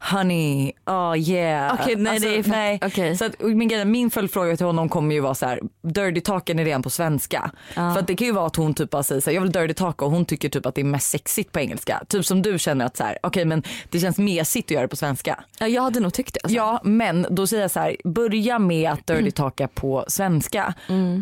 honey, 0.00 0.72
oh 0.86 1.18
yeah. 1.18 1.74
Okej, 1.80 1.96
nej, 1.96 2.18
det 2.20 2.36
är 2.38 2.42
fa- 2.42 2.50
nej. 2.50 2.78
okej. 2.82 3.16
Så 3.16 3.24
att, 3.24 3.40
min, 3.40 3.68
grej- 3.68 3.84
min 3.84 4.10
följdfråga 4.10 4.56
till 4.56 4.66
honom 4.66 4.88
kommer 4.88 5.14
ju 5.14 5.20
vara 5.20 5.34
så 5.34 5.46
här, 5.46 5.60
dirty 5.82 6.20
talken 6.20 6.58
är 6.58 6.64
redan 6.64 6.82
på 6.82 6.90
svenska. 6.90 7.50
För 7.74 7.98
att 7.98 8.06
det 8.06 8.16
kan 8.16 8.26
ju 8.26 8.32
vara 8.32 8.46
att 8.46 8.56
hon 8.56 8.74
typ 8.74 8.90
bara 8.90 9.02
säger 9.02 9.20
så 9.20 9.30
här, 9.30 9.34
jag 9.34 9.42
vill 9.42 9.52
dirty 9.52 9.74
talka 9.74 10.04
och 10.04 10.10
hon 10.10 10.24
tycker 10.24 10.48
typ 10.48 10.66
att 10.66 10.74
det 10.74 10.80
är 10.80 10.84
mest 10.84 11.10
sexigt 11.10 11.52
på 11.52 11.60
engelska. 11.60 12.02
Typ 12.08 12.26
som 12.26 12.42
du 12.42 12.58
känner 12.58 12.84
att 12.86 12.96
så 12.96 13.04
här, 13.04 13.18
okej 13.22 13.44
men 13.44 13.62
det 13.90 13.98
känns 14.00 14.18
mesigt 14.18 14.66
att 14.66 14.70
göra 14.70 14.82
det 14.82 14.88
på 14.88 14.96
svenska. 14.96 15.44
Ja, 15.58 15.68
jag 15.68 15.82
hade 15.82 16.00
nog 16.00 16.12
tyckt 16.14 16.34
det. 16.34 16.40
Alltså. 16.42 16.56
Ja 16.56 16.80
men 16.84 17.26
då 17.30 17.46
säger 17.46 17.62
jag 17.62 17.70
så 17.70 17.80
här, 17.80 17.96
börja 18.04 18.58
med 18.58 18.90
att 18.90 19.06
dirty 19.06 19.30
talka 19.30 19.68
på 19.68 20.04
svenska. 20.08 20.74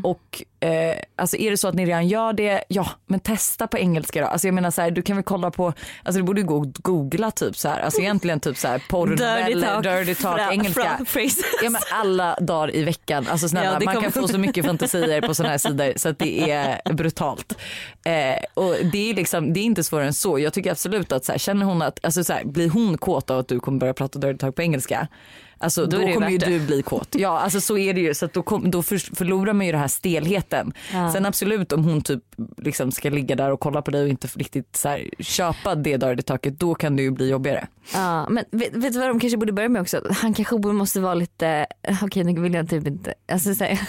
Och 0.03 0.43
eh, 0.64 0.96
alltså 1.16 1.37
är 1.37 1.50
det 1.50 1.57
så 1.57 1.68
att 1.68 1.74
ni 1.74 1.87
redan 1.87 2.09
gör 2.09 2.33
det, 2.33 2.64
ja 2.68 2.87
men 3.07 3.20
testa 3.20 3.66
på 3.66 3.79
engelska 3.79 4.20
då. 4.20 4.27
Alltså 4.27 4.46
jag 4.46 4.55
menar 4.55 4.70
så 4.70 4.83
här, 4.83 4.90
du 4.90 5.03
kan 5.03 5.16
väl 5.16 5.24
kolla 5.24 5.50
på, 5.50 5.66
alltså 6.03 6.20
du 6.20 6.22
borde 6.22 6.40
ju 6.40 6.46
och 6.48 6.66
googla 6.72 7.31
typ 7.31 7.57
så 7.57 7.68
här, 7.68 7.81
alltså 7.81 8.00
egentligen 8.00 8.40
typ 8.40 8.57
så 8.57 8.68
här 8.68 8.83
porrnoveller, 8.90 9.83
dirty 9.83 10.14
talk, 10.14 10.38
fra- 10.38 10.53
engelska. 10.53 10.83
Ja 11.62 11.70
men 11.70 11.81
alla 11.92 12.37
dagar 12.40 12.77
i 12.77 12.83
veckan, 12.85 13.27
alltså 13.31 13.48
snälla 13.48 13.79
Ja, 13.81 13.81
man 13.85 14.03
kan 14.03 14.12
få 14.12 14.29
så 14.29 14.38
mycket 14.38 14.66
fantasier 14.66 15.20
på 15.20 15.35
sådana 15.35 15.50
här 15.50 15.59
sidor 15.59 15.92
så 15.96 16.09
att 16.09 16.18
det 16.18 16.50
är 16.50 16.92
brutalt. 16.94 17.59
Eh, 18.05 18.12
och 18.55 18.74
det 18.92 19.11
är 19.11 19.14
liksom, 19.14 19.53
det 19.53 19.61
är 19.61 19.64
inte 19.64 19.85
svårare 19.85 20.07
än 20.07 20.14
så. 20.14 20.38
Jag 20.38 20.53
tycker 20.53 20.70
absolut 20.70 21.12
att 21.12 21.24
så 21.24 21.33
här, 21.33 21.38
känner 21.38 21.66
hon 21.66 21.83
att, 21.83 22.05
alltså 22.05 22.24
så 22.24 22.33
här, 22.33 22.44
blir 22.44 22.68
hon 22.70 22.98
kåt 22.98 23.31
av 23.31 23.38
att 23.38 23.48
du 23.48 23.61
kommer 23.61 23.79
börja 23.79 23.94
prata 23.94 24.18
dirty 24.18 24.38
talk 24.38 24.55
på 24.57 24.62
engelska 24.62 25.09
Alltså, 25.59 25.87
Då 25.87 25.97
då, 25.99 26.07
det 26.07 26.12
kommer 26.12 26.31
ju 26.31 26.38
det. 26.38 26.47
du 26.47 26.61
bli 26.61 26.83
kåt. 26.83 27.09
Ja 27.19 27.40
alltså 27.40 27.61
så 27.61 27.79
är 27.79 27.95
det 27.95 28.01
ju 28.01 28.14
så 28.14 28.25
att 28.25 28.33
då, 28.33 28.43
kom, 28.43 28.71
då 28.71 28.83
för, 28.83 29.17
förlorar 29.17 29.53
man 29.53 29.67
ju 29.67 29.73
den 29.73 29.81
här 29.81 29.88
stelheten. 29.88 30.73
Ja. 30.93 31.12
Sen 31.12 31.27
absolut 31.27 31.73
om 31.73 31.85
hon 31.85 32.03
typ 32.03 32.23
liksom 32.57 32.93
ska 32.93 33.11
ligga 33.11 33.37
där 33.37 33.51
och 33.51 33.61
kolla 33.61 33.83
på 33.83 33.90
dig 33.90 34.03
och 34.03 34.09
inte 34.09 34.29
riktigt 34.35 34.77
så 34.77 34.88
här, 34.88 35.11
köpa 35.19 35.75
det 35.75 35.97
dirty 35.97 36.23
talket 36.23 36.61
då 36.61 36.75
kan 36.75 36.97
det 36.97 37.03
ju 37.03 37.11
bli 37.11 37.29
jobbigare. 37.31 37.67
Ja, 37.93 38.29
men 38.29 38.45
vet, 38.51 38.75
vet 38.77 38.93
du 38.93 38.99
vad 38.99 39.09
de 39.09 39.21
kanske 39.21 39.37
borde 39.37 39.53
börja 39.53 39.69
med 39.69 39.83
också? 39.83 40.03
Han 40.11 40.35
kanske 40.35 40.57
måste 40.59 41.01
vara 41.01 41.14
lite, 41.14 41.67
okej 42.03 42.25
nu 42.25 42.40
vill 42.40 42.55
jag 42.55 42.71
typ 42.71 42.87
inte, 42.87 43.14
alltså 43.33 43.55
så 43.55 43.64
här. 43.64 43.81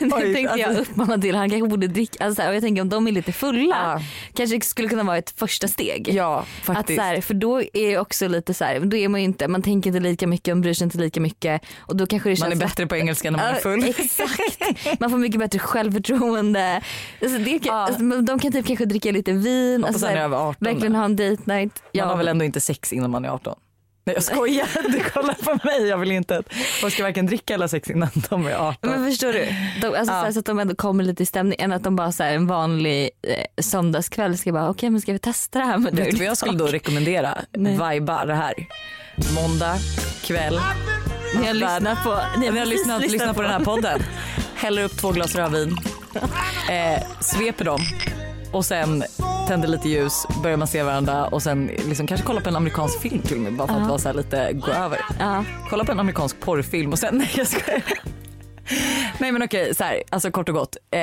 Nu 0.00 0.08
Oj, 0.12 0.34
tänkte 0.34 0.58
jag 0.60 0.68
alltså. 0.68 0.92
uppmana 0.92 1.18
till, 1.18 1.34
han 1.34 1.50
kanske 1.50 1.68
borde 1.68 1.86
dricka, 1.86 2.24
alltså 2.24 2.36
så 2.36 2.42
här, 2.42 2.48
och 2.48 2.54
jag 2.54 2.62
tänker 2.62 2.82
om 2.82 2.88
de 2.88 3.06
är 3.08 3.12
lite 3.12 3.32
fulla 3.32 3.74
Ja. 3.76 4.00
kanske 4.34 4.56
det 4.56 4.64
skulle 4.64 4.88
kunna 4.88 5.02
vara 5.02 5.18
ett 5.18 5.30
första 5.30 5.68
steg. 5.68 6.08
Ja 6.12 6.38
Att 6.38 6.46
faktiskt. 6.64 6.98
så 7.00 7.04
här, 7.04 7.20
för 7.20 7.34
då 7.34 7.60
är 7.62 7.90
det 7.90 7.98
också 7.98 8.28
lite 8.28 8.54
så 8.54 8.64
här, 8.64 8.80
då 8.80 8.96
är 8.96 9.08
man 9.08 9.20
ju 9.20 9.24
inte, 9.24 9.48
man 9.48 9.62
tänker 9.62 9.83
inte 9.86 10.00
lika 10.00 10.26
mycket, 10.26 10.54
man 10.54 10.60
bryr 10.60 10.74
sig 10.74 10.84
inte 10.84 10.98
lika 10.98 11.20
mycket 11.20 11.62
och 11.78 11.96
då 11.96 12.06
kanske 12.06 12.30
det 12.30 12.40
man 12.40 12.52
är 12.52 12.56
bättre 12.56 12.86
på 12.86 12.96
engelska 12.96 13.30
när 13.30 13.38
man 13.38 13.46
är 13.48 13.54
Ja, 13.54 13.60
full. 13.60 13.84
Exakt, 13.84 15.00
man 15.00 15.10
får 15.10 15.18
mycket 15.18 15.38
bättre 15.40 15.58
självförtroende. 15.58 16.80
Alltså 17.22 17.38
det 17.38 17.58
kan, 17.58 17.60
Ja. 17.66 17.72
alltså, 17.86 18.02
de 18.22 18.38
kan 18.38 18.52
typ 18.52 18.66
kanske 18.66 18.84
dricka 18.84 19.10
lite 19.12 19.32
vin, 19.32 19.84
alltså, 19.84 20.00
så 20.00 20.06
är 20.06 20.16
över 20.16 20.36
18 20.36 20.56
verkligen 20.60 20.92
där. 20.92 20.98
ha 20.98 21.04
en 21.04 21.16
date 21.16 21.42
night. 21.44 21.82
Man 21.98 22.08
har 22.08 22.16
väl 22.16 22.28
ändå 22.28 22.44
inte 22.44 22.60
sex 22.60 22.92
innan 22.92 23.10
man 23.10 23.24
är 23.24 23.28
18? 23.28 23.58
Nej 24.06 24.14
jag 24.16 24.22
skojar, 24.22 24.68
du 24.92 25.00
kollar 25.00 25.34
på 25.34 25.66
mig. 25.66 25.88
Jag 25.88 25.98
vill 25.98 26.12
inte 26.12 26.38
att 26.38 26.52
man 26.82 26.90
ska 26.90 27.02
varken 27.02 27.26
dricka 27.26 27.54
eller 27.54 27.66
sex 27.66 27.90
innan 27.90 28.08
de 28.30 28.46
är 28.46 28.54
18. 28.68 28.90
Men 28.90 29.10
förstår 29.10 29.32
du? 29.32 29.46
De, 29.80 29.86
alltså, 29.86 30.14
Ja. 30.14 30.32
så, 30.32 30.38
att 30.38 30.44
de 30.46 30.58
ändå 30.58 30.74
kommer 30.74 31.04
lite 31.04 31.22
i 31.22 31.26
stämning 31.26 31.56
än 31.60 31.72
att 31.72 31.82
de 31.84 31.96
bara 31.96 32.12
så 32.12 32.22
här, 32.22 32.32
en 32.34 32.46
vanlig 32.46 33.10
eh, 33.22 33.62
söndagskväll 33.62 34.38
ska 34.38 34.52
bara 34.52 34.70
okej 34.70 34.90
men 34.90 35.00
ska 35.00 35.12
vi 35.12 35.18
testa 35.18 35.58
det 35.58 35.64
här 35.64 35.78
med 35.78 35.94
Vet 35.94 36.10
du 36.10 36.16
vad 36.16 36.26
jag 36.26 36.36
skulle 36.36 36.58
då 36.58 36.66
rekommendera? 36.66 37.38
Nej. 37.56 37.72
Viba 37.94 38.24
det 38.24 38.34
här. 38.34 38.54
Måndag 39.34 39.76
kväll. 40.22 40.60
Ni 41.40 41.46
har 41.46 41.54
lyssnat 41.54 42.04
på, 42.04 42.18
ni 42.38 42.58
har 42.58 42.66
lyssnat, 42.66 43.02
lyssnat 43.02 43.36
på 43.36 43.42
den 43.42 43.50
här 43.50 43.60
podden. 43.64 44.00
Häller 44.54 44.84
upp 44.84 44.96
två 44.96 45.10
glas 45.12 45.34
rödvin. 45.34 45.76
Eh, 46.70 47.02
sveper 47.20 47.64
dem. 47.64 47.80
Och 48.52 48.64
sen 48.64 49.04
tänder 49.48 49.68
lite 49.68 49.88
ljus, 49.88 50.26
börjar 50.42 50.56
man 50.56 50.68
se 50.68 50.82
varandra 50.82 51.26
och 51.26 51.42
sen 51.42 51.66
liksom 51.88 52.06
kanske 52.06 52.26
kolla 52.26 52.40
på 52.40 52.48
en 52.48 52.56
amerikansk 52.56 53.00
film 53.00 53.22
till 53.22 53.36
och 53.36 53.42
med 53.42 53.52
bara 53.56 53.68
för 53.68 53.74
att 53.74 53.80
Ja. 53.80 53.88
vara 53.88 53.98
så 53.98 54.12
lite 54.12 54.52
gå 54.52 54.72
över. 54.72 55.00
Ja. 55.18 55.44
Kolla 55.70 55.84
på 55.84 55.92
en 55.92 56.00
amerikansk 56.00 56.40
porrfilm 56.40 56.92
och 56.92 56.98
sen, 56.98 57.18
nej 57.18 57.30
jag 57.36 57.46
skojar. 57.46 57.82
Nej 59.18 59.32
men 59.32 59.42
okej, 59.42 59.74
så 59.74 59.84
här, 59.84 60.02
alltså 60.10 60.30
kort 60.30 60.48
och 60.48 60.54
gott. 60.54 60.76
Eh, 60.90 61.00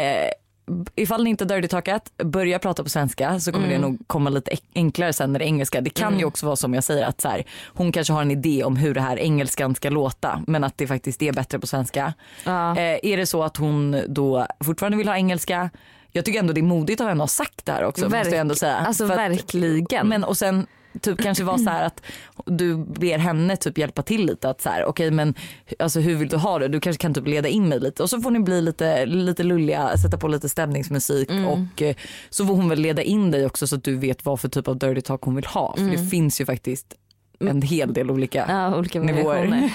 ifall 0.95 1.24
ni 1.24 1.30
inte 1.30 1.45
dirty 1.45 1.67
talkat, 1.67 2.12
börja 2.17 2.60
prata 2.60 2.84
på 2.84 2.89
svenska 2.89 3.39
så 3.39 3.52
kommer 3.52 3.67
det 3.67 3.78
nog 3.78 3.97
komma 4.08 4.30
lite 4.30 4.52
enklare 4.76 5.13
sen 5.13 5.32
när 5.34 5.39
det 5.39 5.45
är 5.45 5.47
engelska. 5.47 5.82
Det 5.82 5.89
kan 5.89 6.19
ju 6.19 6.26
också 6.26 6.45
vara 6.45 6.56
som 6.56 6.74
jag 6.74 6.84
säger 6.84 7.06
att 7.06 7.21
så 7.21 7.30
här, 7.30 7.43
hon 7.67 7.91
kanske 7.91 8.13
har 8.13 8.21
en 8.21 8.32
idé 8.32 8.63
om 8.63 8.76
hur 8.78 8.93
det 8.93 9.02
här 9.02 9.17
engelskan 9.19 9.76
ska 9.76 9.89
låta 9.89 10.41
men 10.47 10.63
att 10.63 10.78
det 10.78 10.88
faktiskt 10.88 11.21
är 11.21 11.32
bättre 11.34 11.60
på 11.60 11.67
svenska. 11.67 12.13
Ja. 12.45 12.78
Eh, 12.78 13.00
är 13.04 13.17
det 13.17 13.26
så 13.26 13.43
att 13.43 13.58
hon 13.58 14.02
då 14.08 14.47
fortfarande 14.63 14.97
vill 14.97 15.08
ha 15.08 15.15
engelska, 15.15 15.69
jag 16.12 16.26
tycker 16.26 16.39
ändå 16.39 16.54
det 16.54 16.60
är 16.62 16.63
modigt 16.63 17.02
av 17.02 17.08
henne 17.08 17.24
att 17.24 17.30
ha 17.30 17.45
sagt 17.45 17.65
det 17.65 17.71
här 17.71 17.84
också. 17.84 18.04
måste 18.04 18.17
jag 18.17 18.34
ändå 18.34 18.56
säga. 18.56 18.76
Alltså 18.78 19.04
att- 19.04 19.10
verkligen. 19.10 20.08
men 20.08 20.24
och 20.24 20.38
sen 20.38 20.67
typ 21.01 21.21
kanske 21.21 21.43
vara 21.43 21.58
så 21.58 21.69
att 21.69 22.01
du 22.45 22.77
ber 22.77 23.17
henne 23.17 23.56
typ 23.58 23.77
hjälpa 23.77 24.01
till 24.01 24.25
lite 24.25 24.49
att 24.49 24.62
så 24.62 24.69
här 24.69 24.86
okej 24.86 25.12
men 25.12 25.34
alltså 25.80 25.99
hur 25.99 26.15
vill 26.15 26.30
du 26.30 26.38
ha 26.38 26.60
det? 26.60 26.67
Du 26.67 26.80
kanske 26.80 27.01
kan 27.01 27.13
typ 27.13 27.27
leda 27.27 27.49
in 27.49 27.69
mig 27.69 27.80
lite 27.80 28.04
och 28.04 28.10
så 28.10 28.21
får 28.21 28.32
ni 28.32 28.39
bli 28.39 28.62
lite, 28.62 29.06
lite 29.06 29.43
lulliga, 29.43 29.97
sätta 29.97 30.17
på 30.17 30.27
lite 30.27 30.49
stämningsmusik 30.49 31.30
Mm. 31.32 31.47
och 31.47 31.82
eh, 31.82 31.95
så 32.30 32.45
får 32.45 32.56
hon 32.56 32.69
väl 32.69 32.80
leda 32.80 33.01
in 33.01 33.32
dig 33.32 33.45
också 33.45 33.67
så 33.67 33.75
att 33.75 33.84
du 33.84 33.95
vet 33.97 34.25
vad 34.25 34.39
för 34.39 34.49
typ 34.49 34.67
av 34.67 34.77
dirty 34.77 35.01
talk 35.01 35.21
hon 35.21 35.36
vill 35.36 35.45
ha 35.45 35.75
för 35.77 35.84
det 35.84 36.10
finns 36.10 36.41
ju 36.41 36.45
faktiskt 36.45 36.95
en 37.39 37.62
hel 37.62 37.93
del 37.93 38.12
olika 38.12 38.43
Mm. 38.45 38.56
ja, 38.58 38.77
olika 38.77 38.99
nivåer. 38.99 39.69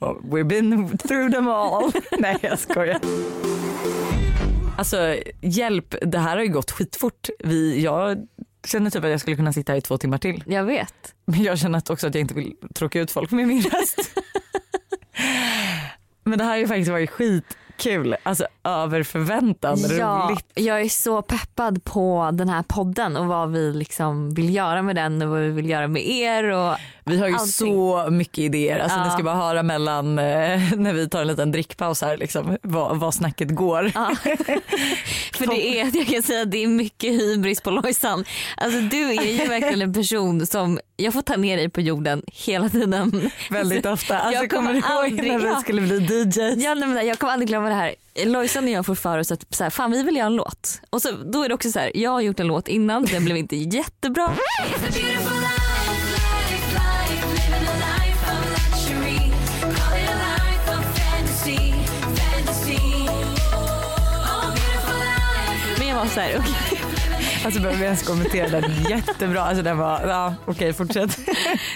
Oh, 0.00 0.16
We've 0.30 0.44
been 0.44 0.98
through 0.98 1.32
them 1.32 1.48
all. 1.48 1.92
Nej 2.18 2.36
jag 2.42 2.58
skojar. 2.58 3.00
Alltså 4.78 5.16
hjälp, 5.40 5.94
det 6.02 6.18
här 6.18 6.36
har 6.36 6.42
ju 6.44 6.48
gått 6.52 6.70
skitfort. 6.70 7.28
Vi, 7.38 7.82
jag 7.84 8.26
känner 8.66 8.90
typ 8.90 9.04
att 9.04 9.10
jag 9.10 9.20
skulle 9.20 9.36
kunna 9.36 9.52
sitta 9.52 9.72
här 9.72 9.78
i 9.78 9.80
två 9.80 9.98
timmar 9.98 10.18
till. 10.18 10.44
Jag 10.46 10.64
vet. 10.64 11.14
Men 11.24 11.42
jag 11.42 11.58
känner 11.58 11.78
att 11.78 11.90
också 11.90 12.06
att 12.06 12.14
jag 12.14 12.20
inte 12.20 12.34
vill 12.34 12.54
tråka 12.74 13.00
ut 13.00 13.10
folk 13.10 13.30
med 13.30 13.48
min 13.48 13.62
röst. 13.62 14.10
Men 16.24 16.38
det 16.38 16.44
här 16.44 16.50
har 16.50 16.58
ju 16.58 16.66
faktiskt 16.68 16.90
varit 16.90 17.10
skitkul. 17.10 18.16
Alltså 18.22 18.46
över 18.64 19.02
förväntan 19.02 19.78
Ja, 19.98 20.28
roligt. 20.30 20.46
jag 20.54 20.80
är 20.80 20.88
så 20.88 21.22
peppad 21.22 21.84
på 21.84 22.30
den 22.32 22.48
här 22.48 22.62
podden 22.62 23.16
och 23.16 23.26
vad 23.26 23.52
vi 23.52 23.72
liksom 23.72 24.34
vill 24.34 24.54
göra 24.54 24.82
med 24.82 24.96
den 24.96 25.22
och 25.22 25.28
vad 25.28 25.40
vi 25.40 25.50
vill 25.50 25.70
göra 25.70 25.88
med 25.88 26.02
er. 26.06 26.44
Och 26.44 26.76
Vi 27.04 27.18
har 27.18 27.28
ju 27.28 27.34
allting. 27.34 27.48
så 27.52 28.06
mycket 28.10 28.38
idéer. 28.38 28.78
Alltså 28.78 28.98
Ja. 28.98 29.04
Ni 29.04 29.10
ska 29.10 29.22
bara 29.22 29.34
höra 29.34 29.62
mellan 29.62 30.18
eh, 30.18 30.24
när 30.76 30.92
vi 30.92 31.08
tar 31.08 31.20
en 31.20 31.26
liten 31.26 31.52
drickpaus 31.52 32.02
här 32.02 32.16
liksom, 32.16 32.58
vad, 32.62 32.96
vad 33.00 33.14
snacket 33.14 33.54
går. 33.54 33.92
Ja. 33.94 34.10
För 35.34 35.46
det 35.46 35.80
är, 35.80 35.96
jag 35.96 36.06
kan 36.06 36.22
säga 36.22 36.44
det 36.44 36.62
är 36.62 36.66
mycket 36.66 37.12
hybris 37.12 37.60
på 37.60 37.70
Lojsan. 37.70 38.24
Alltså 38.56 38.80
du 38.80 38.96
är 39.10 39.22
ju 39.22 39.46
verkligen 39.48 39.82
en 39.82 39.92
person 39.94 40.46
som 40.46 40.80
jag 40.96 41.12
får 41.14 41.22
ta 41.22 41.36
ner 41.36 41.56
dig 41.56 41.68
på 41.68 41.80
jorden 41.80 42.22
hela 42.26 42.68
tiden. 42.68 43.30
Väldigt 43.50 43.86
ofta. 43.86 44.18
Alltså, 44.18 44.42
Jag 44.42 44.50
kommer 44.50 44.62
kommer 44.62 44.72
du 44.72 44.78
ihåg 44.78 45.04
aldrig- 45.04 45.32
när 45.32 45.38
vi 45.38 45.46
ja. 45.46 45.60
skulle 45.60 45.80
bli 45.82 45.98
DJs? 45.98 46.64
Ja, 46.64 46.74
nej, 46.74 46.88
men 46.88 47.06
jag 47.06 47.18
kommer 47.18 47.32
aldrig 47.32 47.48
glömma 47.48 47.68
det 47.68 47.74
här. 47.74 47.94
Lojsan 48.24 48.64
och 48.64 48.70
jag 48.70 48.86
får 48.86 48.94
för 48.94 49.18
oss 49.18 49.32
att 49.32 49.44
så 49.54 49.62
här, 49.64 49.70
fan 49.70 49.90
vi 49.90 50.02
vill 50.02 50.16
göra 50.16 50.26
en 50.26 50.36
låt. 50.36 50.80
Och 50.90 51.02
så, 51.02 51.08
då 51.32 51.42
är 51.42 51.48
det 51.48 51.54
också 51.54 51.72
så 51.72 51.78
här, 51.78 51.90
jag 51.94 52.10
har 52.10 52.20
gjort 52.20 52.40
en 52.40 52.46
låt 52.46 52.68
innan, 52.68 53.04
den 53.04 53.24
blev 53.24 53.36
inte 53.36 53.56
jättebra. 53.56 54.30
Var 66.02 66.08
så 66.08 66.20
här, 66.20 66.38
okej. 66.38 66.80
Alltså 67.44 67.60
behöver 67.60 67.78
vi 67.78 67.84
ens 67.84 68.02
kommentera 68.02 68.60
den? 68.60 68.72
Jättebra. 68.90 69.40
Alltså 69.42 69.62
den 69.62 69.78
var, 69.78 70.00
ja 70.08 70.34
okej 70.46 70.72
fortsätt. 70.72 71.18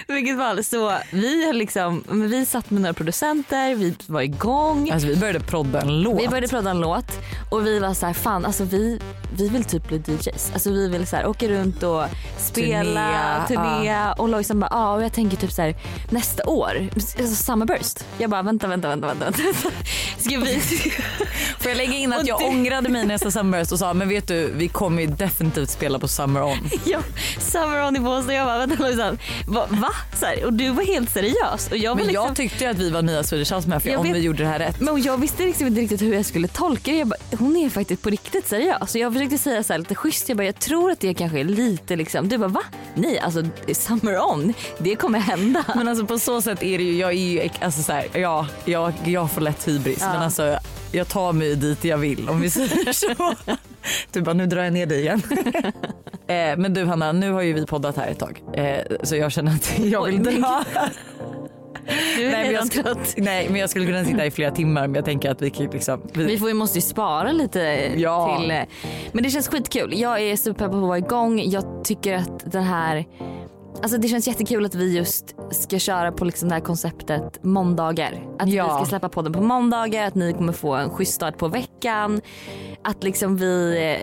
Vilket 0.08 0.38
fall, 0.38 0.64
så 0.64 0.92
vi 1.12 1.52
liksom, 1.52 2.04
vi 2.10 2.46
satt 2.46 2.70
med 2.70 2.82
några 2.82 2.94
producenter, 2.94 3.74
vi 3.74 3.94
var 4.06 4.20
igång. 4.20 4.90
Alltså 4.90 5.08
vi 5.08 5.16
började 5.16 5.40
prodda 5.40 5.80
en 5.80 6.02
låt. 6.02 6.22
Vi 6.22 6.28
började 6.28 6.48
prata 6.48 6.70
en 6.70 6.80
låt 6.80 7.12
och 7.50 7.66
vi 7.66 7.78
var 7.78 7.94
så 7.94 8.06
här, 8.06 8.12
fan 8.12 8.44
alltså 8.44 8.64
vi, 8.64 9.00
vi 9.36 9.48
vill 9.48 9.64
typ 9.64 9.88
bli 9.88 9.96
DJs. 10.06 10.50
Alltså 10.52 10.70
vi 10.70 10.88
vill 10.88 11.06
så 11.06 11.16
här, 11.16 11.26
åka 11.26 11.48
runt 11.48 11.82
och 11.82 12.04
spela, 12.38 13.44
Turné, 13.48 13.62
turné 13.62 14.12
och 14.18 14.28
Lojsan 14.28 14.60
bara 14.60 14.68
ja 14.70 14.94
och 14.94 15.04
jag 15.04 15.12
tänker 15.12 15.36
typ 15.36 15.52
så 15.52 15.62
här 15.62 15.76
nästa 16.10 16.46
år, 16.46 16.88
alltså 16.94 17.44
Summerburst. 17.44 18.04
Jag 18.18 18.30
bara 18.30 18.42
vänta 18.42 18.66
vänta 18.66 18.88
vänta 18.88 19.06
vänta. 19.06 19.24
vänta. 19.24 19.42
Ska 20.18 20.38
vi? 20.38 20.60
Får 21.58 21.70
jag 21.70 21.76
lägga 21.76 21.94
in 21.94 22.12
att 22.12 22.26
jag 22.26 22.42
ångrade 22.42 22.88
mig 22.88 23.06
nästa 23.06 23.30
Summerburst 23.30 23.72
och 23.72 23.78
sa 23.78 23.94
men 23.94 24.08
vet 24.08 24.28
du 24.28 24.52
vi 24.54 24.68
kommer 24.68 25.02
ju 25.02 25.08
definitivt 25.08 25.70
spela 25.70 25.98
på 25.98 26.08
Summer 26.08 26.42
On. 26.42 26.58
ja, 26.84 27.00
Summer 27.38 27.86
on 27.86 27.96
i 27.96 28.00
Båstad. 28.00 28.34
Jag 28.34 28.46
bara 28.46 28.58
vänta 28.58 28.82
Lojsan, 28.82 29.18
va? 29.46 29.66
va? 29.68 29.90
Så 30.14 30.26
här, 30.26 30.44
och 30.44 30.52
du 30.52 30.70
var 30.70 30.84
helt 30.84 31.10
seriös 31.10 31.68
och 31.70 31.76
jag 31.76 31.90
var 31.90 31.96
Men 31.96 32.06
liksom, 32.06 32.26
jag 32.26 32.36
tyckte 32.36 32.64
ju 32.64 32.70
att 32.70 32.78
vi 32.78 32.90
var 32.90 33.02
nya 33.02 33.22
Swedish 33.22 33.52
House 33.52 33.68
Mafia 33.68 33.98
om 33.98 34.06
vet. 34.06 34.16
vi 34.16 34.20
gjorde 34.20 34.42
det 34.42 34.48
här 34.48 34.58
rätt. 34.58 34.80
Men 34.80 35.02
jag 35.02 35.18
visste 35.20 35.42
liksom 35.42 35.66
inte 35.66 35.80
riktigt 35.80 36.02
hur 36.02 36.14
jag 36.14 36.26
skulle 36.26 36.48
tolka 36.48 36.90
det. 36.90 36.98
Jag 36.98 37.08
bara, 37.08 37.18
hon 37.38 37.56
är 37.56 37.70
faktiskt 37.70 38.02
på 38.02 38.10
riktigt 38.10 38.48
seriös. 38.48 38.94
Och 38.94 39.00
jag 39.00 39.10
försökte 39.30 39.50
säga 39.50 39.62
så 39.62 39.72
här 39.72 39.78
lite 39.78 39.94
schysst. 39.94 40.28
Jag 40.28 40.38
bara, 40.38 40.44
jag 40.46 40.58
tror 40.58 40.90
att 40.90 41.00
det 41.00 41.14
kanske 41.14 41.40
är 41.40 41.44
lite 41.44 41.96
liksom. 41.96 42.28
Du 42.28 42.38
bara, 42.38 42.48
va? 42.48 42.62
Nej, 42.94 43.18
alltså 43.18 43.42
summer 43.72 44.30
on. 44.30 44.52
Det 44.78 44.96
kommer 44.96 45.18
hända. 45.18 45.64
Men 45.74 45.88
alltså 45.88 46.06
på 46.06 46.18
så 46.18 46.42
sätt 46.42 46.62
är 46.62 46.78
det 46.78 46.84
ju, 46.84 46.96
jag 46.98 47.10
är 47.10 47.14
ju, 47.14 47.48
alltså 47.60 47.82
så 47.82 47.92
här, 47.92 48.06
ja, 48.12 48.46
jag, 48.64 48.92
jag 49.04 49.30
får 49.30 49.40
lätt 49.40 49.68
hybris 49.68 49.98
Ja. 50.00 50.12
men 50.12 50.22
alltså 50.22 50.58
jag 50.92 51.08
tar 51.08 51.32
mig 51.32 51.54
dit 51.56 51.84
jag 51.84 51.98
vill 51.98 52.28
om 52.28 52.40
vi 52.40 52.50
säger 52.50 52.92
så. 53.16 53.34
Du 54.12 54.22
bara 54.22 54.34
nu 54.34 54.46
drar 54.46 54.62
jag 54.62 54.72
ner 54.72 54.86
dig 54.86 55.00
igen. 55.00 55.22
Eh, 56.28 56.56
men 56.56 56.74
du 56.74 56.84
Hanna, 56.84 57.12
nu 57.12 57.32
har 57.32 57.42
ju 57.42 57.52
vi 57.52 57.66
poddat 57.66 57.96
här 57.96 58.08
ett 58.08 58.18
tag. 58.18 58.42
Eh, 58.54 58.96
så 59.02 59.16
jag 59.16 59.32
känner 59.32 59.52
att 59.54 59.78
jag 59.78 60.04
vill 60.04 60.22
dra. 60.22 60.64
Du 62.16 62.24
är 62.24 62.30
Nej, 62.32 62.42
men 62.42 62.50
redan 62.50 62.68
jag, 62.74 62.84
trött. 62.84 63.14
nej 63.16 63.46
men 63.50 63.60
jag 63.60 63.70
skulle 63.70 63.86
kunna 63.86 64.04
sitta 64.04 64.26
i 64.26 64.30
flera 64.30 64.50
timmar 64.50 64.86
men 64.86 64.94
jag 64.94 65.04
tänker 65.04 65.30
att 65.30 65.42
vi 65.42 65.50
kan 65.50 65.66
liksom. 65.66 66.02
Vi 66.12 66.38
får, 66.38 66.46
vi 66.46 66.54
måste 66.54 66.78
ju 66.78 66.82
spara 66.82 67.32
lite 67.32 67.58
Ja. 67.96 68.38
till... 68.40 68.50
eh, 68.50 68.58
Men 69.12 69.22
det 69.22 69.30
känns 69.30 69.48
skitkul. 69.48 70.00
Jag 70.00 70.20
är 70.22 70.36
superpeppad 70.36 70.70
på 70.70 70.76
att 70.76 70.82
vara 70.82 70.98
igång. 70.98 71.42
Jag 71.44 71.84
tycker 71.84 72.14
att 72.14 72.52
den 72.52 72.62
här... 72.62 73.04
Alltså 73.82 73.98
det 73.98 74.08
känns 74.08 74.28
jättekul 74.28 74.64
att 74.66 74.74
vi 74.74 74.96
just 74.96 75.34
ska 75.50 75.78
köra 75.78 76.12
på 76.12 76.24
liksom 76.24 76.48
det 76.48 76.54
här 76.54 76.62
konceptet 76.62 77.44
måndagar. 77.44 78.24
Att 78.38 78.48
Ja. 78.48 78.64
vi 78.64 78.70
ska 78.70 78.84
släppa 78.84 79.08
podden 79.08 79.32
på 79.32 79.40
måndagar, 79.40 80.06
att 80.06 80.14
ni 80.14 80.32
kommer 80.32 80.52
få 80.52 80.74
en 80.74 80.90
schysst 80.90 81.14
start 81.14 81.38
på 81.38 81.48
veckan. 81.48 82.20
Att 82.82 83.02
liksom 83.04 83.36
vi, 83.36 83.98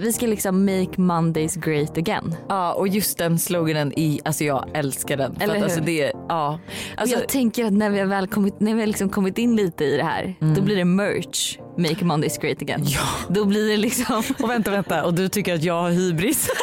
vi 0.00 0.12
ska 0.12 0.26
liksom 0.26 0.64
make 0.64 1.00
Mondays 1.00 1.54
great 1.56 1.98
again. 1.98 2.34
Ja 2.48 2.72
och 2.72 2.88
just 2.88 3.18
den 3.18 3.38
sloganen 3.38 3.92
i, 3.98 4.20
alltså 4.24 4.44
jag 4.44 4.64
älskar 4.74 5.16
den. 5.16 5.36
Eller 5.40 5.54
att, 5.54 5.58
hur? 5.60 5.64
Alltså 5.64 5.80
det, 5.80 6.12
ja. 6.28 6.58
Alltså, 6.96 7.18
jag 7.18 7.28
tänker 7.28 7.64
att 7.64 7.72
när 7.72 7.90
vi 7.90 7.98
har 7.98 8.06
väl 8.06 8.26
kommit, 8.26 8.60
när 8.60 8.74
vi 8.74 8.80
har 8.80 8.86
liksom 8.86 9.08
kommit 9.08 9.38
in 9.38 9.56
lite 9.56 9.84
i 9.84 9.96
det 9.96 10.04
här, 10.04 10.34
då 10.56 10.62
blir 10.62 10.76
det 10.76 10.84
merch, 10.84 11.58
make 11.78 12.04
Mondays 12.04 12.38
great 12.38 12.62
again. 12.62 12.82
Ja. 12.84 13.00
Då 13.28 13.44
blir 13.44 13.70
det 13.70 13.76
liksom 13.76 14.22
och 14.42 14.50
vänta 14.50 14.70
vänta 14.70 15.04
och 15.04 15.14
du 15.14 15.28
tycker 15.28 15.54
att 15.54 15.62
jag 15.64 15.82
har 15.82 15.90
hybris. 15.90 16.48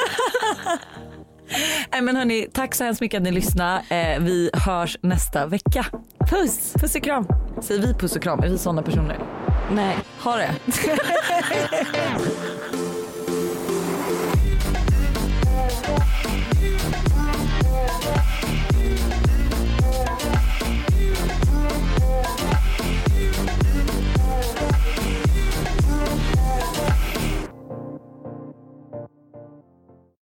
Nej 1.91 2.01
men 2.01 2.15
hörni, 2.15 2.47
tack 2.53 2.75
så 2.75 2.83
hemskt 2.83 3.01
mycket 3.01 3.17
att 3.17 3.23
ni 3.23 3.31
lyssnade. 3.31 3.81
Eh, 3.89 4.19
vi 4.19 4.49
hörs 4.53 4.97
nästa 5.01 5.45
vecka. 5.45 5.85
Puss! 6.29 6.73
Puss 6.73 6.95
och 6.95 7.03
kram. 7.03 7.27
Säger 7.61 7.81
vi 7.81 7.93
puss 7.93 8.15
och 8.15 8.21
kram? 8.21 8.39
Är 8.39 8.49
vi 8.49 8.57
sådana 8.57 8.81
personer? 8.81 9.19
Nej. 9.71 9.97
Ha 10.19 10.35
det. 10.35 10.51